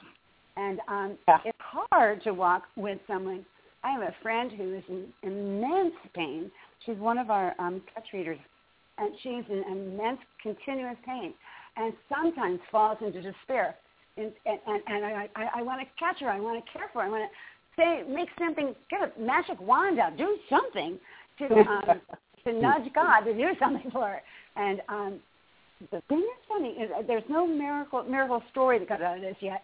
And 0.58 0.80
um, 0.88 1.18
Yeah. 1.28 1.40
it's 1.46 1.58
hard 1.60 2.22
to 2.24 2.34
walk 2.34 2.64
with 2.76 3.00
someone 3.08 3.46
I 3.84 3.92
have 3.92 4.02
a 4.02 4.16
friend 4.22 4.52
who 4.52 4.76
is 4.76 4.84
in 4.88 5.08
immense 5.24 5.94
pain. 6.16 6.50
She's 6.86 6.98
one 6.98 7.18
of 7.18 7.30
our 7.30 7.54
um, 7.60 7.82
touch 7.94 8.06
readers, 8.14 8.40
and 8.98 9.14
she's 9.22 9.44
in 9.50 9.64
immense, 9.72 10.20
continuous 10.42 10.98
pain, 11.06 11.34
and 11.76 11.94
sometimes 12.10 12.60
falls 12.72 12.98
into 13.02 13.22
despair. 13.22 13.76
And 14.18 14.32
and, 14.46 14.60
and, 14.68 14.82
and 14.88 15.06
I, 15.06 15.30
I, 15.36 15.50
I 15.56 15.62
want 15.62 15.82
to 15.82 15.88
catch 16.00 16.20
her. 16.22 16.30
I 16.30 16.40
want 16.40 16.64
to 16.64 16.72
care 16.72 16.90
for 16.94 17.02
her. 17.02 17.08
I 17.08 17.12
want 17.12 17.30
to 17.30 17.36
say, 17.76 18.04
make 18.08 18.30
something, 18.40 18.76
get 18.90 19.00
a 19.02 19.20
magic 19.20 19.60
wand 19.60 20.00
out, 20.00 20.18
do 20.18 20.38
something 20.50 21.00
to 21.40 21.46
um, 21.46 22.02
to 22.46 22.54
nudge 22.54 22.94
God 22.94 23.22
to 23.22 23.34
do 23.34 23.50
something 23.60 23.90
for 23.92 24.08
her. 24.08 24.22
And 24.56 24.82
um, 24.90 25.20
the 25.92 26.02
thing 26.08 26.26
that's 26.28 26.48
funny 26.48 26.70
is 26.70 26.90
there's 27.08 27.24
no 27.30 27.48
miracle 27.48 28.04
miracle 28.04 28.42
story 28.52 28.80
that 28.80 28.88
comes 28.88 29.02
out 29.02 29.18
of 29.18 29.22
this 29.22 29.36
yet, 29.42 29.64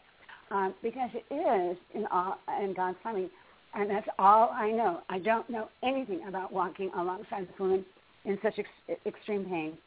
um, 0.52 0.74
because 0.82 1.10
it 1.14 1.34
is 1.34 1.78
in 1.94 2.06
all 2.08 2.40
in 2.62 2.74
God's 2.74 2.98
timing. 3.04 3.30
And 3.74 3.90
that's 3.90 4.08
all 4.18 4.50
I 4.54 4.72
know. 4.72 5.02
I 5.10 5.20
don't 5.20 5.50
know 5.50 5.70
anything 5.84 6.22
about 6.28 6.52
walking 6.52 6.92
alongside 6.98 7.44
this 7.48 7.60
woman 7.60 7.86
in 8.26 8.38
such 8.42 8.56
ex- 8.58 9.00
extreme 9.06 9.46
pain. 9.46 9.78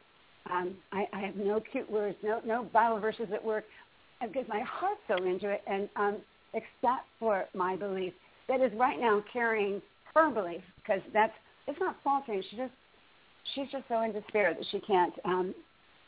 Um, 0.51 0.75
I, 0.93 1.07
I 1.13 1.21
have 1.21 1.37
no 1.37 1.61
cute 1.61 1.91
words, 1.91 2.17
no 2.23 2.41
no 2.45 2.65
Bible 2.73 3.01
verses 3.01 3.27
that 3.31 3.45
work, 3.45 3.65
because 4.21 4.45
my 4.49 4.61
heart's 4.61 5.01
so 5.07 5.17
into 5.25 5.49
it, 5.49 5.63
and 5.67 5.89
um, 5.97 6.17
except 6.55 7.07
for 7.21 7.45
my 7.55 7.77
belief 7.77 8.13
that 8.49 8.61
is 8.61 8.73
right 8.77 9.01
now 9.01 9.23
carrying 9.33 9.81
her 10.15 10.31
belief, 10.31 10.63
because 10.77 11.01
that's 11.13 11.33
it's 11.67 11.79
not 11.79 11.97
faltering. 12.03 12.43
She 12.51 12.57
just 12.57 12.73
she's 13.55 13.69
just 13.71 13.85
so 13.89 14.03
in 14.03 14.13
despair 14.13 14.55
that 14.55 14.67
she 14.71 14.81
can't. 14.81 15.15
Um, 15.25 15.55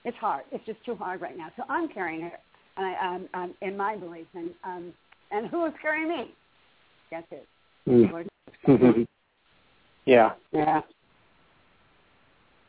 it's 0.05 0.17
hard. 0.19 0.45
It's 0.53 0.65
just 0.67 0.85
too 0.85 0.97
hard 0.97 1.21
right 1.21 1.37
now. 1.37 1.49
So 1.57 1.63
I'm 1.69 1.89
carrying 1.89 2.23
her, 2.23 2.33
and 2.77 2.87
I, 2.87 3.15
um, 3.15 3.29
um, 3.35 3.55
in 3.63 3.77
my 3.77 3.97
belief, 3.97 4.27
and 4.35 4.51
um, 4.65 4.93
and 5.31 5.47
who 5.49 5.65
is 5.67 5.73
carrying 5.81 6.09
me? 6.09 6.35
That's 7.11 7.27
it. 7.31 7.47
Mm. 7.89 9.07
Yeah. 10.07 10.33
Yeah. 10.53 10.81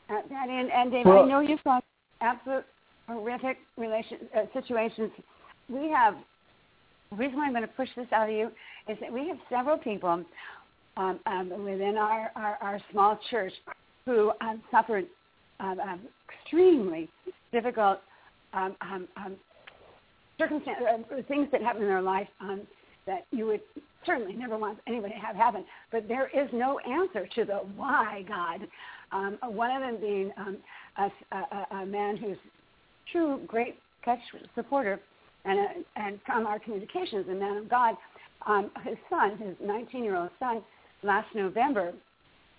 Uh, 0.09 0.21
Patty 0.29 0.53
and, 0.53 0.71
and 0.71 0.91
Dave, 0.91 1.05
Well- 1.05 1.23
I 1.23 1.27
know 1.27 1.39
you've 1.39 1.63
got 1.63 1.83
absolute 2.21 2.65
horrific 3.07 3.57
relation 3.77 4.17
uh, 4.35 4.43
situations. 4.53 5.11
We 5.69 5.89
have. 5.89 6.15
The 7.11 7.17
reason 7.17 7.37
why 7.37 7.45
I'm 7.45 7.51
going 7.53 7.61
to 7.61 7.67
push 7.69 7.89
this 7.95 8.07
out 8.11 8.29
of 8.29 8.35
you 8.35 8.51
is 8.89 8.97
that 8.99 9.13
we 9.13 9.27
have 9.27 9.37
several 9.49 9.77
people 9.77 10.25
um, 10.97 11.19
um, 11.25 11.49
within 11.63 11.97
our, 11.97 12.31
our, 12.35 12.57
our 12.61 12.79
small 12.91 13.19
church 13.29 13.53
who 14.05 14.31
um, 14.41 14.61
suffered 14.71 15.05
um, 15.59 15.79
um, 15.79 16.01
extremely 16.43 17.07
difficult 17.51 17.99
um, 18.53 18.75
um, 18.81 19.07
um, 19.17 19.35
circumstances, 20.39 20.85
uh, 20.89 21.21
things 21.27 21.47
that 21.51 21.61
happened 21.61 21.83
in 21.83 21.89
their 21.89 22.01
life 22.01 22.27
um, 22.41 22.61
that 23.05 23.25
you 23.31 23.45
would 23.47 23.61
certainly 24.05 24.33
never 24.33 24.57
want 24.57 24.79
anybody 24.87 25.13
to 25.13 25.19
have 25.19 25.35
happen. 25.35 25.65
But 25.91 26.07
there 26.07 26.27
is 26.27 26.49
no 26.53 26.79
answer 26.79 27.27
to 27.35 27.45
the 27.45 27.57
why 27.75 28.23
God. 28.27 28.67
Um, 29.11 29.37
one 29.41 29.71
of 29.71 29.81
them 29.81 29.99
being 29.99 30.31
um, 30.37 30.57
a, 30.97 31.35
a, 31.35 31.75
a 31.77 31.85
man 31.85 32.17
who's 32.17 32.37
true 33.11 33.41
great 33.47 33.79
supporter 34.53 34.99
and, 35.45 35.59
a, 35.59 35.67
and 35.95 36.19
from 36.25 36.45
our 36.45 36.59
communications, 36.59 37.25
a 37.29 37.33
man 37.33 37.57
of 37.57 37.69
God. 37.69 37.95
Um, 38.45 38.69
his 38.83 38.97
son, 39.09 39.37
his 39.37 39.55
19-year-old 39.67 40.29
son, 40.39 40.61
last 41.01 41.27
November, 41.33 41.93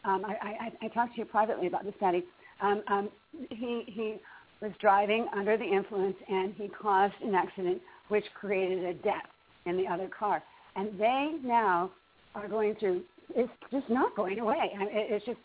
um, 0.05 0.25
I, 0.25 0.71
I, 0.83 0.87
I 0.87 0.89
talked 0.89 1.15
to 1.15 1.21
you 1.21 1.25
privately 1.25 1.67
about 1.67 1.85
this, 1.85 1.95
Patty. 2.01 2.25
Um, 2.61 2.83
um, 2.89 3.09
he, 3.51 3.85
he 3.87 4.17
was 4.61 4.73
driving 4.81 5.27
under 5.37 5.57
the 5.57 5.65
influence 5.65 6.17
and 6.29 6.55
he 6.55 6.69
caused 6.69 7.15
an 7.23 7.35
accident 7.35 7.81
which 8.09 8.25
created 8.35 8.85
a 8.85 8.95
death 8.95 9.27
in 9.67 9.77
the 9.77 9.87
other 9.87 10.09
car. 10.09 10.43
And 10.77 10.99
they 10.99 11.33
now 11.43 11.91
are 12.35 12.49
going 12.49 12.75
through, 12.77 13.03
it's 13.35 13.51
just 13.71 13.89
not 13.91 14.15
going 14.17 14.39
away. 14.39 14.73
I 14.75 14.79
mean, 14.79 14.89
it's 14.93 15.25
just, 15.27 15.39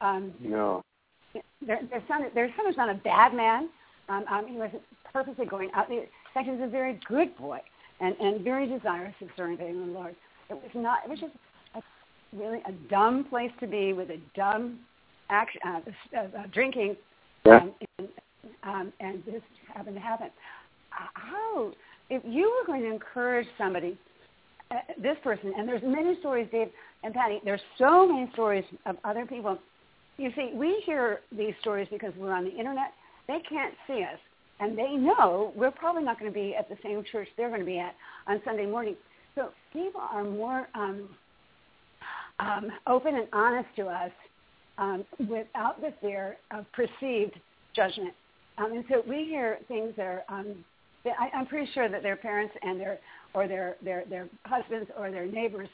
um, 0.00 0.32
No. 0.40 0.82
their, 1.66 1.80
their 1.90 2.02
son, 2.08 2.22
their 2.34 2.52
son 2.56 2.66
was 2.66 2.76
not 2.76 2.90
a 2.90 2.94
bad 2.94 3.34
man. 3.34 3.68
Um, 4.08 4.24
um, 4.30 4.46
he 4.46 4.56
wasn't 4.56 4.82
purposely 5.12 5.46
going 5.46 5.70
out. 5.74 5.90
In 5.90 6.04
fact, 6.32 6.46
he 6.46 6.52
was 6.52 6.62
a 6.62 6.70
very 6.70 6.98
good 7.06 7.36
boy 7.36 7.58
and, 8.00 8.16
and 8.20 8.42
very 8.42 8.66
desirous 8.66 9.14
of 9.20 9.28
serving 9.36 9.58
the 9.58 9.92
Lord. 9.92 10.14
It 10.50 10.54
was 10.54 10.70
not. 10.74 11.00
It 11.04 11.10
was 11.10 11.20
just 11.20 11.32
a, 11.74 11.82
really 12.34 12.60
a 12.66 12.72
dumb 12.88 13.26
place 13.28 13.50
to 13.60 13.66
be 13.66 13.92
with 13.92 14.10
a 14.10 14.18
dumb 14.34 14.80
action, 15.30 15.60
uh, 15.66 15.80
uh, 16.16 16.20
uh, 16.20 16.42
drinking, 16.52 16.96
Yeah. 17.44 17.58
um, 17.58 17.74
and, 17.98 18.08
um, 18.62 18.92
and 19.00 19.22
this 19.26 19.42
happened 19.74 19.96
to 19.96 20.00
happen. 20.00 20.30
How, 20.90 21.72
if 22.10 22.22
you 22.24 22.52
were 22.58 22.66
going 22.66 22.82
to 22.82 22.92
encourage 22.92 23.46
somebody, 23.56 23.98
uh, 24.70 24.76
this 25.00 25.16
person, 25.22 25.52
and 25.56 25.68
there's 25.68 25.82
many 25.82 26.18
stories, 26.20 26.48
Dave 26.52 26.68
and 27.02 27.14
Patty. 27.14 27.40
There's 27.44 27.60
so 27.78 28.06
many 28.06 28.30
stories 28.32 28.64
of 28.86 28.96
other 29.04 29.24
people 29.24 29.58
you 30.18 30.32
see, 30.34 30.50
we 30.52 30.82
hear 30.84 31.20
these 31.30 31.54
stories 31.60 31.86
because 31.90 32.12
we're 32.18 32.32
on 32.32 32.44
the 32.44 32.50
internet. 32.50 32.92
They 33.28 33.38
can't 33.48 33.72
see 33.86 34.02
us, 34.02 34.18
and 34.58 34.76
they 34.76 34.94
know 34.94 35.52
we're 35.54 35.70
probably 35.70 36.02
not 36.02 36.18
going 36.18 36.30
to 36.30 36.34
be 36.34 36.56
at 36.56 36.68
the 36.68 36.76
same 36.82 37.04
church 37.10 37.28
they're 37.36 37.48
going 37.48 37.60
to 37.60 37.66
be 37.66 37.78
at 37.78 37.94
on 38.26 38.42
Sunday 38.44 38.66
morning. 38.66 38.96
So 39.36 39.50
people 39.72 40.00
are 40.00 40.24
more 40.24 40.68
um, 40.74 41.08
um, 42.40 42.72
open 42.88 43.14
and 43.14 43.28
honest 43.32 43.68
to 43.76 43.86
us 43.86 44.10
um, 44.78 45.04
without 45.20 45.80
the 45.80 45.94
fear 46.00 46.36
of 46.50 46.66
perceived 46.72 47.38
judgment. 47.76 48.12
Um, 48.58 48.72
and 48.72 48.84
so 48.90 49.04
we 49.08 49.24
hear 49.24 49.58
things 49.68 49.92
that 49.96 50.02
are, 50.02 50.22
um, 50.28 50.64
I, 51.04 51.30
I'm 51.34 51.46
pretty 51.46 51.70
sure 51.72 51.88
that 51.88 52.02
their 52.02 52.16
parents 52.16 52.54
and 52.62 52.80
their, 52.80 52.98
or 53.34 53.48
their, 53.48 53.76
their, 53.82 54.04
their 54.08 54.28
husbands 54.44 54.90
or 54.96 55.10
their 55.10 55.26
neighbors 55.26 55.68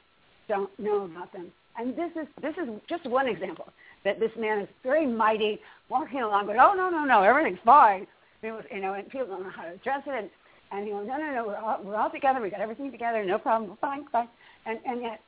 don't 0.49 0.71
know 0.79 1.05
about 1.05 1.33
them. 1.33 1.51
And 1.77 1.97
this 1.97 2.11
is, 2.21 2.29
this 2.41 2.55
is 2.57 2.69
just 2.89 3.05
one 3.07 3.27
example 3.27 3.67
that 4.05 4.21
this 4.21 4.31
man 4.39 4.61
is 4.61 4.69
very 4.83 5.07
mighty, 5.07 5.59
walking 5.89 6.23
along, 6.23 6.47
going, 6.47 6.59
oh, 6.61 6.75
no, 6.75 6.91
no, 6.91 7.05
no, 7.05 7.23
everything's 7.23 7.59
fine. 7.65 8.07
You 8.43 8.61
know, 8.81 8.93
and 8.93 9.09
people 9.09 9.27
don't 9.27 9.43
know 9.43 9.51
how 9.51 9.63
to 9.63 9.73
address 9.73 10.03
it. 10.07 10.15
And, 10.15 10.31
and 10.71 10.87
he 10.87 10.93
goes, 10.93 11.07
no, 11.07 11.17
no, 11.17 11.33
no, 11.33 11.47
we're 11.47 11.57
all, 11.57 11.81
we're 11.83 11.97
all 11.97 12.11
together. 12.11 12.41
We 12.41 12.51
got 12.51 12.61
everything 12.61 12.93
together. 12.93 13.25
No 13.25 13.39
problem. 13.39 13.71
We're 13.71 13.77
fine, 13.77 14.05
fine. 14.13 14.29
And, 14.67 14.79
and 14.87 15.01
yet 15.01 15.21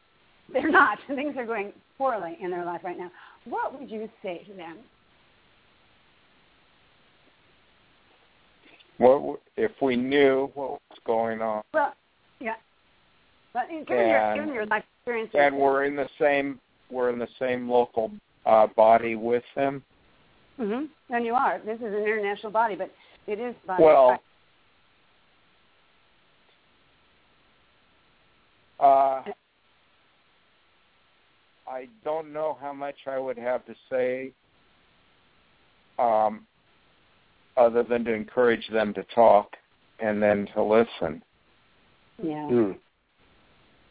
they're 0.52 0.70
not. 0.70 0.98
Things 1.08 1.34
are 1.36 1.46
going 1.46 1.72
poorly 1.96 2.36
in 2.40 2.50
their 2.50 2.64
life 2.64 2.82
right 2.84 2.98
now. 2.98 3.10
What 3.44 3.78
would 3.78 3.90
you 3.90 4.08
say 4.22 4.44
to 4.48 4.54
them? 4.54 4.78
What 8.98 9.40
if 9.56 9.72
we 9.82 9.96
knew 9.96 10.50
what 10.54 10.70
was 10.70 10.98
going 11.06 11.42
on? 11.42 11.62
Well, 11.74 11.94
yeah. 12.40 12.54
But 13.52 13.68
given, 13.68 13.86
and, 13.88 14.08
your, 14.08 14.34
given 14.34 14.54
your 14.54 14.66
life 14.66 14.84
experience, 14.98 15.30
and 15.34 15.56
we're 15.56 15.84
in 15.84 15.96
the 15.96 16.08
same 16.18 16.60
we're 16.90 17.10
in 17.10 17.18
the 17.18 17.28
same 17.38 17.68
local 17.68 18.10
uh, 18.44 18.66
body 18.76 19.16
with 19.16 19.44
them. 19.54 19.82
Mhm. 20.58 20.88
And 21.10 21.26
you 21.26 21.34
are. 21.34 21.58
This 21.64 21.78
is 21.78 21.86
an 21.86 22.02
international 22.02 22.52
body, 22.52 22.74
but 22.74 22.90
it 23.26 23.38
is 23.38 23.54
body. 23.66 23.82
Well. 23.82 24.18
Uh, 28.78 29.22
I 31.66 31.88
don't 32.04 32.32
know 32.32 32.56
how 32.60 32.72
much 32.72 32.94
I 33.06 33.18
would 33.18 33.38
have 33.38 33.64
to 33.66 33.74
say 33.90 34.32
um, 35.98 36.46
other 37.56 37.82
than 37.82 38.04
to 38.04 38.12
encourage 38.12 38.66
them 38.68 38.92
to 38.94 39.02
talk 39.14 39.54
and 40.00 40.22
then 40.22 40.46
to 40.54 40.62
listen. 40.62 41.22
Yeah. 42.22 42.48
Mm. 42.50 42.76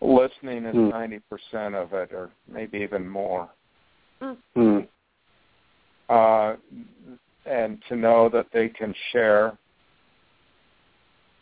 Listening 0.02 0.66
is 0.66 0.76
ninety 0.76 1.18
mm. 1.18 1.24
percent 1.30 1.76
of 1.76 1.94
it, 1.94 2.12
or 2.12 2.30
maybe 2.52 2.80
even 2.80 3.08
more. 3.08 3.50
Mm. 4.56 4.88
Uh, 6.10 6.56
and 7.46 7.82
to 7.90 7.96
know 7.96 8.30
that 8.30 8.48
they 8.54 8.70
can 8.70 8.94
share, 9.12 9.58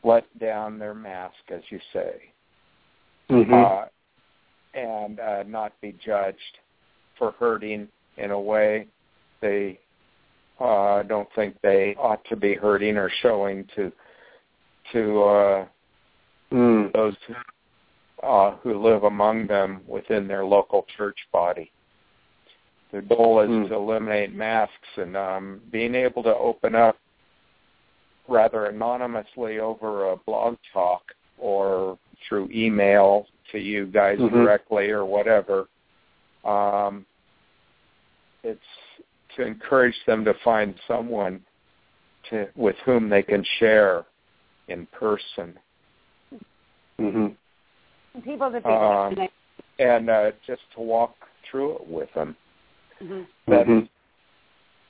let 0.04 0.26
down 0.40 0.78
their 0.78 0.94
mask, 0.94 1.36
as 1.50 1.62
you 1.70 1.80
say, 1.92 2.22
mm-hmm. 3.30 3.54
uh, 3.54 3.86
and 4.74 5.20
uh, 5.20 5.44
not 5.44 5.74
be 5.82 5.96
judged 6.06 6.38
for 7.18 7.32
hurting 7.40 7.88
in 8.18 8.32
a 8.32 8.40
way 8.40 8.88
they 9.42 9.80
uh, 10.64 11.04
don't 11.04 11.28
think 11.36 11.56
they 11.62 11.96
ought 12.00 12.24
to 12.30 12.38
be 12.38 12.54
hurting 12.54 12.96
or 12.96 13.12
showing 13.22 13.68
to 13.76 13.92
to 14.94 15.24
uh, 15.24 15.66
mm. 16.52 16.94
those 16.94 17.16
uh, 18.22 18.52
who 18.64 18.82
live 18.82 19.04
among 19.04 19.48
them 19.48 19.82
within 19.88 20.28
their 20.28 20.46
local 20.46 20.86
church 20.96 21.18
body. 21.32 21.70
The 22.94 23.02
goal 23.02 23.42
is 23.42 23.50
mm. 23.50 23.68
to 23.70 23.76
eliminate 23.76 24.34
masks 24.34 24.74
and 24.98 25.18
um, 25.18 25.62
being 25.72 25.96
able 25.96 26.24
to 26.24 26.36
open 26.36 26.76
up 26.76 26.98
rather 28.30 28.66
anonymously 28.68 29.60
over 29.60 30.12
a 30.12 30.18
blog 30.18 30.56
talk 30.72 31.04
or 31.38 31.98
through 32.28 32.50
email 32.54 33.26
to 33.52 33.58
you 33.58 33.88
guys 33.88 34.18
mm-hmm. 34.18 34.34
directly 34.34 34.90
or 34.90 35.04
whatever. 35.04 35.68
Um, 36.46 37.06
it's 38.44 38.62
to 39.36 39.46
encourage 39.46 39.96
them 40.06 40.24
to 40.26 40.34
find 40.44 40.76
someone 40.88 41.42
to 42.30 42.48
with 42.56 42.76
whom 42.86 43.10
they 43.10 43.24
can 43.24 43.44
share 43.60 44.06
in 44.68 44.88
person. 44.88 45.58
Mm-hmm. 47.00 48.22
People 48.22 48.52
to 48.52 48.68
um, 48.68 49.18
and 49.80 50.10
uh, 50.10 50.32
just 50.46 50.62
to 50.76 50.82
walk 50.82 51.16
through 51.50 51.76
it 51.76 51.88
with 51.88 52.10
them. 52.14 52.36
Mm-hmm. 53.02 53.52
That 53.52 53.68
mm-hmm. 53.68 53.86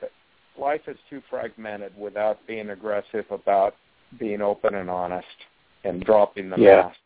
is, 0.04 0.10
life 0.60 0.82
is 0.88 0.98
too 1.10 1.22
fragmented 1.30 1.94
without 1.98 2.46
being 2.48 2.70
aggressive 2.72 3.26
about 3.32 3.76
being 4.20 4.42
open 4.42 4.76
and 4.76 4.90
honest 4.90 5.26
and 5.84 6.04
dropping 6.04 6.50
the 6.50 6.58
yeah. 6.58 6.84
mask. 6.84 6.98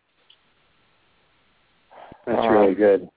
That's 2.26 2.40
um, 2.40 2.50
really 2.50 2.76
good. 2.76 3.10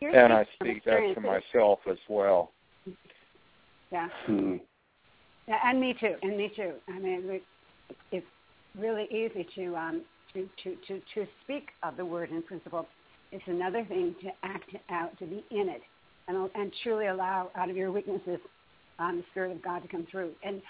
And 0.00 0.32
I 0.32 0.46
speak 0.54 0.84
that 0.84 1.14
to 1.14 1.20
myself 1.20 1.80
as 1.90 1.98
well. 2.08 2.52
Yeah. 3.90 4.08
Hmm. 4.26 4.56
Yeah, 5.46 5.56
and 5.64 5.80
me 5.80 5.94
too, 5.98 6.14
and 6.22 6.36
me 6.36 6.52
too. 6.54 6.72
I 6.88 6.98
mean, 6.98 7.40
it's 8.12 8.26
really 8.78 9.04
easy 9.04 9.46
to 9.54 9.76
um, 9.76 10.02
to, 10.34 10.48
to, 10.62 10.76
to, 10.86 11.00
to 11.14 11.26
speak 11.44 11.68
of 11.82 11.96
the 11.96 12.04
word 12.04 12.30
in 12.30 12.42
principle. 12.42 12.86
It's 13.32 13.44
another 13.46 13.84
thing 13.84 14.14
to 14.22 14.28
act 14.42 14.74
it 14.74 14.82
out, 14.90 15.18
to 15.18 15.26
be 15.26 15.44
in 15.50 15.68
it, 15.68 15.80
and 16.28 16.50
and 16.54 16.72
truly 16.82 17.06
allow 17.06 17.50
out 17.56 17.70
of 17.70 17.76
your 17.76 17.90
weaknesses 17.90 18.38
um, 18.98 19.18
the 19.18 19.24
Spirit 19.30 19.52
of 19.52 19.62
God 19.62 19.82
to 19.82 19.88
come 19.88 20.06
through. 20.10 20.32
And 20.44 20.60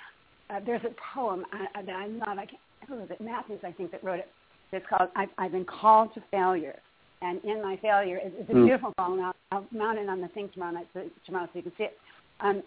uh, 0.50 0.60
there's 0.64 0.82
a 0.84 0.94
poem 1.14 1.44
uh, 1.52 1.82
that 1.82 1.94
I 1.94 2.06
love. 2.06 2.38
I 2.38 2.46
can't, 2.46 2.60
who 2.88 2.96
was 2.96 3.08
it? 3.10 3.20
Matthews, 3.20 3.60
I 3.64 3.72
think, 3.72 3.90
that 3.90 4.02
wrote 4.04 4.20
it. 4.20 4.28
It's 4.70 4.86
called 4.88 5.10
"I've, 5.16 5.28
I've 5.38 5.52
been 5.52 5.64
called 5.64 6.14
to 6.14 6.22
failure." 6.30 6.78
And 7.20 7.42
in 7.44 7.60
my 7.60 7.76
failure, 7.82 8.20
it's, 8.22 8.34
it's 8.38 8.50
a 8.50 8.52
mm. 8.52 8.64
beautiful 8.64 8.92
poem. 8.96 9.20
I'll, 9.20 9.34
I'll 9.50 9.66
mount 9.72 9.98
it 9.98 10.08
on 10.08 10.20
the 10.20 10.28
thing 10.28 10.50
tomorrow 10.54 10.72
night, 10.72 10.86
so, 10.94 11.02
tomorrow 11.26 11.48
so 11.52 11.58
you 11.58 11.62
can 11.62 11.72
see 11.76 11.84
it. 11.84 11.98
Um, 12.40 12.62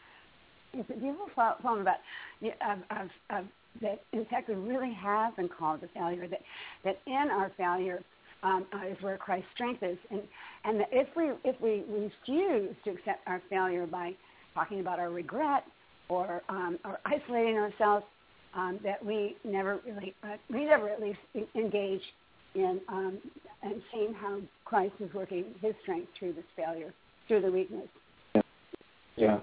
it's 0.74 0.89
a 0.89 0.93
beautiful 0.93 1.28
poem 1.61 1.82
about 1.82 1.97
of, 2.41 2.80
of, 2.89 3.09
of 3.30 3.45
that. 3.82 4.03
In 4.13 4.26
fact, 4.26 4.49
we 4.49 4.55
really 4.55 4.93
have 4.93 5.36
been 5.36 5.49
called 5.49 5.82
to 5.82 5.88
failure. 5.89 6.28
That 6.28 6.41
that 6.84 6.99
in 7.07 7.30
our 7.32 7.51
failure 7.57 8.01
um, 8.43 8.65
uh, 8.74 8.88
is 8.88 8.97
where 9.01 9.17
Christ's 9.17 9.49
strength 9.53 9.84
is, 9.84 9.97
and 10.09 10.22
and 10.65 10.80
that 10.80 10.89
if 10.91 11.07
we 11.15 11.32
if 11.43 11.59
we 11.61 11.84
refuse 11.88 12.76
to 12.84 12.91
accept 12.91 13.28
our 13.28 13.41
failure 13.49 13.86
by 13.86 14.13
talking 14.53 14.80
about 14.80 14.99
our 14.99 15.09
regret 15.09 15.63
or 16.09 16.41
um, 16.49 16.78
or 16.86 16.99
isolating 17.05 17.57
ourselves, 17.57 18.05
um, 18.53 18.80
that 18.84 19.03
we 19.03 19.36
never 19.43 19.80
really 19.86 20.13
uh, 20.24 20.38
we 20.49 20.65
never 20.65 20.89
at 20.89 21.01
least 21.01 21.19
engage 21.55 22.01
in 22.55 22.82
um, 22.89 23.17
and 23.63 23.82
seeing 23.93 24.13
how 24.13 24.39
Christ 24.65 24.93
is 24.99 25.13
working 25.13 25.45
His 25.61 25.74
strength 25.84 26.09
through 26.17 26.34
this 26.34 26.45
failure, 26.55 26.93
through 27.28 27.41
the 27.41 27.51
weakness. 27.51 27.88
Yeah. 28.36 28.41
yeah. 29.15 29.39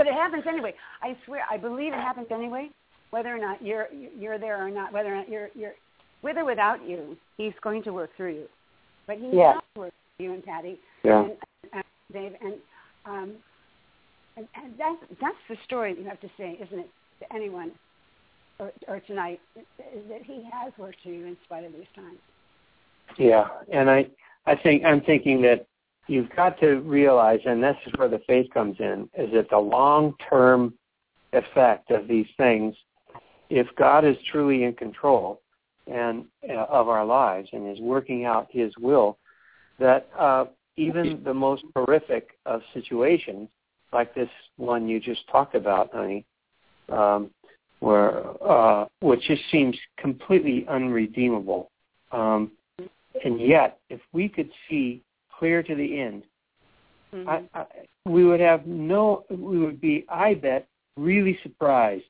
But 0.00 0.06
it 0.06 0.14
happens 0.14 0.44
anyway. 0.48 0.72
I 1.02 1.14
swear, 1.26 1.42
I 1.50 1.58
believe 1.58 1.92
it 1.92 1.96
happens 1.96 2.28
anyway, 2.30 2.70
whether 3.10 3.28
or 3.28 3.38
not 3.38 3.60
you're 3.60 3.88
you're 4.18 4.38
there 4.38 4.66
or 4.66 4.70
not, 4.70 4.94
whether 4.94 5.12
or 5.12 5.16
not 5.16 5.28
you're 5.28 5.50
you're 5.54 5.74
with 6.22 6.38
or 6.38 6.46
without 6.46 6.88
you, 6.88 7.18
he's 7.36 7.52
going 7.60 7.82
to 7.82 7.92
work 7.92 8.08
through 8.16 8.32
you. 8.32 8.46
But 9.06 9.18
he 9.18 9.28
yeah. 9.30 9.52
has 9.52 9.62
worked 9.76 9.92
through 10.16 10.26
you 10.26 10.32
and 10.32 10.42
Patty 10.42 10.78
yeah. 11.04 11.24
and, 11.24 11.32
and 11.74 11.84
Dave 12.14 12.32
and 12.40 12.54
um 13.04 13.32
and, 14.38 14.48
and 14.56 14.72
that's 14.78 15.20
that's 15.20 15.36
the 15.50 15.56
story 15.66 15.94
you 15.98 16.08
have 16.08 16.20
to 16.22 16.30
say, 16.38 16.58
isn't 16.66 16.78
it, 16.78 16.88
to 17.18 17.34
anyone 17.34 17.70
or, 18.58 18.72
or 18.88 19.00
tonight, 19.00 19.38
is 19.54 20.08
that 20.08 20.22
he 20.22 20.48
has 20.50 20.72
worked 20.78 20.96
through 21.02 21.12
you 21.12 21.26
in 21.26 21.36
spite 21.44 21.64
of 21.64 21.72
these 21.74 21.84
times. 21.94 22.16
Yeah, 23.18 23.48
and 23.70 23.90
I 23.90 24.06
I 24.46 24.56
think 24.56 24.82
I'm 24.82 25.02
thinking 25.02 25.42
that 25.42 25.66
you've 26.10 26.34
got 26.34 26.58
to 26.58 26.80
realize, 26.80 27.38
and 27.44 27.62
this 27.62 27.76
is 27.86 27.92
where 27.96 28.08
the 28.08 28.20
faith 28.26 28.52
comes 28.52 28.76
in, 28.80 29.08
is 29.16 29.32
that 29.32 29.48
the 29.48 29.58
long-term 29.58 30.74
effect 31.32 31.92
of 31.92 32.08
these 32.08 32.26
things, 32.36 32.74
if 33.48 33.68
God 33.76 34.04
is 34.04 34.16
truly 34.30 34.64
in 34.64 34.74
control 34.74 35.40
and 35.86 36.24
uh, 36.48 36.64
of 36.64 36.88
our 36.88 37.04
lives 37.04 37.48
and 37.52 37.70
is 37.70 37.80
working 37.80 38.24
out 38.24 38.48
His 38.50 38.72
will, 38.78 39.18
that 39.78 40.08
uh, 40.18 40.46
even 40.76 41.22
the 41.24 41.32
most 41.32 41.62
horrific 41.76 42.30
of 42.44 42.60
situations, 42.74 43.48
like 43.92 44.12
this 44.14 44.28
one 44.56 44.88
you 44.88 44.98
just 44.98 45.26
talked 45.28 45.54
about, 45.54 45.94
honey, 45.94 46.24
um, 46.88 47.30
where 47.78 48.24
uh, 48.42 48.86
which 49.00 49.22
just 49.28 49.42
seems 49.52 49.76
completely 49.96 50.66
unredeemable. 50.68 51.70
Um, 52.10 52.50
and 53.24 53.40
yet, 53.40 53.78
if 53.88 54.00
we 54.12 54.28
could 54.28 54.50
see 54.68 55.02
clear 55.40 55.62
to 55.62 55.74
the 55.74 56.00
end, 56.00 56.22
mm-hmm. 57.14 57.28
I, 57.28 57.42
I, 57.58 57.64
we 58.04 58.24
would 58.24 58.40
have 58.40 58.66
no, 58.66 59.24
we 59.30 59.58
would 59.58 59.80
be, 59.80 60.04
I 60.08 60.34
bet, 60.34 60.68
really 60.96 61.38
surprised 61.42 62.04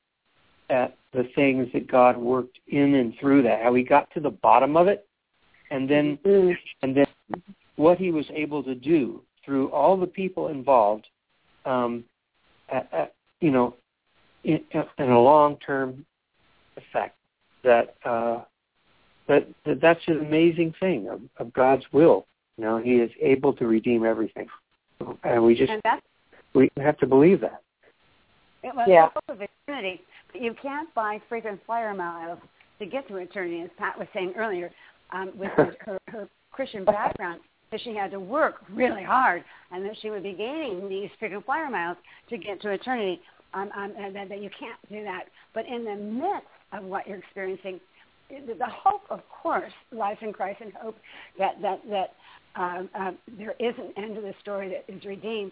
at 0.69 0.97
the 1.13 1.23
things 1.33 1.67
that 1.73 1.89
God 1.89 2.17
worked 2.17 2.59
in 2.67 2.95
and 2.95 3.13
through 3.19 3.43
that, 3.43 3.63
how 3.63 3.73
he 3.73 3.83
got 3.83 4.11
to 4.11 4.19
the 4.19 4.29
bottom 4.29 4.75
of 4.75 4.87
it, 4.87 5.07
and 5.71 5.89
then, 5.89 6.19
mm-hmm. 6.25 6.51
and 6.83 6.95
then 6.95 7.05
what 7.77 7.97
he 7.97 8.11
was 8.11 8.25
able 8.33 8.61
to 8.63 8.75
do 8.75 9.21
through 9.45 9.69
all 9.69 9.97
the 9.97 10.05
people 10.05 10.49
involved, 10.49 11.07
um, 11.65 12.03
at, 12.69 12.89
at, 12.91 13.13
you 13.39 13.51
know, 13.51 13.75
in, 14.43 14.59
in 14.97 15.09
a 15.09 15.19
long-term 15.19 16.05
effect 16.75 17.15
that 17.63 17.95
uh, 18.05 18.41
that, 19.27 19.47
that 19.65 19.79
that's 19.79 20.01
an 20.07 20.19
amazing 20.19 20.73
thing 20.79 21.07
of, 21.07 21.21
of 21.37 21.53
God's 21.53 21.85
will 21.91 22.25
you 22.61 22.67
know, 22.67 22.77
He 22.77 22.97
is 22.97 23.09
able 23.19 23.53
to 23.53 23.65
redeem 23.65 24.05
everything, 24.05 24.47
and 25.23 25.43
we 25.43 25.55
just 25.55 25.71
and 25.71 25.81
we 26.53 26.69
have 26.77 26.97
to 26.99 27.07
believe 27.07 27.41
that. 27.41 27.61
It 28.63 28.75
was 28.75 28.85
yeah. 28.87 29.09
of 29.29 29.41
eternity. 29.41 30.01
you 30.35 30.53
can't 30.61 30.93
buy 30.93 31.19
frequent 31.27 31.59
flyer 31.65 31.95
miles 31.95 32.37
to 32.77 32.85
get 32.85 33.07
to 33.07 33.15
eternity, 33.17 33.61
as 33.61 33.69
Pat 33.79 33.97
was 33.97 34.07
saying 34.13 34.33
earlier, 34.37 34.69
um, 35.11 35.31
with 35.35 35.49
her, 35.57 35.75
her, 35.79 35.99
her 36.09 36.29
Christian 36.51 36.85
background, 36.85 37.41
that 37.71 37.81
she 37.81 37.95
had 37.95 38.11
to 38.11 38.19
work 38.19 38.57
really 38.71 39.03
hard, 39.03 39.43
and 39.71 39.83
that 39.83 39.95
she 39.99 40.11
would 40.11 40.21
be 40.21 40.33
gaining 40.33 40.87
these 40.87 41.09
frequent 41.17 41.43
flyer 41.45 41.69
miles 41.69 41.97
to 42.29 42.37
get 42.37 42.61
to 42.61 42.69
eternity. 42.69 43.19
Um, 43.55 43.69
um, 43.75 43.93
and 43.97 44.15
that, 44.15 44.29
that 44.29 44.41
you 44.41 44.49
can't 44.57 44.77
do 44.89 45.03
that. 45.03 45.23
But 45.53 45.65
in 45.65 45.83
the 45.83 45.95
midst 45.95 46.47
of 46.71 46.83
what 46.83 47.07
you're 47.07 47.17
experiencing, 47.17 47.81
the 48.29 48.65
hope, 48.65 49.01
of 49.09 49.21
course, 49.29 49.73
lies 49.91 50.17
in 50.21 50.31
Christ, 50.31 50.61
and 50.61 50.71
hope 50.73 50.95
that 51.37 51.61
that 51.61 51.81
that 51.89 52.13
um, 52.55 52.89
uh, 52.97 53.11
there 53.37 53.55
is 53.59 53.73
an 53.77 53.93
end 53.97 54.15
to 54.15 54.21
the 54.21 54.33
story 54.41 54.69
that 54.69 54.93
is 54.93 55.03
redeemed. 55.05 55.51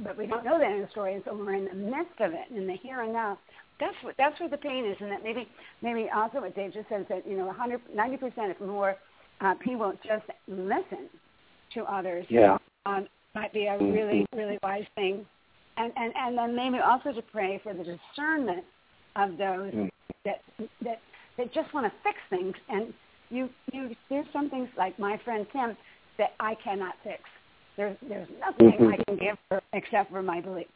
But 0.00 0.16
we 0.16 0.26
don't 0.26 0.44
know 0.44 0.58
the 0.58 0.64
end 0.64 0.82
of 0.82 0.86
the 0.86 0.90
story 0.92 1.14
until 1.14 1.36
we're 1.36 1.54
in 1.54 1.64
the 1.64 1.74
midst 1.74 2.20
of 2.20 2.32
it, 2.32 2.54
in 2.54 2.66
the 2.66 2.74
here 2.74 3.02
and 3.02 3.12
now. 3.12 3.38
That's 3.80 3.94
what 4.02 4.14
that's 4.16 4.38
where 4.40 4.48
the 4.48 4.56
pain 4.56 4.84
is, 4.84 4.96
and 5.00 5.10
that 5.10 5.22
maybe 5.22 5.48
maybe 5.82 6.08
also 6.14 6.40
what 6.40 6.54
Dave 6.54 6.72
just 6.72 6.88
says 6.88 7.04
that 7.08 7.26
you 7.26 7.36
know 7.36 7.46
100, 7.46 7.80
90 7.94 8.16
percent 8.16 8.50
if 8.50 8.60
more 8.60 8.96
uh, 9.40 9.54
people 9.64 9.92
just 10.04 10.24
listen 10.46 11.08
to 11.74 11.82
others. 11.82 12.26
Yeah. 12.28 12.58
Um, 12.86 13.06
might 13.34 13.52
be 13.52 13.66
a 13.66 13.78
really 13.78 14.26
really 14.34 14.58
wise 14.62 14.86
thing 14.94 15.26
and, 15.78 15.92
and, 15.96 16.12
and 16.16 16.38
then 16.38 16.56
maybe 16.56 16.78
also 16.78 17.12
to 17.12 17.22
pray 17.22 17.60
for 17.62 17.72
the 17.72 17.84
discernment 17.84 18.64
of 19.16 19.30
those 19.38 19.72
mm. 19.72 19.90
that 20.24 20.42
that 20.82 21.00
that 21.36 21.54
just 21.54 21.72
want 21.72 21.86
to 21.86 21.92
fix 22.02 22.18
things. 22.30 22.54
And 22.68 22.92
you 23.30 23.48
you 23.72 23.94
there's 24.10 24.26
some 24.32 24.50
things 24.50 24.68
like 24.76 24.98
my 24.98 25.20
friend 25.24 25.46
Tim 25.52 25.76
that 26.18 26.32
I 26.40 26.54
cannot 26.62 26.94
fix. 27.02 27.20
There's 27.76 27.96
there's 28.08 28.28
nothing 28.40 28.72
mm-hmm. 28.72 28.88
I 28.88 29.04
can 29.04 29.16
give 29.16 29.36
her 29.50 29.62
except 29.72 30.10
for 30.10 30.22
my 30.22 30.40
belief. 30.40 30.66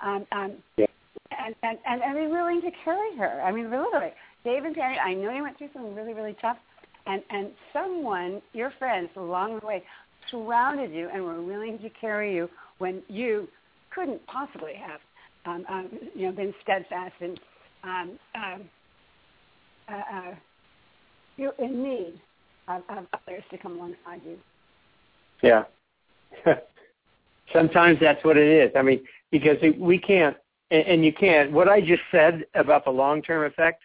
Um, 0.00 0.26
um, 0.32 0.52
yeah. 0.76 0.86
and, 1.30 1.54
and 1.62 1.78
and 1.86 2.02
and 2.02 2.14
be 2.14 2.26
willing 2.26 2.60
to 2.62 2.70
carry 2.84 3.16
her. 3.16 3.42
I 3.42 3.52
mean, 3.52 3.64
literally, 3.64 4.12
Dave 4.44 4.64
and 4.64 4.74
Terry. 4.74 4.96
I 4.98 5.14
know 5.14 5.32
you 5.32 5.42
went 5.42 5.58
through 5.58 5.70
something 5.72 5.94
really 5.94 6.14
really 6.14 6.36
tough, 6.40 6.58
and 7.06 7.22
and 7.30 7.50
someone, 7.72 8.40
your 8.52 8.72
friends 8.78 9.10
along 9.16 9.58
the 9.60 9.66
way, 9.66 9.82
surrounded 10.30 10.92
you 10.92 11.08
and 11.12 11.24
were 11.24 11.42
willing 11.42 11.78
to 11.80 11.90
carry 12.00 12.34
you 12.34 12.48
when 12.78 13.02
you 13.08 13.48
couldn't 13.94 14.24
possibly 14.26 14.72
have, 14.74 15.00
um, 15.44 15.64
um, 15.68 15.90
you 16.14 16.26
know, 16.26 16.32
been 16.32 16.54
steadfast 16.62 17.14
and 17.20 17.40
um, 17.84 18.18
um, 18.34 18.62
uh, 19.88 19.94
uh, 19.94 20.34
you're 21.36 21.54
in 21.58 21.82
need 21.82 22.20
of, 22.68 22.82
of 22.88 23.06
others 23.12 23.42
to 23.50 23.58
come 23.58 23.72
alongside 23.72 24.20
you. 24.24 24.38
Yeah. 25.42 25.64
Sometimes 27.52 27.98
that's 28.00 28.24
what 28.24 28.36
it 28.36 28.48
is. 28.48 28.72
I 28.76 28.82
mean, 28.82 29.02
because 29.30 29.56
we 29.78 29.98
can't, 29.98 30.36
and, 30.70 30.86
and 30.86 31.04
you 31.04 31.12
can't. 31.12 31.52
What 31.52 31.68
I 31.68 31.80
just 31.80 32.02
said 32.10 32.44
about 32.54 32.84
the 32.84 32.90
long-term 32.90 33.44
effect, 33.44 33.82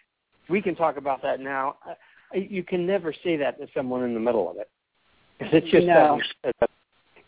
we 0.48 0.62
can 0.62 0.74
talk 0.74 0.96
about 0.96 1.22
that 1.22 1.40
now. 1.40 1.76
You 2.32 2.62
can 2.62 2.86
never 2.86 3.12
say 3.24 3.36
that 3.36 3.58
to 3.58 3.66
someone 3.74 4.04
in 4.04 4.14
the 4.14 4.20
middle 4.20 4.50
of 4.50 4.56
it. 4.56 4.70
It's 5.52 5.70
just 5.70 5.86
no 5.86 6.20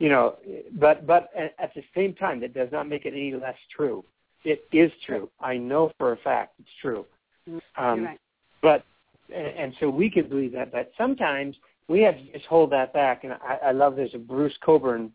you 0.00 0.08
know, 0.08 0.36
but 0.72 1.06
but 1.06 1.28
at 1.36 1.72
the 1.74 1.82
same 1.94 2.14
time, 2.14 2.40
that 2.40 2.54
does 2.54 2.70
not 2.72 2.88
make 2.88 3.04
it 3.04 3.12
any 3.12 3.34
less 3.34 3.56
true. 3.74 4.02
It 4.44 4.64
is 4.72 4.90
true. 5.06 5.28
I 5.40 5.58
know 5.58 5.92
for 5.98 6.12
a 6.12 6.16
fact 6.16 6.54
it's 6.58 6.68
true. 6.80 7.04
Mm-hmm. 7.48 7.84
Um, 7.84 8.04
right. 8.04 8.20
But 8.62 8.84
and, 9.32 9.46
and 9.46 9.74
so 9.78 9.90
we 9.90 10.10
can 10.10 10.28
believe 10.28 10.52
that. 10.52 10.72
But 10.72 10.90
sometimes 10.96 11.54
we 11.90 12.00
have 12.02 12.16
to 12.16 12.32
just 12.32 12.46
hold 12.46 12.70
that 12.72 12.92
back. 12.92 13.24
And 13.24 13.32
I, 13.32 13.58
I 13.66 13.72
love 13.72 13.96
there's 13.96 14.14
a 14.14 14.18
Bruce 14.18 14.54
Cockburn 14.64 15.12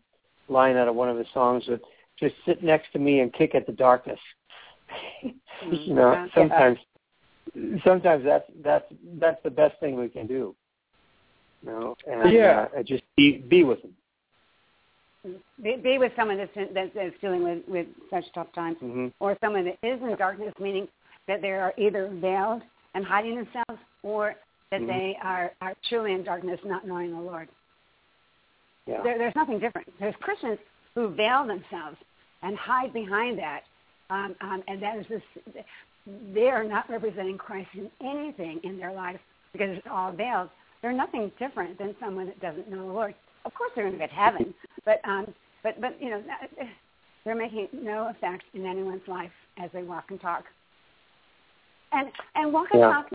line 0.48 0.76
out 0.76 0.88
of 0.88 0.94
one 0.94 1.08
of 1.08 1.16
his 1.16 1.26
songs 1.34 1.64
with 1.66 1.80
just 2.18 2.34
sit 2.44 2.62
next 2.62 2.92
to 2.92 2.98
me 2.98 3.20
and 3.20 3.32
kick 3.32 3.54
at 3.54 3.66
the 3.66 3.72
darkness. 3.72 4.20
Mm-hmm. 5.24 5.72
you 5.72 5.94
know, 5.94 6.28
sometimes 6.34 6.78
sometimes 7.84 8.24
that's 8.24 8.44
that's 8.62 8.84
that's 9.18 9.42
the 9.42 9.50
best 9.50 9.78
thing 9.80 9.96
we 9.96 10.08
can 10.08 10.26
do. 10.26 10.54
You 11.62 11.70
know, 11.70 11.96
and 12.06 12.32
yeah. 12.32 12.66
uh, 12.78 12.82
just 12.82 13.02
be 13.16 13.38
be 13.38 13.64
with 13.64 13.82
them 13.82 13.92
be, 15.62 15.76
be 15.76 15.98
with 15.98 16.12
someone 16.16 16.38
that's, 16.38 16.50
that's, 16.74 16.90
that's 16.94 17.14
dealing 17.20 17.42
with, 17.42 17.58
with 17.66 17.86
such 18.10 18.24
tough 18.34 18.52
times, 18.54 18.76
mm-hmm. 18.82 19.08
or 19.20 19.36
someone 19.40 19.64
that 19.64 19.78
is 19.82 20.00
in 20.02 20.16
darkness, 20.16 20.52
meaning 20.60 20.88
that 21.28 21.42
they 21.42 21.50
are 21.50 21.72
either 21.76 22.10
veiled 22.20 22.62
and 22.94 23.04
hiding 23.04 23.36
themselves, 23.36 23.82
or 24.02 24.34
that 24.70 24.80
mm-hmm. 24.80 24.86
they 24.86 25.18
are, 25.22 25.52
are 25.60 25.74
truly 25.88 26.12
in 26.12 26.24
darkness, 26.24 26.58
not 26.64 26.86
knowing 26.86 27.12
the 27.12 27.20
Lord. 27.20 27.48
Yeah. 28.86 29.02
There, 29.02 29.18
there's 29.18 29.34
nothing 29.34 29.58
different. 29.58 29.88
There's 29.98 30.14
Christians 30.20 30.58
who 30.94 31.08
veil 31.14 31.46
themselves 31.46 31.96
and 32.42 32.56
hide 32.56 32.92
behind 32.92 33.38
that, 33.38 33.62
um, 34.10 34.34
um, 34.40 34.62
and 34.68 34.82
that 34.82 34.98
is 34.98 35.06
this. 35.08 35.22
They 36.32 36.48
are 36.48 36.62
not 36.62 36.88
representing 36.88 37.36
Christ 37.36 37.68
in 37.74 37.90
anything 38.00 38.60
in 38.62 38.78
their 38.78 38.92
life 38.92 39.18
because 39.52 39.70
it's 39.70 39.86
all 39.90 40.12
veiled. 40.12 40.50
They're 40.80 40.92
nothing 40.92 41.32
different 41.38 41.78
than 41.78 41.96
someone 41.98 42.26
that 42.26 42.40
doesn't 42.40 42.70
know 42.70 42.86
the 42.86 42.92
Lord 42.92 43.14
of 43.46 43.54
course 43.54 43.70
they're 43.74 43.84
going 43.84 43.94
to 43.94 43.98
get 43.98 44.10
heaven, 44.10 44.52
but 44.84 45.00
um, 45.04 45.32
but 45.62 45.80
but 45.80 45.96
you 46.02 46.10
know 46.10 46.22
they're 47.24 47.36
making 47.36 47.68
no 47.72 48.08
effect 48.08 48.42
in 48.52 48.66
anyone's 48.66 49.06
life 49.06 49.30
as 49.62 49.70
they 49.72 49.82
walk 49.82 50.06
and 50.10 50.20
talk. 50.20 50.44
And 51.92 52.08
and 52.34 52.52
walk 52.52 52.68
and 52.72 52.80
yeah. 52.80 52.92
talk 52.92 53.06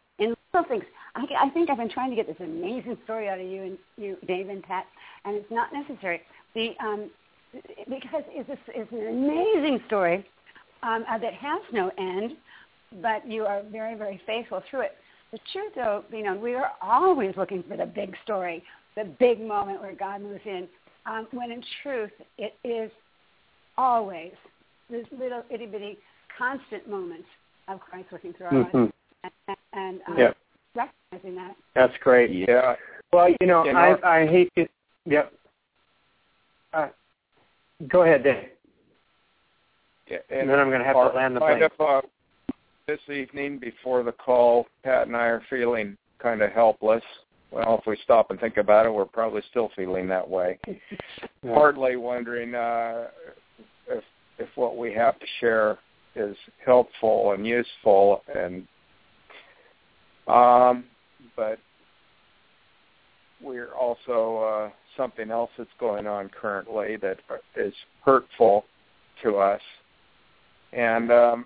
little 0.53 0.67
things. 0.67 0.83
I, 1.15 1.25
I 1.39 1.49
think 1.49 1.69
I've 1.69 1.77
been 1.77 1.89
trying 1.89 2.09
to 2.09 2.15
get 2.15 2.27
this 2.27 2.37
amazing 2.39 2.97
story 3.03 3.29
out 3.29 3.39
of 3.39 3.47
you 3.47 3.63
and 3.63 3.77
you, 3.97 4.17
Dave 4.27 4.49
and 4.49 4.63
Pat, 4.63 4.85
and 5.25 5.35
it's 5.35 5.51
not 5.51 5.69
necessary. 5.73 6.21
The 6.55 6.71
um, 6.79 7.09
because 7.89 8.23
it's, 8.29 8.49
a, 8.49 8.57
it's 8.69 8.91
an 8.91 9.07
amazing 9.07 9.81
story 9.87 10.25
um, 10.83 11.03
uh, 11.09 11.17
that 11.17 11.33
has 11.33 11.61
no 11.73 11.91
end, 11.97 12.33
but 13.01 13.29
you 13.29 13.43
are 13.45 13.61
very 13.71 13.95
very 13.95 14.21
faithful 14.25 14.61
through 14.69 14.81
it. 14.81 14.91
The 15.31 15.39
truth, 15.53 15.71
though, 15.75 16.03
you 16.11 16.23
know, 16.23 16.35
we 16.35 16.55
are 16.55 16.71
always 16.81 17.35
looking 17.37 17.63
for 17.67 17.77
the 17.77 17.85
big 17.85 18.15
story 18.23 18.63
the 18.95 19.05
big 19.19 19.39
moment 19.39 19.81
where 19.81 19.95
God 19.95 20.21
moves 20.21 20.41
in, 20.45 20.67
um, 21.05 21.27
when 21.31 21.51
in 21.51 21.63
truth 21.81 22.11
it 22.37 22.53
is 22.63 22.91
always 23.77 24.31
this 24.89 25.05
little 25.17 25.43
itty 25.49 25.65
bitty 25.65 25.97
constant 26.37 26.89
moments 26.89 27.27
of 27.67 27.79
Christ 27.79 28.07
working 28.11 28.33
through 28.33 28.47
our 28.47 28.51
mm-hmm. 28.51 28.77
lives 28.77 28.93
and, 29.47 29.57
and 29.73 29.99
um, 30.07 30.17
yep. 30.17 30.37
recognizing 30.75 31.35
that. 31.35 31.55
That's 31.75 31.93
great. 32.01 32.31
Yeah. 32.31 32.75
Well, 33.13 33.29
you 33.29 33.47
know, 33.47 33.65
you 33.65 33.73
know 33.73 33.79
I 34.03 34.21
I 34.21 34.27
hate 34.27 34.51
to. 34.57 34.67
Yep. 35.05 35.33
Uh, 36.73 36.87
go 37.89 38.03
ahead, 38.03 38.23
Dave. 38.23 38.45
Yeah, 40.09 40.17
and, 40.29 40.41
and 40.41 40.49
then 40.49 40.59
I'm 40.59 40.69
going 40.69 40.79
to 40.79 40.85
have 40.85 40.95
our, 40.95 41.11
to 41.11 41.17
land 41.17 41.35
the 41.35 41.39
plane. 41.39 41.61
plane. 41.77 41.89
uh, 41.89 42.01
this 42.87 42.99
evening 43.09 43.59
before 43.59 44.03
the 44.03 44.11
call, 44.11 44.67
Pat 44.83 45.07
and 45.07 45.15
I 45.15 45.25
are 45.25 45.43
feeling 45.49 45.97
kind 46.19 46.41
of 46.41 46.51
helpless 46.51 47.03
well, 47.51 47.77
if 47.79 47.85
we 47.85 47.97
stop 48.03 48.31
and 48.31 48.39
think 48.39 48.57
about 48.57 48.85
it, 48.85 48.93
we're 48.93 49.05
probably 49.05 49.41
still 49.49 49.69
feeling 49.75 50.07
that 50.07 50.27
way. 50.27 50.57
yeah. 50.67 51.53
Partly 51.53 51.97
wondering 51.97 52.55
uh, 52.55 53.07
if 53.89 54.03
if 54.39 54.47
what 54.55 54.77
we 54.77 54.93
have 54.93 55.19
to 55.19 55.25
share 55.39 55.77
is 56.15 56.35
helpful 56.65 57.33
and 57.33 57.45
useful, 57.45 58.23
and 58.33 58.65
um, 60.27 60.83
but 61.35 61.59
we're 63.41 63.73
also 63.73 64.37
uh, 64.37 64.69
something 64.97 65.31
else 65.31 65.49
that's 65.57 65.69
going 65.79 66.07
on 66.07 66.29
currently 66.29 66.97
that 66.97 67.17
is 67.55 67.73
hurtful 68.03 68.65
to 69.23 69.37
us. 69.37 69.61
And 70.73 71.11
um, 71.11 71.45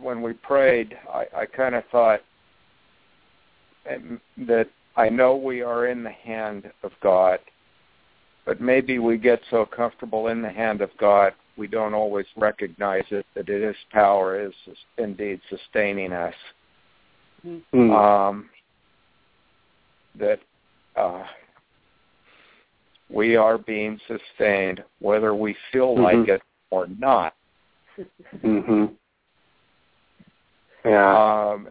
when 0.00 0.22
we 0.22 0.34
prayed, 0.34 0.96
I, 1.12 1.24
I 1.36 1.46
kind 1.46 1.74
of 1.74 1.84
thought 1.90 2.20
that 3.84 4.68
I 4.96 5.08
know 5.08 5.36
we 5.36 5.62
are 5.62 5.86
in 5.86 6.02
the 6.02 6.10
hand 6.10 6.70
of 6.82 6.92
God, 7.02 7.38
but 8.44 8.60
maybe 8.60 8.98
we 8.98 9.16
get 9.16 9.40
so 9.50 9.64
comfortable 9.64 10.28
in 10.28 10.42
the 10.42 10.50
hand 10.50 10.82
of 10.82 10.90
God 10.98 11.32
we 11.58 11.66
don't 11.66 11.92
always 11.92 12.26
recognize 12.36 13.04
it 13.10 13.26
that 13.34 13.48
His 13.48 13.76
power 13.90 14.40
is 14.40 14.54
indeed 14.96 15.40
sustaining 15.50 16.12
us. 16.12 16.34
Mm-hmm. 17.48 17.90
Um, 17.90 18.50
that 20.18 20.40
uh, 20.96 21.24
we 23.08 23.36
are 23.36 23.58
being 23.58 23.98
sustained 24.06 24.82
whether 25.00 25.34
we 25.34 25.56
feel 25.72 25.94
mm-hmm. 25.94 26.02
like 26.02 26.28
it 26.28 26.42
or 26.70 26.86
not. 26.98 27.34
Mm-hmm. 28.44 28.86
Yeah. 30.84 31.52
Um, 31.52 31.68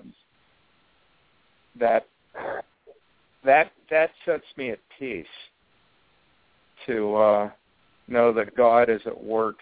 that 1.79 2.07
that 3.45 3.71
that 3.89 4.09
sets 4.25 4.43
me 4.57 4.71
at 4.71 4.79
peace 4.97 5.25
to 6.85 7.15
uh, 7.15 7.49
know 8.07 8.33
that 8.33 8.55
God 8.55 8.89
is 8.89 9.01
at 9.05 9.23
work 9.23 9.57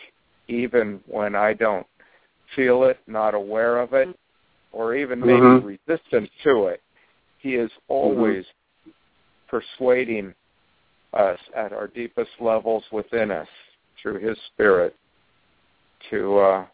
even 0.47 0.99
when 1.07 1.35
I 1.35 1.53
don't 1.53 1.85
feel 2.55 2.83
it, 2.83 2.99
not 3.07 3.33
aware 3.33 3.79
of 3.79 3.93
it, 3.93 4.17
or 4.75 4.93
even 4.93 5.19
maybe 5.21 5.39
mm-hmm. 5.39 5.65
resistant 5.65 6.29
to 6.43 6.65
it. 6.65 6.81
He 7.39 7.55
is 7.55 7.71
always 7.87 8.43
mm-hmm. 8.43 8.91
persuading 9.47 10.35
us 11.13 11.39
at 11.55 11.71
our 11.71 11.87
deepest 11.87 12.31
levels 12.41 12.83
within 12.91 13.31
us 13.31 13.47
through 14.01 14.19
His 14.19 14.37
Spirit 14.53 14.93
to 16.09 16.37
uh, 16.37 16.65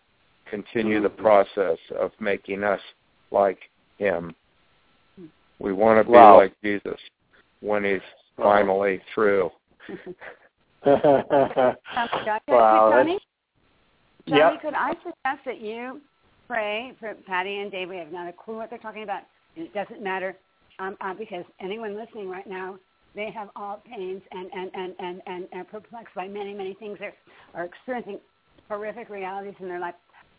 continue 0.49 1.01
the 1.01 1.09
process 1.09 1.77
of 1.97 2.11
making 2.19 2.63
us 2.63 2.81
like 3.29 3.59
Him. 3.99 4.35
We 5.59 5.71
want 5.71 5.99
to 5.99 6.03
be 6.03 6.17
Wow. 6.17 6.37
like 6.37 6.53
Jesus 6.63 6.99
when 7.59 7.83
He's 7.83 8.01
finally 8.35 8.99
through. 9.13 9.51
Johnny, 10.83 11.75
Wow, 12.47 12.89
Johnny, 12.91 13.19
Johnny, 14.27 14.39
Yep. 14.39 14.61
could 14.61 14.73
I 14.73 14.93
suggest 14.95 15.45
that 15.45 15.61
you 15.61 16.01
pray 16.51 16.91
for 16.99 17.15
Patty 17.25 17.59
and 17.59 17.71
Dave? 17.71 17.89
We 17.89 17.97
have 17.97 18.11
not 18.11 18.27
a 18.27 18.33
clue 18.33 18.57
what 18.57 18.69
they're 18.69 18.79
talking 18.79 19.03
about, 19.03 19.21
and 19.55 19.65
it 19.65 19.73
doesn't 19.73 20.03
matter 20.03 20.35
um, 20.79 20.97
uh, 20.99 21.13
because 21.13 21.45
anyone 21.61 21.95
listening 21.97 22.29
right 22.29 22.47
now, 22.47 22.77
they 23.15 23.31
have 23.33 23.49
all 23.55 23.81
pains 23.89 24.21
and 24.31 24.49
and 24.53 24.71
and 24.73 24.95
and 24.99 25.21
and, 25.27 25.47
and 25.51 25.67
perplexed 25.69 26.13
by 26.13 26.27
many 26.27 26.53
many 26.53 26.73
things. 26.75 26.97
They 26.99 27.11
are 27.53 27.65
experiencing 27.65 28.19
horrific 28.67 29.09
realities 29.09 29.53
in 29.59 29.67
their 29.67 29.79
life. 29.79 29.95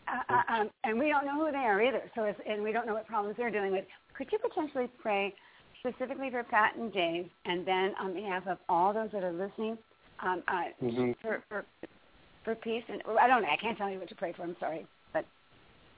Uh, 0.07 0.33
uh, 0.33 0.53
um, 0.53 0.69
and 0.83 0.99
we 0.99 1.07
don't 1.07 1.25
know 1.25 1.45
who 1.45 1.51
they 1.51 1.57
are 1.59 1.81
either. 1.81 2.01
So, 2.13 2.23
it's, 2.25 2.39
and 2.47 2.61
we 2.61 2.73
don't 2.73 2.85
know 2.85 2.93
what 2.93 3.07
problems 3.07 3.37
they're 3.37 3.49
dealing 3.49 3.71
with. 3.71 3.85
Could 4.17 4.27
you 4.31 4.37
potentially 4.37 4.89
pray 5.01 5.33
specifically 5.79 6.29
for 6.29 6.43
Pat 6.43 6.75
and 6.75 6.91
Dave, 6.91 7.29
and 7.45 7.65
then 7.65 7.93
on 7.99 8.13
behalf 8.13 8.43
of 8.47 8.57
all 8.67 8.93
those 8.93 9.09
that 9.13 9.23
are 9.23 9.31
listening, 9.31 9.77
um, 10.19 10.43
uh, 10.47 10.63
Mhm. 10.83 11.15
for, 11.21 11.43
for 11.49 11.65
for 12.43 12.55
peace? 12.55 12.83
And 12.89 13.01
I 13.19 13.27
don't 13.27 13.41
know. 13.41 13.49
I 13.49 13.57
can't 13.57 13.77
tell 13.77 13.89
you 13.89 13.97
what 13.99 14.09
to 14.09 14.15
pray 14.15 14.33
for. 14.33 14.43
I'm 14.43 14.57
sorry, 14.59 14.85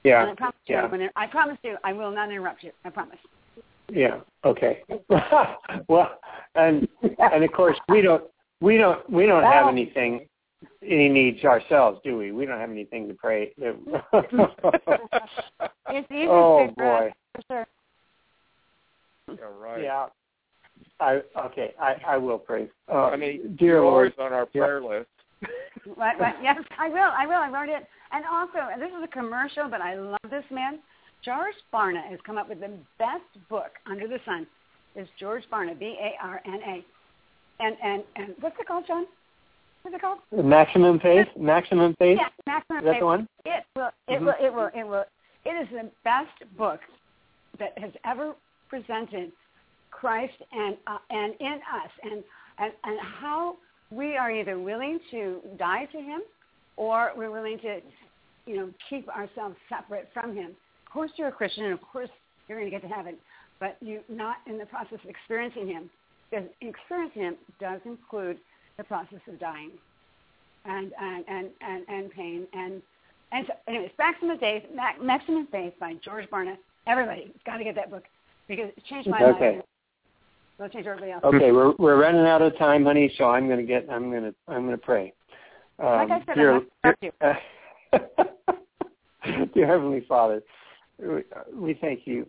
Yeah. 0.06 0.22
and 0.22 0.30
I 0.30 0.34
promise 0.34 0.56
yeah. 0.66 0.84
you, 0.84 0.90
when 0.90 1.10
I 1.16 1.26
promise 1.26 1.58
you, 1.64 1.76
I 1.82 1.92
will 1.92 2.12
not 2.12 2.30
interrupt 2.30 2.62
you. 2.62 2.70
I 2.84 2.90
promise. 2.90 3.18
Yeah. 3.90 4.20
Okay. 4.44 4.82
well, 5.88 6.20
and 6.54 6.86
and 7.18 7.44
of 7.44 7.52
course 7.52 7.76
we 7.88 8.02
don't 8.02 8.24
we 8.60 8.76
don't 8.76 9.08
we 9.10 9.26
don't 9.26 9.42
have 9.42 9.66
anything 9.68 10.26
any 10.82 11.08
needs 11.08 11.44
ourselves, 11.44 12.00
do 12.04 12.16
we? 12.16 12.30
We 12.30 12.46
don't 12.46 12.58
have 12.58 12.70
anything 12.70 13.08
to 13.08 13.14
pray. 13.14 13.52
It's 15.88 16.10
easy 16.10 16.26
oh 16.28 16.66
to 16.66 16.72
boy. 16.72 17.12
for 17.34 17.42
sure. 17.48 17.66
Yeah, 19.28 19.44
right. 19.58 19.82
Yeah. 19.82 20.06
I 21.00 21.22
okay. 21.46 21.74
I 21.80 21.94
I 22.06 22.16
will 22.16 22.38
pray. 22.38 22.68
Uh, 22.92 23.04
I 23.06 23.16
mean, 23.16 23.56
dear 23.56 23.76
you're 23.76 23.84
Lord. 23.84 24.12
on 24.18 24.32
our 24.32 24.46
prayer 24.46 24.82
list. 24.82 25.08
What, 25.94 26.18
what, 26.18 26.34
yes, 26.42 26.56
I 26.78 26.88
will. 26.88 26.98
I 27.16 27.26
will. 27.26 27.34
I 27.34 27.48
wrote 27.48 27.68
it. 27.68 27.86
And 28.10 28.24
also, 28.30 28.58
and 28.72 28.82
this 28.82 28.88
is 28.90 29.04
a 29.04 29.08
commercial, 29.08 29.68
but 29.70 29.80
I 29.80 29.94
love 29.94 30.18
this 30.30 30.44
man. 30.50 30.80
George 31.24 31.54
Barna 31.72 32.04
has 32.08 32.18
come 32.26 32.38
up 32.38 32.48
with 32.48 32.60
the 32.60 32.70
best 32.98 33.48
book 33.48 33.70
under 33.88 34.08
the 34.08 34.18
sun. 34.24 34.46
Is 34.96 35.06
George 35.18 35.44
Barna, 35.52 35.78
B-A-R-N-A. 35.78 36.84
And 37.58 37.76
and 37.82 38.02
and 38.16 38.34
what's 38.40 38.56
it 38.58 38.66
called, 38.66 38.84
John? 38.86 39.06
What's 39.82 39.94
it 39.94 40.00
called? 40.00 40.18
Maximum 40.44 40.98
faith. 41.00 41.26
Maximum 41.38 41.94
faith. 41.98 42.18
Yeah, 42.20 42.28
Maximum 42.46 42.78
Is 42.78 42.84
that 42.84 42.92
Faith. 42.92 43.00
the 43.00 43.06
one? 43.06 43.28
It 43.44 43.64
will. 43.76 43.90
It 44.08 44.20
Mhm. 44.20 44.24
will. 44.24 44.34
It 44.46 44.52
will. 44.54 44.70
It 44.74 44.86
will. 44.86 45.04
It 45.44 45.50
is 45.62 45.68
the 45.70 45.90
best 46.02 46.56
book 46.58 46.80
that 47.58 47.78
has 47.78 47.92
ever 48.04 48.34
presented 48.68 49.32
Christ 49.90 50.34
and 50.52 50.76
uh, 50.86 50.98
and 51.10 51.34
in 51.40 51.60
us, 51.72 51.90
and 52.02 52.24
and 52.58 52.72
and 52.84 53.00
how 53.00 53.56
we 53.90 54.16
are 54.16 54.30
either 54.30 54.58
willing 54.58 54.98
to 55.10 55.40
die 55.58 55.86
to 55.86 55.98
Him, 55.98 56.20
or 56.76 57.12
we're 57.16 57.30
willing 57.30 57.58
to, 57.60 57.80
you 58.46 58.56
know, 58.56 58.70
keep 58.90 59.08
ourselves 59.08 59.56
separate 59.68 60.08
from 60.12 60.34
Him. 60.34 60.50
Of 60.86 60.92
course, 60.92 61.10
you're 61.16 61.28
a 61.28 61.32
Christian, 61.32 61.64
and 61.64 61.72
of 61.72 61.80
course, 61.80 62.10
you're 62.48 62.58
going 62.58 62.70
to 62.70 62.76
get 62.76 62.86
to 62.88 62.94
heaven, 62.94 63.16
but 63.60 63.76
you're 63.80 64.02
not 64.08 64.36
in 64.46 64.58
the 64.58 64.66
process 64.66 64.98
of 65.02 65.10
experiencing 65.10 65.66
Him, 65.66 65.90
because 66.30 66.46
experiencing 66.60 67.22
Him 67.22 67.36
does 67.60 67.80
include 67.84 68.38
the 68.76 68.84
process 68.84 69.20
of 69.28 69.38
dying, 69.38 69.70
and 70.64 70.92
and 71.00 71.24
and 71.28 71.48
and, 71.60 71.84
and 71.88 72.10
pain 72.10 72.46
and 72.52 72.82
and 73.32 73.46
so, 73.46 73.54
anyways, 73.66 73.90
Maximum 73.98 74.38
Faith, 74.38 74.62
Ma- 74.74 75.02
Maximum 75.02 75.46
Faith 75.48 75.74
by 75.80 75.94
George 76.04 76.28
Barna. 76.30 76.56
Everybody 76.86 77.32
got 77.44 77.56
to 77.56 77.64
get 77.64 77.74
that 77.74 77.90
book 77.90 78.04
because 78.48 78.70
it 78.76 78.84
changed 78.88 79.08
my 79.08 79.22
Okay. 79.24 79.56
life. 79.56 79.64
Change 80.72 80.86
else. 80.86 81.22
Okay, 81.22 81.52
we're 81.52 81.74
we're 81.78 82.00
running 82.00 82.26
out 82.26 82.40
of 82.40 82.56
time, 82.56 82.84
honey. 82.84 83.12
So 83.18 83.24
I'm 83.24 83.46
gonna 83.46 83.62
get. 83.62 83.86
I'm 83.90 84.10
gonna. 84.10 84.32
I'm 84.48 84.64
gonna 84.64 84.78
pray. 84.78 85.12
Um, 85.78 85.86
Like 85.86 86.10
I 86.10 86.24
said, 86.24 86.34
dear, 86.34 86.54
I'm 86.54 86.66
not 86.82 86.96
you. 87.02 87.12
dear, 87.20 87.38
dear 89.54 89.66
Heavenly 89.66 90.00
Father, 90.08 90.42
we, 90.98 91.24
we 91.54 91.74
thank 91.74 92.06
you 92.06 92.26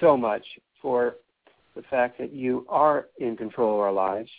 so 0.00 0.16
much 0.16 0.44
for 0.80 1.16
the 1.74 1.82
fact 1.82 2.18
that 2.18 2.32
you 2.32 2.64
are 2.68 3.08
in 3.18 3.36
control 3.36 3.74
of 3.74 3.80
our 3.80 3.92
lives, 3.92 4.30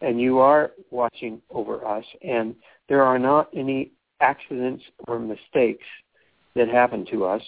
and 0.00 0.20
you 0.20 0.38
are 0.38 0.70
watching 0.92 1.42
over 1.50 1.84
us, 1.84 2.04
and 2.22 2.54
there 2.88 3.02
are 3.02 3.18
not 3.18 3.48
any 3.52 3.90
accidents 4.20 4.84
or 5.08 5.18
mistakes 5.18 5.84
that 6.54 6.68
happen 6.68 7.04
to 7.10 7.24
us, 7.24 7.42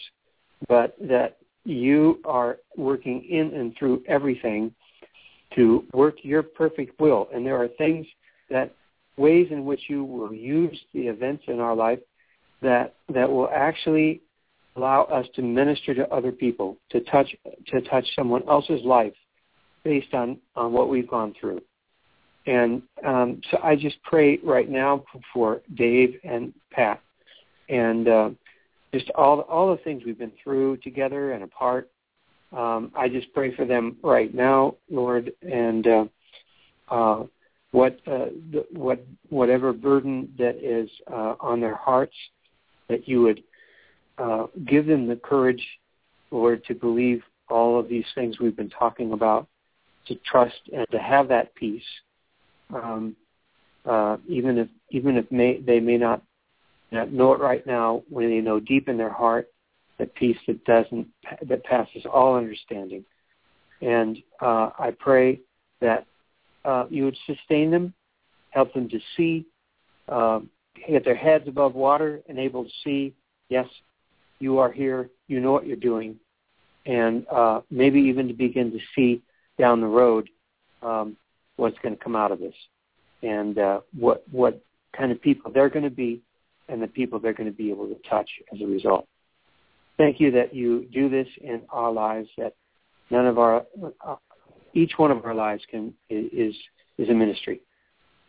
but 0.68 0.96
that 1.00 1.36
you 1.64 2.20
are 2.24 2.58
working 2.76 3.24
in 3.30 3.54
and 3.54 3.76
through 3.78 4.02
everything 4.08 4.74
to 5.54 5.84
work 5.92 6.16
your 6.22 6.42
perfect 6.42 7.00
will. 7.00 7.28
And 7.32 7.44
there 7.46 7.60
are 7.60 7.68
things 7.68 8.06
that 8.50 8.74
ways 9.16 9.48
in 9.50 9.64
which 9.64 9.82
you 9.88 10.04
will 10.04 10.32
use 10.32 10.78
the 10.92 11.02
events 11.02 11.44
in 11.46 11.60
our 11.60 11.74
life 11.74 12.00
that 12.62 12.94
that 13.12 13.30
will 13.30 13.48
actually 13.54 14.20
allow 14.76 15.02
us 15.04 15.26
to 15.34 15.42
minister 15.42 15.94
to 15.94 16.08
other 16.12 16.32
people, 16.32 16.76
to 16.90 17.00
touch 17.00 17.34
to 17.68 17.80
touch 17.82 18.06
someone 18.16 18.42
else's 18.48 18.82
life 18.84 19.14
based 19.84 20.14
on, 20.14 20.38
on 20.56 20.72
what 20.72 20.88
we've 20.88 21.08
gone 21.08 21.34
through. 21.38 21.60
And 22.46 22.82
um, 23.06 23.40
so 23.50 23.58
I 23.62 23.76
just 23.76 24.02
pray 24.02 24.38
right 24.38 24.68
now 24.68 25.04
for 25.32 25.60
Dave 25.74 26.18
and 26.24 26.52
Pat 26.72 27.00
and 27.68 28.08
uh, 28.08 28.30
just 28.92 29.10
all 29.10 29.40
all 29.42 29.74
the 29.74 29.82
things 29.82 30.02
we've 30.04 30.18
been 30.18 30.32
through 30.42 30.78
together 30.78 31.32
and 31.32 31.44
apart. 31.44 31.90
Um, 32.52 32.92
I 32.94 33.08
just 33.08 33.32
pray 33.32 33.54
for 33.54 33.64
them 33.64 33.96
right 34.02 34.32
now, 34.32 34.76
Lord, 34.88 35.32
and 35.42 35.86
uh, 35.86 36.04
uh, 36.88 37.24
what 37.72 37.98
uh, 38.06 38.26
the, 38.52 38.64
what 38.70 39.04
whatever 39.28 39.72
burden 39.72 40.32
that 40.38 40.56
is 40.56 40.88
uh, 41.10 41.34
on 41.40 41.60
their 41.60 41.74
hearts, 41.74 42.14
that 42.88 43.08
you 43.08 43.22
would 43.22 43.42
uh, 44.18 44.46
give 44.66 44.86
them 44.86 45.08
the 45.08 45.16
courage, 45.16 45.64
Lord, 46.30 46.64
to 46.66 46.74
believe 46.74 47.22
all 47.48 47.78
of 47.78 47.88
these 47.88 48.04
things 48.14 48.38
we've 48.38 48.56
been 48.56 48.70
talking 48.70 49.12
about, 49.12 49.48
to 50.06 50.14
trust 50.24 50.60
and 50.72 50.86
to 50.92 50.98
have 50.98 51.28
that 51.28 51.54
peace, 51.56 51.82
um, 52.72 53.16
uh, 53.84 54.16
even 54.28 54.58
if 54.58 54.68
even 54.90 55.16
if 55.16 55.30
may, 55.32 55.60
they 55.60 55.80
may 55.80 55.96
not, 55.96 56.22
not 56.92 57.12
know 57.12 57.32
it 57.32 57.40
right 57.40 57.66
now, 57.66 58.04
when 58.08 58.30
they 58.30 58.40
know 58.40 58.60
deep 58.60 58.88
in 58.88 58.96
their 58.96 59.12
heart 59.12 59.48
that 59.98 60.14
peace 60.14 60.36
that 60.46 60.64
doesn't 60.64 61.06
that 61.42 61.64
passes 61.64 62.04
all 62.10 62.36
understanding. 62.36 63.04
And 63.80 64.18
uh, 64.40 64.70
I 64.78 64.92
pray 64.98 65.40
that 65.80 66.06
uh, 66.64 66.86
you 66.88 67.04
would 67.04 67.16
sustain 67.26 67.70
them, 67.70 67.92
help 68.50 68.72
them 68.72 68.88
to 68.88 68.98
see, 69.16 69.46
uh, 70.08 70.40
get 70.88 71.04
their 71.04 71.14
heads 71.14 71.46
above 71.48 71.74
water, 71.74 72.22
and 72.28 72.38
able 72.38 72.64
to 72.64 72.70
see, 72.82 73.14
yes, 73.48 73.66
you 74.38 74.58
are 74.58 74.72
here, 74.72 75.10
you 75.28 75.40
know 75.40 75.52
what 75.52 75.66
you're 75.66 75.76
doing, 75.76 76.16
and 76.86 77.26
uh, 77.30 77.60
maybe 77.70 78.00
even 78.00 78.28
to 78.28 78.34
begin 78.34 78.70
to 78.72 78.78
see 78.94 79.22
down 79.58 79.80
the 79.80 79.86
road 79.86 80.28
um, 80.82 81.16
what's 81.56 81.78
going 81.82 81.96
to 81.96 82.02
come 82.02 82.16
out 82.16 82.32
of 82.32 82.40
this, 82.40 82.54
and 83.22 83.58
uh, 83.58 83.80
what 83.98 84.24
what 84.30 84.60
kind 84.96 85.12
of 85.12 85.20
people 85.20 85.50
they're 85.52 85.68
going 85.68 85.84
to 85.84 85.90
be, 85.90 86.22
and 86.68 86.82
the 86.82 86.88
people 86.88 87.18
they're 87.18 87.32
going 87.32 87.50
to 87.50 87.56
be 87.56 87.70
able 87.70 87.86
to 87.86 87.96
touch 88.08 88.30
as 88.52 88.60
a 88.60 88.66
result. 88.66 89.06
Thank 89.96 90.20
you 90.20 90.30
that 90.32 90.54
you 90.54 90.86
do 90.92 91.08
this 91.08 91.28
in 91.40 91.62
our 91.70 91.92
lives. 91.92 92.28
That 92.36 92.54
none 93.10 93.26
of 93.26 93.38
our, 93.38 93.64
uh, 94.06 94.16
each 94.72 94.92
one 94.96 95.10
of 95.10 95.24
our 95.24 95.34
lives 95.34 95.62
can 95.70 95.94
is 96.10 96.54
is 96.98 97.08
a 97.08 97.14
ministry, 97.14 97.60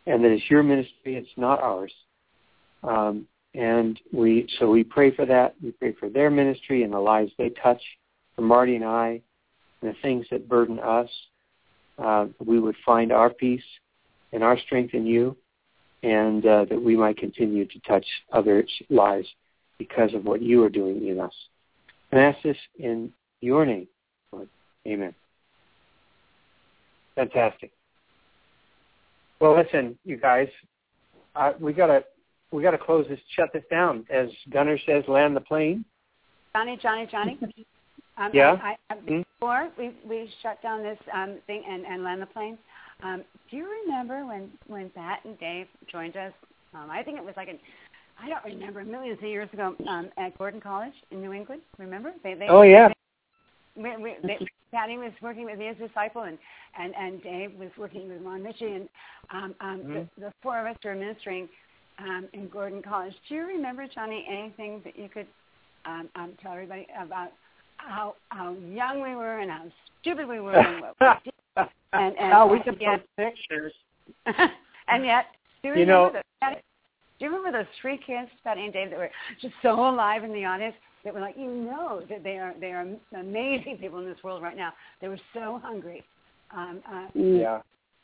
and 0.06 0.22
that 0.24 0.30
it's 0.30 0.48
your 0.48 0.62
ministry. 0.62 1.16
It's 1.16 1.28
not 1.36 1.60
ours. 1.60 1.92
Um, 2.82 3.26
and 3.54 3.98
we 4.12 4.48
so 4.58 4.70
we 4.70 4.84
pray 4.84 5.14
for 5.14 5.26
that. 5.26 5.56
We 5.62 5.72
pray 5.72 5.94
for 5.98 6.08
their 6.08 6.30
ministry 6.30 6.84
and 6.84 6.92
the 6.92 7.00
lives 7.00 7.32
they 7.36 7.48
touch, 7.48 7.82
for 8.36 8.42
Marty 8.42 8.76
and 8.76 8.84
I, 8.84 9.20
and 9.82 9.90
the 9.90 9.96
things 10.02 10.26
that 10.30 10.48
burden 10.48 10.78
us. 10.78 11.08
Uh, 11.98 12.26
we 12.44 12.60
would 12.60 12.76
find 12.84 13.10
our 13.10 13.30
peace 13.30 13.64
and 14.32 14.44
our 14.44 14.58
strength 14.58 14.94
in 14.94 15.06
you, 15.06 15.34
and 16.02 16.44
uh, 16.46 16.66
that 16.66 16.80
we 16.80 16.96
might 16.96 17.16
continue 17.16 17.64
to 17.64 17.80
touch 17.80 18.04
others' 18.32 18.70
lives 18.90 19.26
because 19.78 20.12
of 20.14 20.24
what 20.24 20.42
you 20.42 20.62
are 20.62 20.68
doing 20.68 21.06
in 21.08 21.18
us. 21.18 21.32
And 22.16 22.24
ask 22.34 22.42
this 22.42 22.56
in 22.78 23.12
your 23.42 23.66
name, 23.66 23.86
Lord. 24.32 24.48
Amen. 24.86 25.14
Fantastic. 27.14 27.72
Well, 29.38 29.54
listen, 29.54 29.98
you 30.02 30.16
guys, 30.16 30.48
uh, 31.34 31.52
we 31.60 31.74
gotta 31.74 32.04
we 32.52 32.62
gotta 32.62 32.78
close 32.78 33.04
this, 33.10 33.20
shut 33.36 33.50
this 33.52 33.64
down. 33.70 34.06
As 34.08 34.28
Gunner 34.50 34.78
says, 34.86 35.04
land 35.08 35.36
the 35.36 35.42
plane. 35.42 35.84
Johnny, 36.54 36.78
Johnny, 36.80 37.06
Johnny. 37.10 37.38
Um, 38.18 38.30
Yeah? 38.32 38.56
I, 38.62 38.76
I, 38.88 38.94
Hmm? 38.94 39.20
before 39.38 39.68
we 39.76 39.90
we 40.08 40.30
shut 40.42 40.62
down 40.62 40.82
this 40.82 40.98
um, 41.12 41.36
thing 41.46 41.62
and, 41.68 41.84
and 41.84 42.02
land 42.02 42.22
the 42.22 42.26
plane, 42.26 42.56
um, 43.02 43.22
do 43.50 43.58
you 43.58 43.68
remember 43.84 44.24
when 44.24 44.50
when 44.68 44.88
Pat 44.88 45.18
and 45.26 45.38
Dave 45.38 45.66
joined 45.92 46.16
us? 46.16 46.32
Um, 46.72 46.90
I 46.90 47.02
think 47.02 47.18
it 47.18 47.24
was 47.24 47.34
like 47.36 47.48
in 47.48 47.58
I 48.22 48.28
don't 48.28 48.44
remember 48.44 48.84
millions 48.84 49.18
of 49.18 49.28
years 49.28 49.48
ago 49.52 49.74
um, 49.88 50.10
at 50.16 50.36
Gordon 50.38 50.60
College 50.60 50.94
in 51.10 51.20
New 51.20 51.32
England. 51.32 51.62
Remember? 51.78 52.12
They, 52.22 52.34
they, 52.34 52.46
oh 52.48 52.62
yeah. 52.62 52.88
We, 53.76 53.94
we, 53.96 54.14
they, 54.22 54.38
Patty 54.72 54.96
was 54.96 55.12
working 55.20 55.44
with 55.44 55.58
his 55.58 55.76
disciple, 55.76 56.22
and 56.22 56.38
and 56.78 56.94
and 56.94 57.22
Dave 57.22 57.52
was 57.58 57.70
working 57.78 58.08
with 58.08 58.22
Ron 58.22 58.42
Ritchie, 58.42 58.66
and 58.66 58.88
um, 59.30 59.54
um, 59.60 59.78
mm-hmm. 59.78 59.92
the, 59.92 60.08
the 60.18 60.32
four 60.42 60.58
of 60.58 60.66
us 60.66 60.76
were 60.84 60.94
ministering 60.94 61.48
um, 61.98 62.28
in 62.32 62.48
Gordon 62.48 62.82
College. 62.82 63.14
Do 63.28 63.34
you 63.34 63.46
remember, 63.46 63.86
Johnny, 63.94 64.26
anything 64.30 64.80
that 64.84 64.98
you 64.98 65.08
could 65.08 65.26
um, 65.84 66.08
um, 66.16 66.32
tell 66.42 66.52
everybody 66.52 66.86
about 67.00 67.32
how 67.76 68.14
how 68.30 68.54
young 68.72 69.02
we 69.02 69.14
were 69.14 69.40
and 69.40 69.50
how 69.50 69.64
stupid 70.00 70.26
we 70.26 70.40
were 70.40 70.56
and 70.58 70.82
what 70.82 70.96
we 71.00 71.06
did? 71.24 71.32
And, 71.92 72.14
and 72.18 72.32
oh, 72.34 72.46
we 72.46 72.60
can 72.60 72.74
get 72.74 73.02
pictures. 73.16 73.72
and 74.26 75.06
yet, 75.06 75.26
do 75.62 75.70
you, 75.70 75.76
you 75.76 75.86
know, 75.86 76.12
the, 76.12 76.56
do 77.18 77.24
you 77.24 77.34
remember 77.34 77.58
those 77.58 77.68
three 77.80 77.98
kids, 77.98 78.28
Patty 78.44 78.64
and 78.64 78.72
Dave, 78.72 78.90
that 78.90 78.98
were 78.98 79.10
just 79.40 79.54
so 79.62 79.88
alive 79.88 80.24
in 80.24 80.32
the 80.32 80.44
audience? 80.44 80.74
That 81.04 81.14
were 81.14 81.20
like, 81.20 81.36
you 81.38 81.50
know, 81.50 82.02
that 82.10 82.24
they 82.24 82.36
are 82.38 82.52
they 82.60 82.72
are 82.72 82.86
amazing 83.16 83.78
people 83.78 84.00
in 84.00 84.06
this 84.06 84.18
world 84.24 84.42
right 84.42 84.56
now. 84.56 84.72
They 85.00 85.08
were 85.08 85.20
so 85.32 85.60
hungry. 85.62 86.02
Um, 86.50 86.80
uh, 86.90 87.06
yeah. 87.14 87.60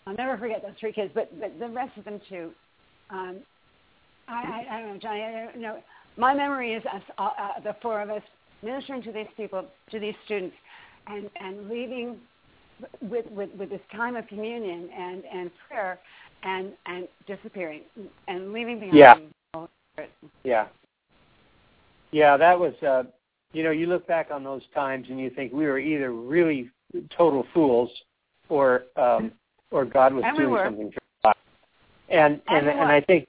I'll 0.06 0.14
never 0.14 0.36
forget 0.38 0.62
those 0.62 0.72
three 0.80 0.92
kids, 0.92 1.10
but, 1.14 1.28
but 1.40 1.58
the 1.58 1.68
rest 1.68 1.96
of 1.96 2.04
them 2.04 2.20
too. 2.28 2.50
Um, 3.10 3.40
I, 4.28 4.64
I, 4.68 4.76
I 4.76 4.80
don't 4.80 4.94
know, 4.94 4.98
Johnny. 4.98 5.22
I 5.22 5.44
don't 5.44 5.60
know. 5.60 5.78
My 6.16 6.34
memory 6.34 6.74
is 6.74 6.84
us, 6.86 7.02
uh, 7.18 7.22
uh, 7.22 7.60
the 7.62 7.76
four 7.82 8.00
of 8.00 8.10
us 8.10 8.22
ministering 8.62 9.02
to 9.02 9.12
these 9.12 9.26
people, 9.36 9.64
to 9.90 9.98
these 9.98 10.14
students, 10.24 10.56
and 11.06 11.28
and 11.40 11.68
leaving 11.68 12.18
with 13.00 13.26
with, 13.30 13.50
with 13.58 13.70
this 13.70 13.80
time 13.94 14.16
of 14.16 14.26
communion 14.26 14.88
and 14.96 15.24
and 15.24 15.50
prayer, 15.68 15.98
and 16.42 16.72
and 16.86 17.08
disappearing 17.26 17.82
and 18.28 18.52
leaving 18.52 18.80
behind. 18.80 18.96
Yeah. 18.96 19.66
Yeah. 20.44 20.66
Yeah, 22.10 22.36
that 22.36 22.58
was. 22.58 22.74
Uh, 22.82 23.04
you 23.52 23.62
know, 23.62 23.70
you 23.70 23.86
look 23.86 24.06
back 24.06 24.30
on 24.30 24.42
those 24.42 24.62
times 24.74 25.06
and 25.10 25.20
you 25.20 25.28
think 25.28 25.52
we 25.52 25.66
were 25.66 25.78
either 25.78 26.12
really 26.12 26.70
total 27.16 27.46
fools, 27.52 27.90
or 28.48 28.84
um, 28.96 29.32
or 29.70 29.84
God 29.84 30.14
was 30.14 30.24
and 30.26 30.36
doing 30.36 30.52
we 30.52 30.58
something. 30.58 30.92
And 31.24 32.40
and 32.48 32.68
and, 32.68 32.68
and 32.68 32.92
I 32.92 33.00
think 33.00 33.28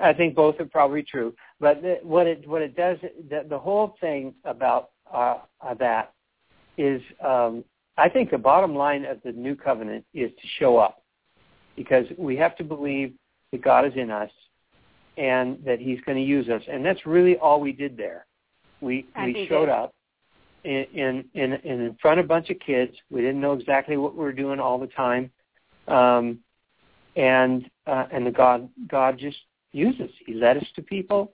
I 0.00 0.12
think 0.12 0.34
both 0.34 0.60
are 0.60 0.66
probably 0.66 1.02
true. 1.02 1.34
But 1.60 1.82
the, 1.82 1.98
what 2.02 2.26
it 2.26 2.46
what 2.48 2.62
it 2.62 2.76
does 2.76 2.98
the, 3.30 3.44
the 3.48 3.58
whole 3.58 3.96
thing 4.00 4.34
about 4.44 4.90
uh, 5.12 5.38
uh, 5.60 5.74
that 5.74 6.12
is 6.76 7.02
um, 7.24 7.64
I 7.96 8.08
think 8.08 8.30
the 8.30 8.38
bottom 8.38 8.74
line 8.74 9.04
of 9.04 9.18
the 9.24 9.32
new 9.32 9.56
covenant 9.56 10.04
is 10.14 10.30
to 10.30 10.48
show 10.58 10.76
up 10.76 11.02
because 11.78 12.06
we 12.18 12.36
have 12.36 12.56
to 12.56 12.64
believe 12.64 13.14
that 13.52 13.62
God 13.62 13.86
is 13.86 13.92
in 13.94 14.10
us 14.10 14.30
and 15.16 15.58
that 15.64 15.78
He's 15.78 16.00
going 16.02 16.18
to 16.18 16.24
use 16.24 16.48
us, 16.48 16.62
and 16.70 16.84
that's 16.84 17.06
really 17.06 17.36
all 17.36 17.60
we 17.60 17.72
did 17.72 17.96
there. 17.96 18.26
We 18.80 19.06
we 19.16 19.46
showed 19.48 19.68
up 19.68 19.94
in, 20.64 20.84
in 20.92 21.24
in 21.34 21.52
in 21.52 21.96
front 22.02 22.20
of 22.20 22.26
a 22.26 22.28
bunch 22.28 22.50
of 22.50 22.58
kids. 22.58 22.92
We 23.10 23.20
didn't 23.20 23.40
know 23.40 23.52
exactly 23.52 23.96
what 23.96 24.14
we 24.14 24.20
were 24.20 24.32
doing 24.32 24.60
all 24.60 24.78
the 24.78 24.88
time, 24.88 25.30
um, 25.86 26.40
and 27.16 27.70
uh, 27.86 28.06
and 28.12 28.26
the 28.26 28.30
God 28.30 28.68
God 28.88 29.18
just 29.18 29.38
used 29.72 30.00
us. 30.00 30.10
He 30.26 30.34
led 30.34 30.56
us 30.56 30.66
to 30.74 30.82
people. 30.82 31.32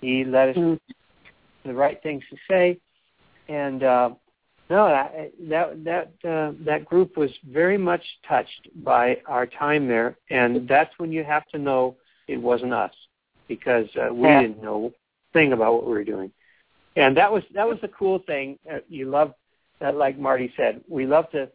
He 0.00 0.24
led 0.24 0.50
us 0.50 0.56
mm-hmm. 0.56 1.68
the 1.68 1.74
right 1.74 2.02
things 2.02 2.22
to 2.30 2.36
say, 2.48 2.78
and 3.48 3.82
uh, 3.82 4.10
no, 4.68 4.88
that 4.88 5.32
that 5.48 5.84
that 5.84 6.28
uh, 6.28 6.52
that 6.64 6.84
group 6.84 7.16
was 7.16 7.30
very 7.48 7.78
much 7.78 8.02
touched 8.28 8.68
by 8.84 9.18
our 9.26 9.46
time 9.46 9.86
there, 9.86 10.16
and 10.30 10.66
that's 10.68 10.90
when 10.98 11.12
you 11.12 11.22
have 11.24 11.46
to 11.48 11.58
know 11.58 11.96
it 12.28 12.36
wasn't 12.36 12.72
us 12.72 12.92
because 13.48 13.86
uh, 13.96 14.12
we 14.12 14.26
Yeah. 14.28 14.42
didn't 14.42 14.62
know 14.62 14.86
a 14.86 15.32
thing 15.32 15.52
about 15.52 15.74
what 15.74 15.84
we 15.86 15.92
were 15.92 16.04
doing, 16.04 16.32
and 16.96 17.16
that 17.16 17.30
was 17.30 17.44
that 17.54 17.66
was 17.68 17.78
the 17.80 17.88
cool 17.88 18.18
thing. 18.26 18.58
Uh, 18.70 18.78
you 18.88 19.08
love 19.08 19.34
that, 19.80 19.94
like 19.96 20.18
Marty 20.18 20.52
said, 20.56 20.82
we 20.88 21.06
love 21.06 21.30
to. 21.30 21.48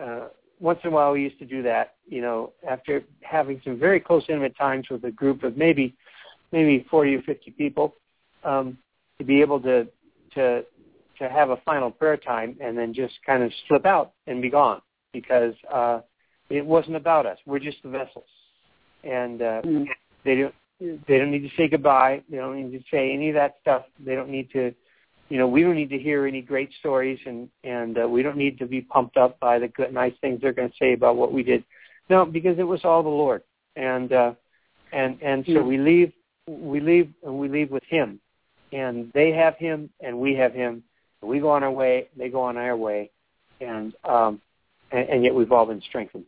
Uh, 0.00 0.28
once 0.60 0.80
in 0.82 0.90
a 0.90 0.92
while, 0.92 1.12
we 1.12 1.22
used 1.22 1.38
to 1.38 1.44
do 1.44 1.62
that. 1.62 1.94
You 2.08 2.20
know, 2.22 2.52
after 2.68 3.04
having 3.22 3.60
some 3.62 3.78
very 3.78 4.00
close, 4.00 4.24
intimate 4.28 4.56
times 4.56 4.88
with 4.90 5.04
a 5.04 5.12
group 5.12 5.44
of 5.44 5.56
maybe 5.56 5.94
maybe 6.50 6.84
forty 6.90 7.14
or 7.14 7.22
fifty 7.22 7.52
people, 7.52 7.94
um, 8.42 8.76
to 9.18 9.24
be 9.24 9.40
able 9.40 9.60
to 9.60 9.86
to 10.34 10.64
to 11.18 11.28
have 11.28 11.50
a 11.50 11.56
final 11.64 11.90
prayer 11.90 12.16
time 12.16 12.56
and 12.60 12.76
then 12.76 12.94
just 12.94 13.14
kind 13.24 13.42
of 13.42 13.52
slip 13.66 13.86
out 13.86 14.12
and 14.26 14.40
be 14.42 14.50
gone 14.50 14.80
because 15.12 15.54
uh, 15.72 16.00
it 16.50 16.64
wasn't 16.64 16.96
about 16.96 17.26
us. 17.26 17.38
We're 17.46 17.58
just 17.58 17.82
the 17.82 17.88
vessels, 17.90 18.28
and 19.04 19.42
uh, 19.42 19.62
Mm. 19.62 19.86
they 20.24 20.36
don't 20.36 20.54
they 20.80 21.18
don't 21.18 21.30
need 21.32 21.42
to 21.42 21.56
say 21.56 21.66
goodbye. 21.68 22.22
They 22.30 22.36
don't 22.36 22.56
need 22.56 22.78
to 22.78 22.84
say 22.90 23.12
any 23.12 23.30
of 23.30 23.34
that 23.34 23.56
stuff. 23.60 23.82
They 23.98 24.14
don't 24.14 24.30
need 24.30 24.48
to, 24.52 24.72
you 25.28 25.36
know, 25.36 25.48
we 25.48 25.62
don't 25.62 25.74
need 25.74 25.90
to 25.90 25.98
hear 25.98 26.24
any 26.26 26.40
great 26.40 26.70
stories, 26.78 27.18
and 27.26 27.48
and 27.64 27.98
uh, 27.98 28.08
we 28.08 28.22
don't 28.22 28.36
need 28.36 28.58
to 28.58 28.66
be 28.66 28.80
pumped 28.80 29.16
up 29.16 29.40
by 29.40 29.58
the 29.58 29.68
good 29.68 29.92
nice 29.92 30.14
things 30.20 30.40
they're 30.40 30.52
going 30.52 30.70
to 30.70 30.76
say 30.78 30.92
about 30.92 31.16
what 31.16 31.32
we 31.32 31.42
did. 31.42 31.64
No, 32.08 32.24
because 32.24 32.58
it 32.58 32.62
was 32.62 32.84
all 32.84 33.02
the 33.02 33.08
Lord, 33.08 33.42
and 33.76 34.12
uh, 34.12 34.34
and 34.92 35.18
and 35.20 35.44
so 35.46 35.52
Mm. 35.62 35.66
we 35.66 35.78
leave 35.78 36.12
we 36.46 36.80
leave 36.80 37.12
and 37.24 37.38
we 37.38 37.48
leave 37.48 37.70
with 37.70 37.84
Him, 37.84 38.20
and 38.72 39.10
they 39.14 39.32
have 39.32 39.56
Him 39.56 39.90
and 40.00 40.18
we 40.18 40.34
have 40.34 40.54
Him. 40.54 40.82
We 41.22 41.40
go 41.40 41.50
on 41.50 41.62
our 41.62 41.70
way, 41.70 42.08
they 42.16 42.28
go 42.28 42.40
on 42.42 42.56
our 42.56 42.76
way, 42.76 43.10
and 43.60 43.94
um, 44.04 44.40
and, 44.92 45.08
and 45.08 45.24
yet 45.24 45.34
we've 45.34 45.50
all 45.52 45.66
been 45.66 45.82
strengthened 45.88 46.24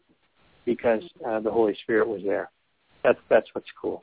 because 0.65 1.03
uh, 1.27 1.41
the 1.41 1.51
Holy 1.51 1.77
Spirit 1.83 2.09
was 2.09 2.23
there. 2.25 2.51
That's 3.05 3.19
that's 3.29 3.47
what's 3.53 3.69
cool. 3.81 4.03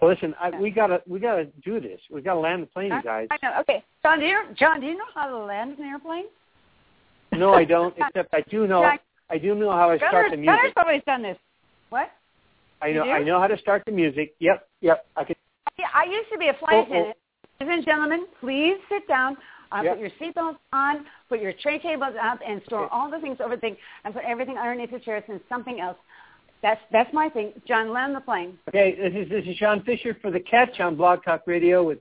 Well, 0.00 0.10
listen, 0.10 0.34
I, 0.40 0.50
we 0.50 0.70
gotta 0.70 1.00
we 1.06 1.18
gotta 1.18 1.46
do 1.64 1.80
this. 1.80 2.00
We 2.10 2.22
gotta 2.22 2.40
land 2.40 2.62
the 2.62 2.66
plane, 2.66 2.92
you 2.92 3.02
guys. 3.02 3.28
I 3.30 3.38
know. 3.42 3.60
Okay, 3.60 3.82
John, 4.02 4.20
do 4.20 4.26
you 4.26 4.42
John, 4.58 4.80
do 4.80 4.86
you 4.86 4.96
know 4.98 5.04
how 5.14 5.28
to 5.28 5.38
land 5.38 5.78
an 5.78 5.84
airplane? 5.84 6.24
No, 7.32 7.54
I 7.54 7.64
don't. 7.64 7.94
Except 7.96 8.34
I 8.34 8.42
do 8.50 8.66
know 8.66 8.82
Yeah. 8.82 8.96
I 9.30 9.38
do 9.38 9.54
know 9.54 9.70
how 9.70 9.90
I 9.90 9.96
start 9.96 10.12
Gunner, 10.12 10.30
the 10.30 10.36
Gunner, 10.44 10.58
music. 10.58 10.74
somebody's 10.76 11.02
done 11.06 11.22
this. 11.22 11.38
What? 11.88 12.10
I 12.82 12.92
know? 12.92 13.04
I 13.04 13.22
know 13.22 13.40
how 13.40 13.46
to 13.46 13.56
start 13.58 13.82
the 13.86 13.92
music. 13.92 14.34
Yep, 14.40 14.68
yep. 14.80 15.06
I 15.16 15.24
can. 15.24 15.36
I 15.94 16.04
used 16.04 16.30
to 16.32 16.38
be 16.38 16.48
a 16.48 16.54
flight 16.54 16.74
Oh, 16.74 16.78
oh. 16.78 16.82
attendant. 16.82 17.16
Ladies 17.60 17.74
and 17.76 17.84
gentlemen, 17.84 18.26
please 18.40 18.76
sit 18.88 19.06
down. 19.08 19.36
Uh, 19.72 19.82
Yep. 19.82 19.94
Put 19.94 20.00
your 20.00 20.10
seatbelts 20.20 20.58
on. 20.72 21.06
Put 21.28 21.40
your 21.40 21.52
tray 21.62 21.78
tables 21.78 22.14
up, 22.22 22.40
and 22.46 22.60
store 22.66 22.92
all 22.92 23.10
the 23.10 23.18
things 23.20 23.38
over 23.40 23.54
the 23.56 23.60
thing, 23.60 23.76
and 24.04 24.12
put 24.12 24.24
everything 24.24 24.58
underneath 24.58 24.90
the 24.90 25.00
chairs 25.00 25.24
and 25.28 25.40
something 25.48 25.80
else. 25.80 25.96
That's 26.62 26.80
that's 26.92 27.12
my 27.12 27.28
thing. 27.28 27.52
John, 27.66 27.90
land 27.90 28.14
the 28.14 28.20
plane. 28.20 28.58
Okay, 28.68 28.94
this 28.94 29.12
is 29.14 29.28
this 29.28 29.44
is 29.46 29.56
Sean 29.56 29.82
Fischer 29.82 30.16
for 30.22 30.30
the 30.30 30.40
Catch 30.40 30.78
on 30.78 30.94
Blog 30.94 31.24
Talk 31.24 31.42
Radio. 31.46 31.82
With 31.82 31.98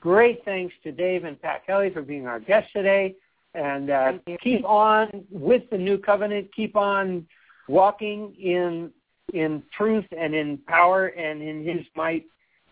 great 0.00 0.44
thanks 0.44 0.74
to 0.84 0.92
Dave 0.92 1.24
and 1.24 1.40
Pat 1.40 1.66
Kelley 1.66 1.90
for 1.90 2.02
being 2.02 2.26
our 2.26 2.38
guests 2.38 2.70
today, 2.72 3.16
and 3.54 3.90
uh, 3.90 4.12
keep 4.42 4.64
on 4.64 5.24
with 5.30 5.68
the 5.70 5.78
new 5.78 5.98
covenant. 5.98 6.48
Keep 6.54 6.76
on 6.76 7.26
walking 7.68 8.34
in 8.40 8.92
in 9.34 9.62
truth 9.76 10.04
and 10.16 10.34
in 10.34 10.58
power 10.68 11.08
and 11.08 11.42
in 11.42 11.64
His 11.64 11.84
might. 11.96 12.26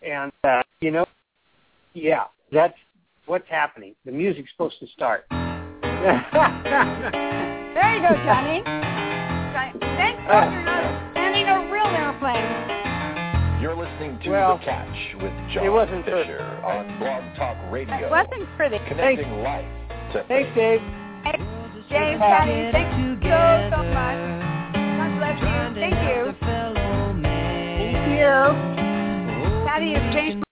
And 0.07 0.31
uh, 0.43 0.61
you 0.79 0.91
know, 0.91 1.05
yeah, 1.93 2.25
that's 2.51 2.77
what's 3.25 3.47
happening. 3.49 3.95
The 4.05 4.11
music's 4.11 4.51
supposed 4.51 4.79
to 4.79 4.87
start. 4.87 5.25
There 7.75 7.93
you 7.93 8.01
go, 8.01 8.15
Johnny. 8.23 8.61
Johnny. 8.63 9.73
Thank 9.81 10.15
God 10.27 10.47
uh. 10.47 10.51
you're 10.51 10.63
not 10.63 11.13
landing 11.15 11.47
a 11.47 11.69
real 11.71 11.87
airplane. 11.87 13.61
You're 13.61 13.75
listening 13.75 14.19
to 14.23 14.29
Well, 14.29 14.57
The 14.59 14.63
Catch 14.65 15.15
with 15.21 15.33
it 15.33 15.53
John 15.53 15.73
wasn't 15.73 16.05
for- 16.05 16.23
Fischer 16.23 16.39
on 16.63 16.99
Blog 16.99 17.23
Talk 17.35 17.57
Radio. 17.71 17.95
It 18.07 18.09
wasn't 18.11 18.47
pretty. 18.55 18.77
Connecting 18.87 19.41
life 19.43 19.65
to 20.13 20.23
Thanks, 20.27 20.49
faith. 20.55 20.79
Dave. 20.79 21.39
James, 21.89 22.19
Patty, 22.19 22.71
thank 22.71 22.97
you 22.99 23.15
so, 23.21 23.69
so 23.71 23.83
much. 23.93 24.19
God 24.73 25.11
bless 25.19 25.37
you. 25.39 25.75
Thank 25.75 25.95
you. 26.07 26.33
Thank 27.21 27.97
you. 28.15 29.65
Patty, 29.67 29.87
you've 29.91 30.13
changed 30.13 30.44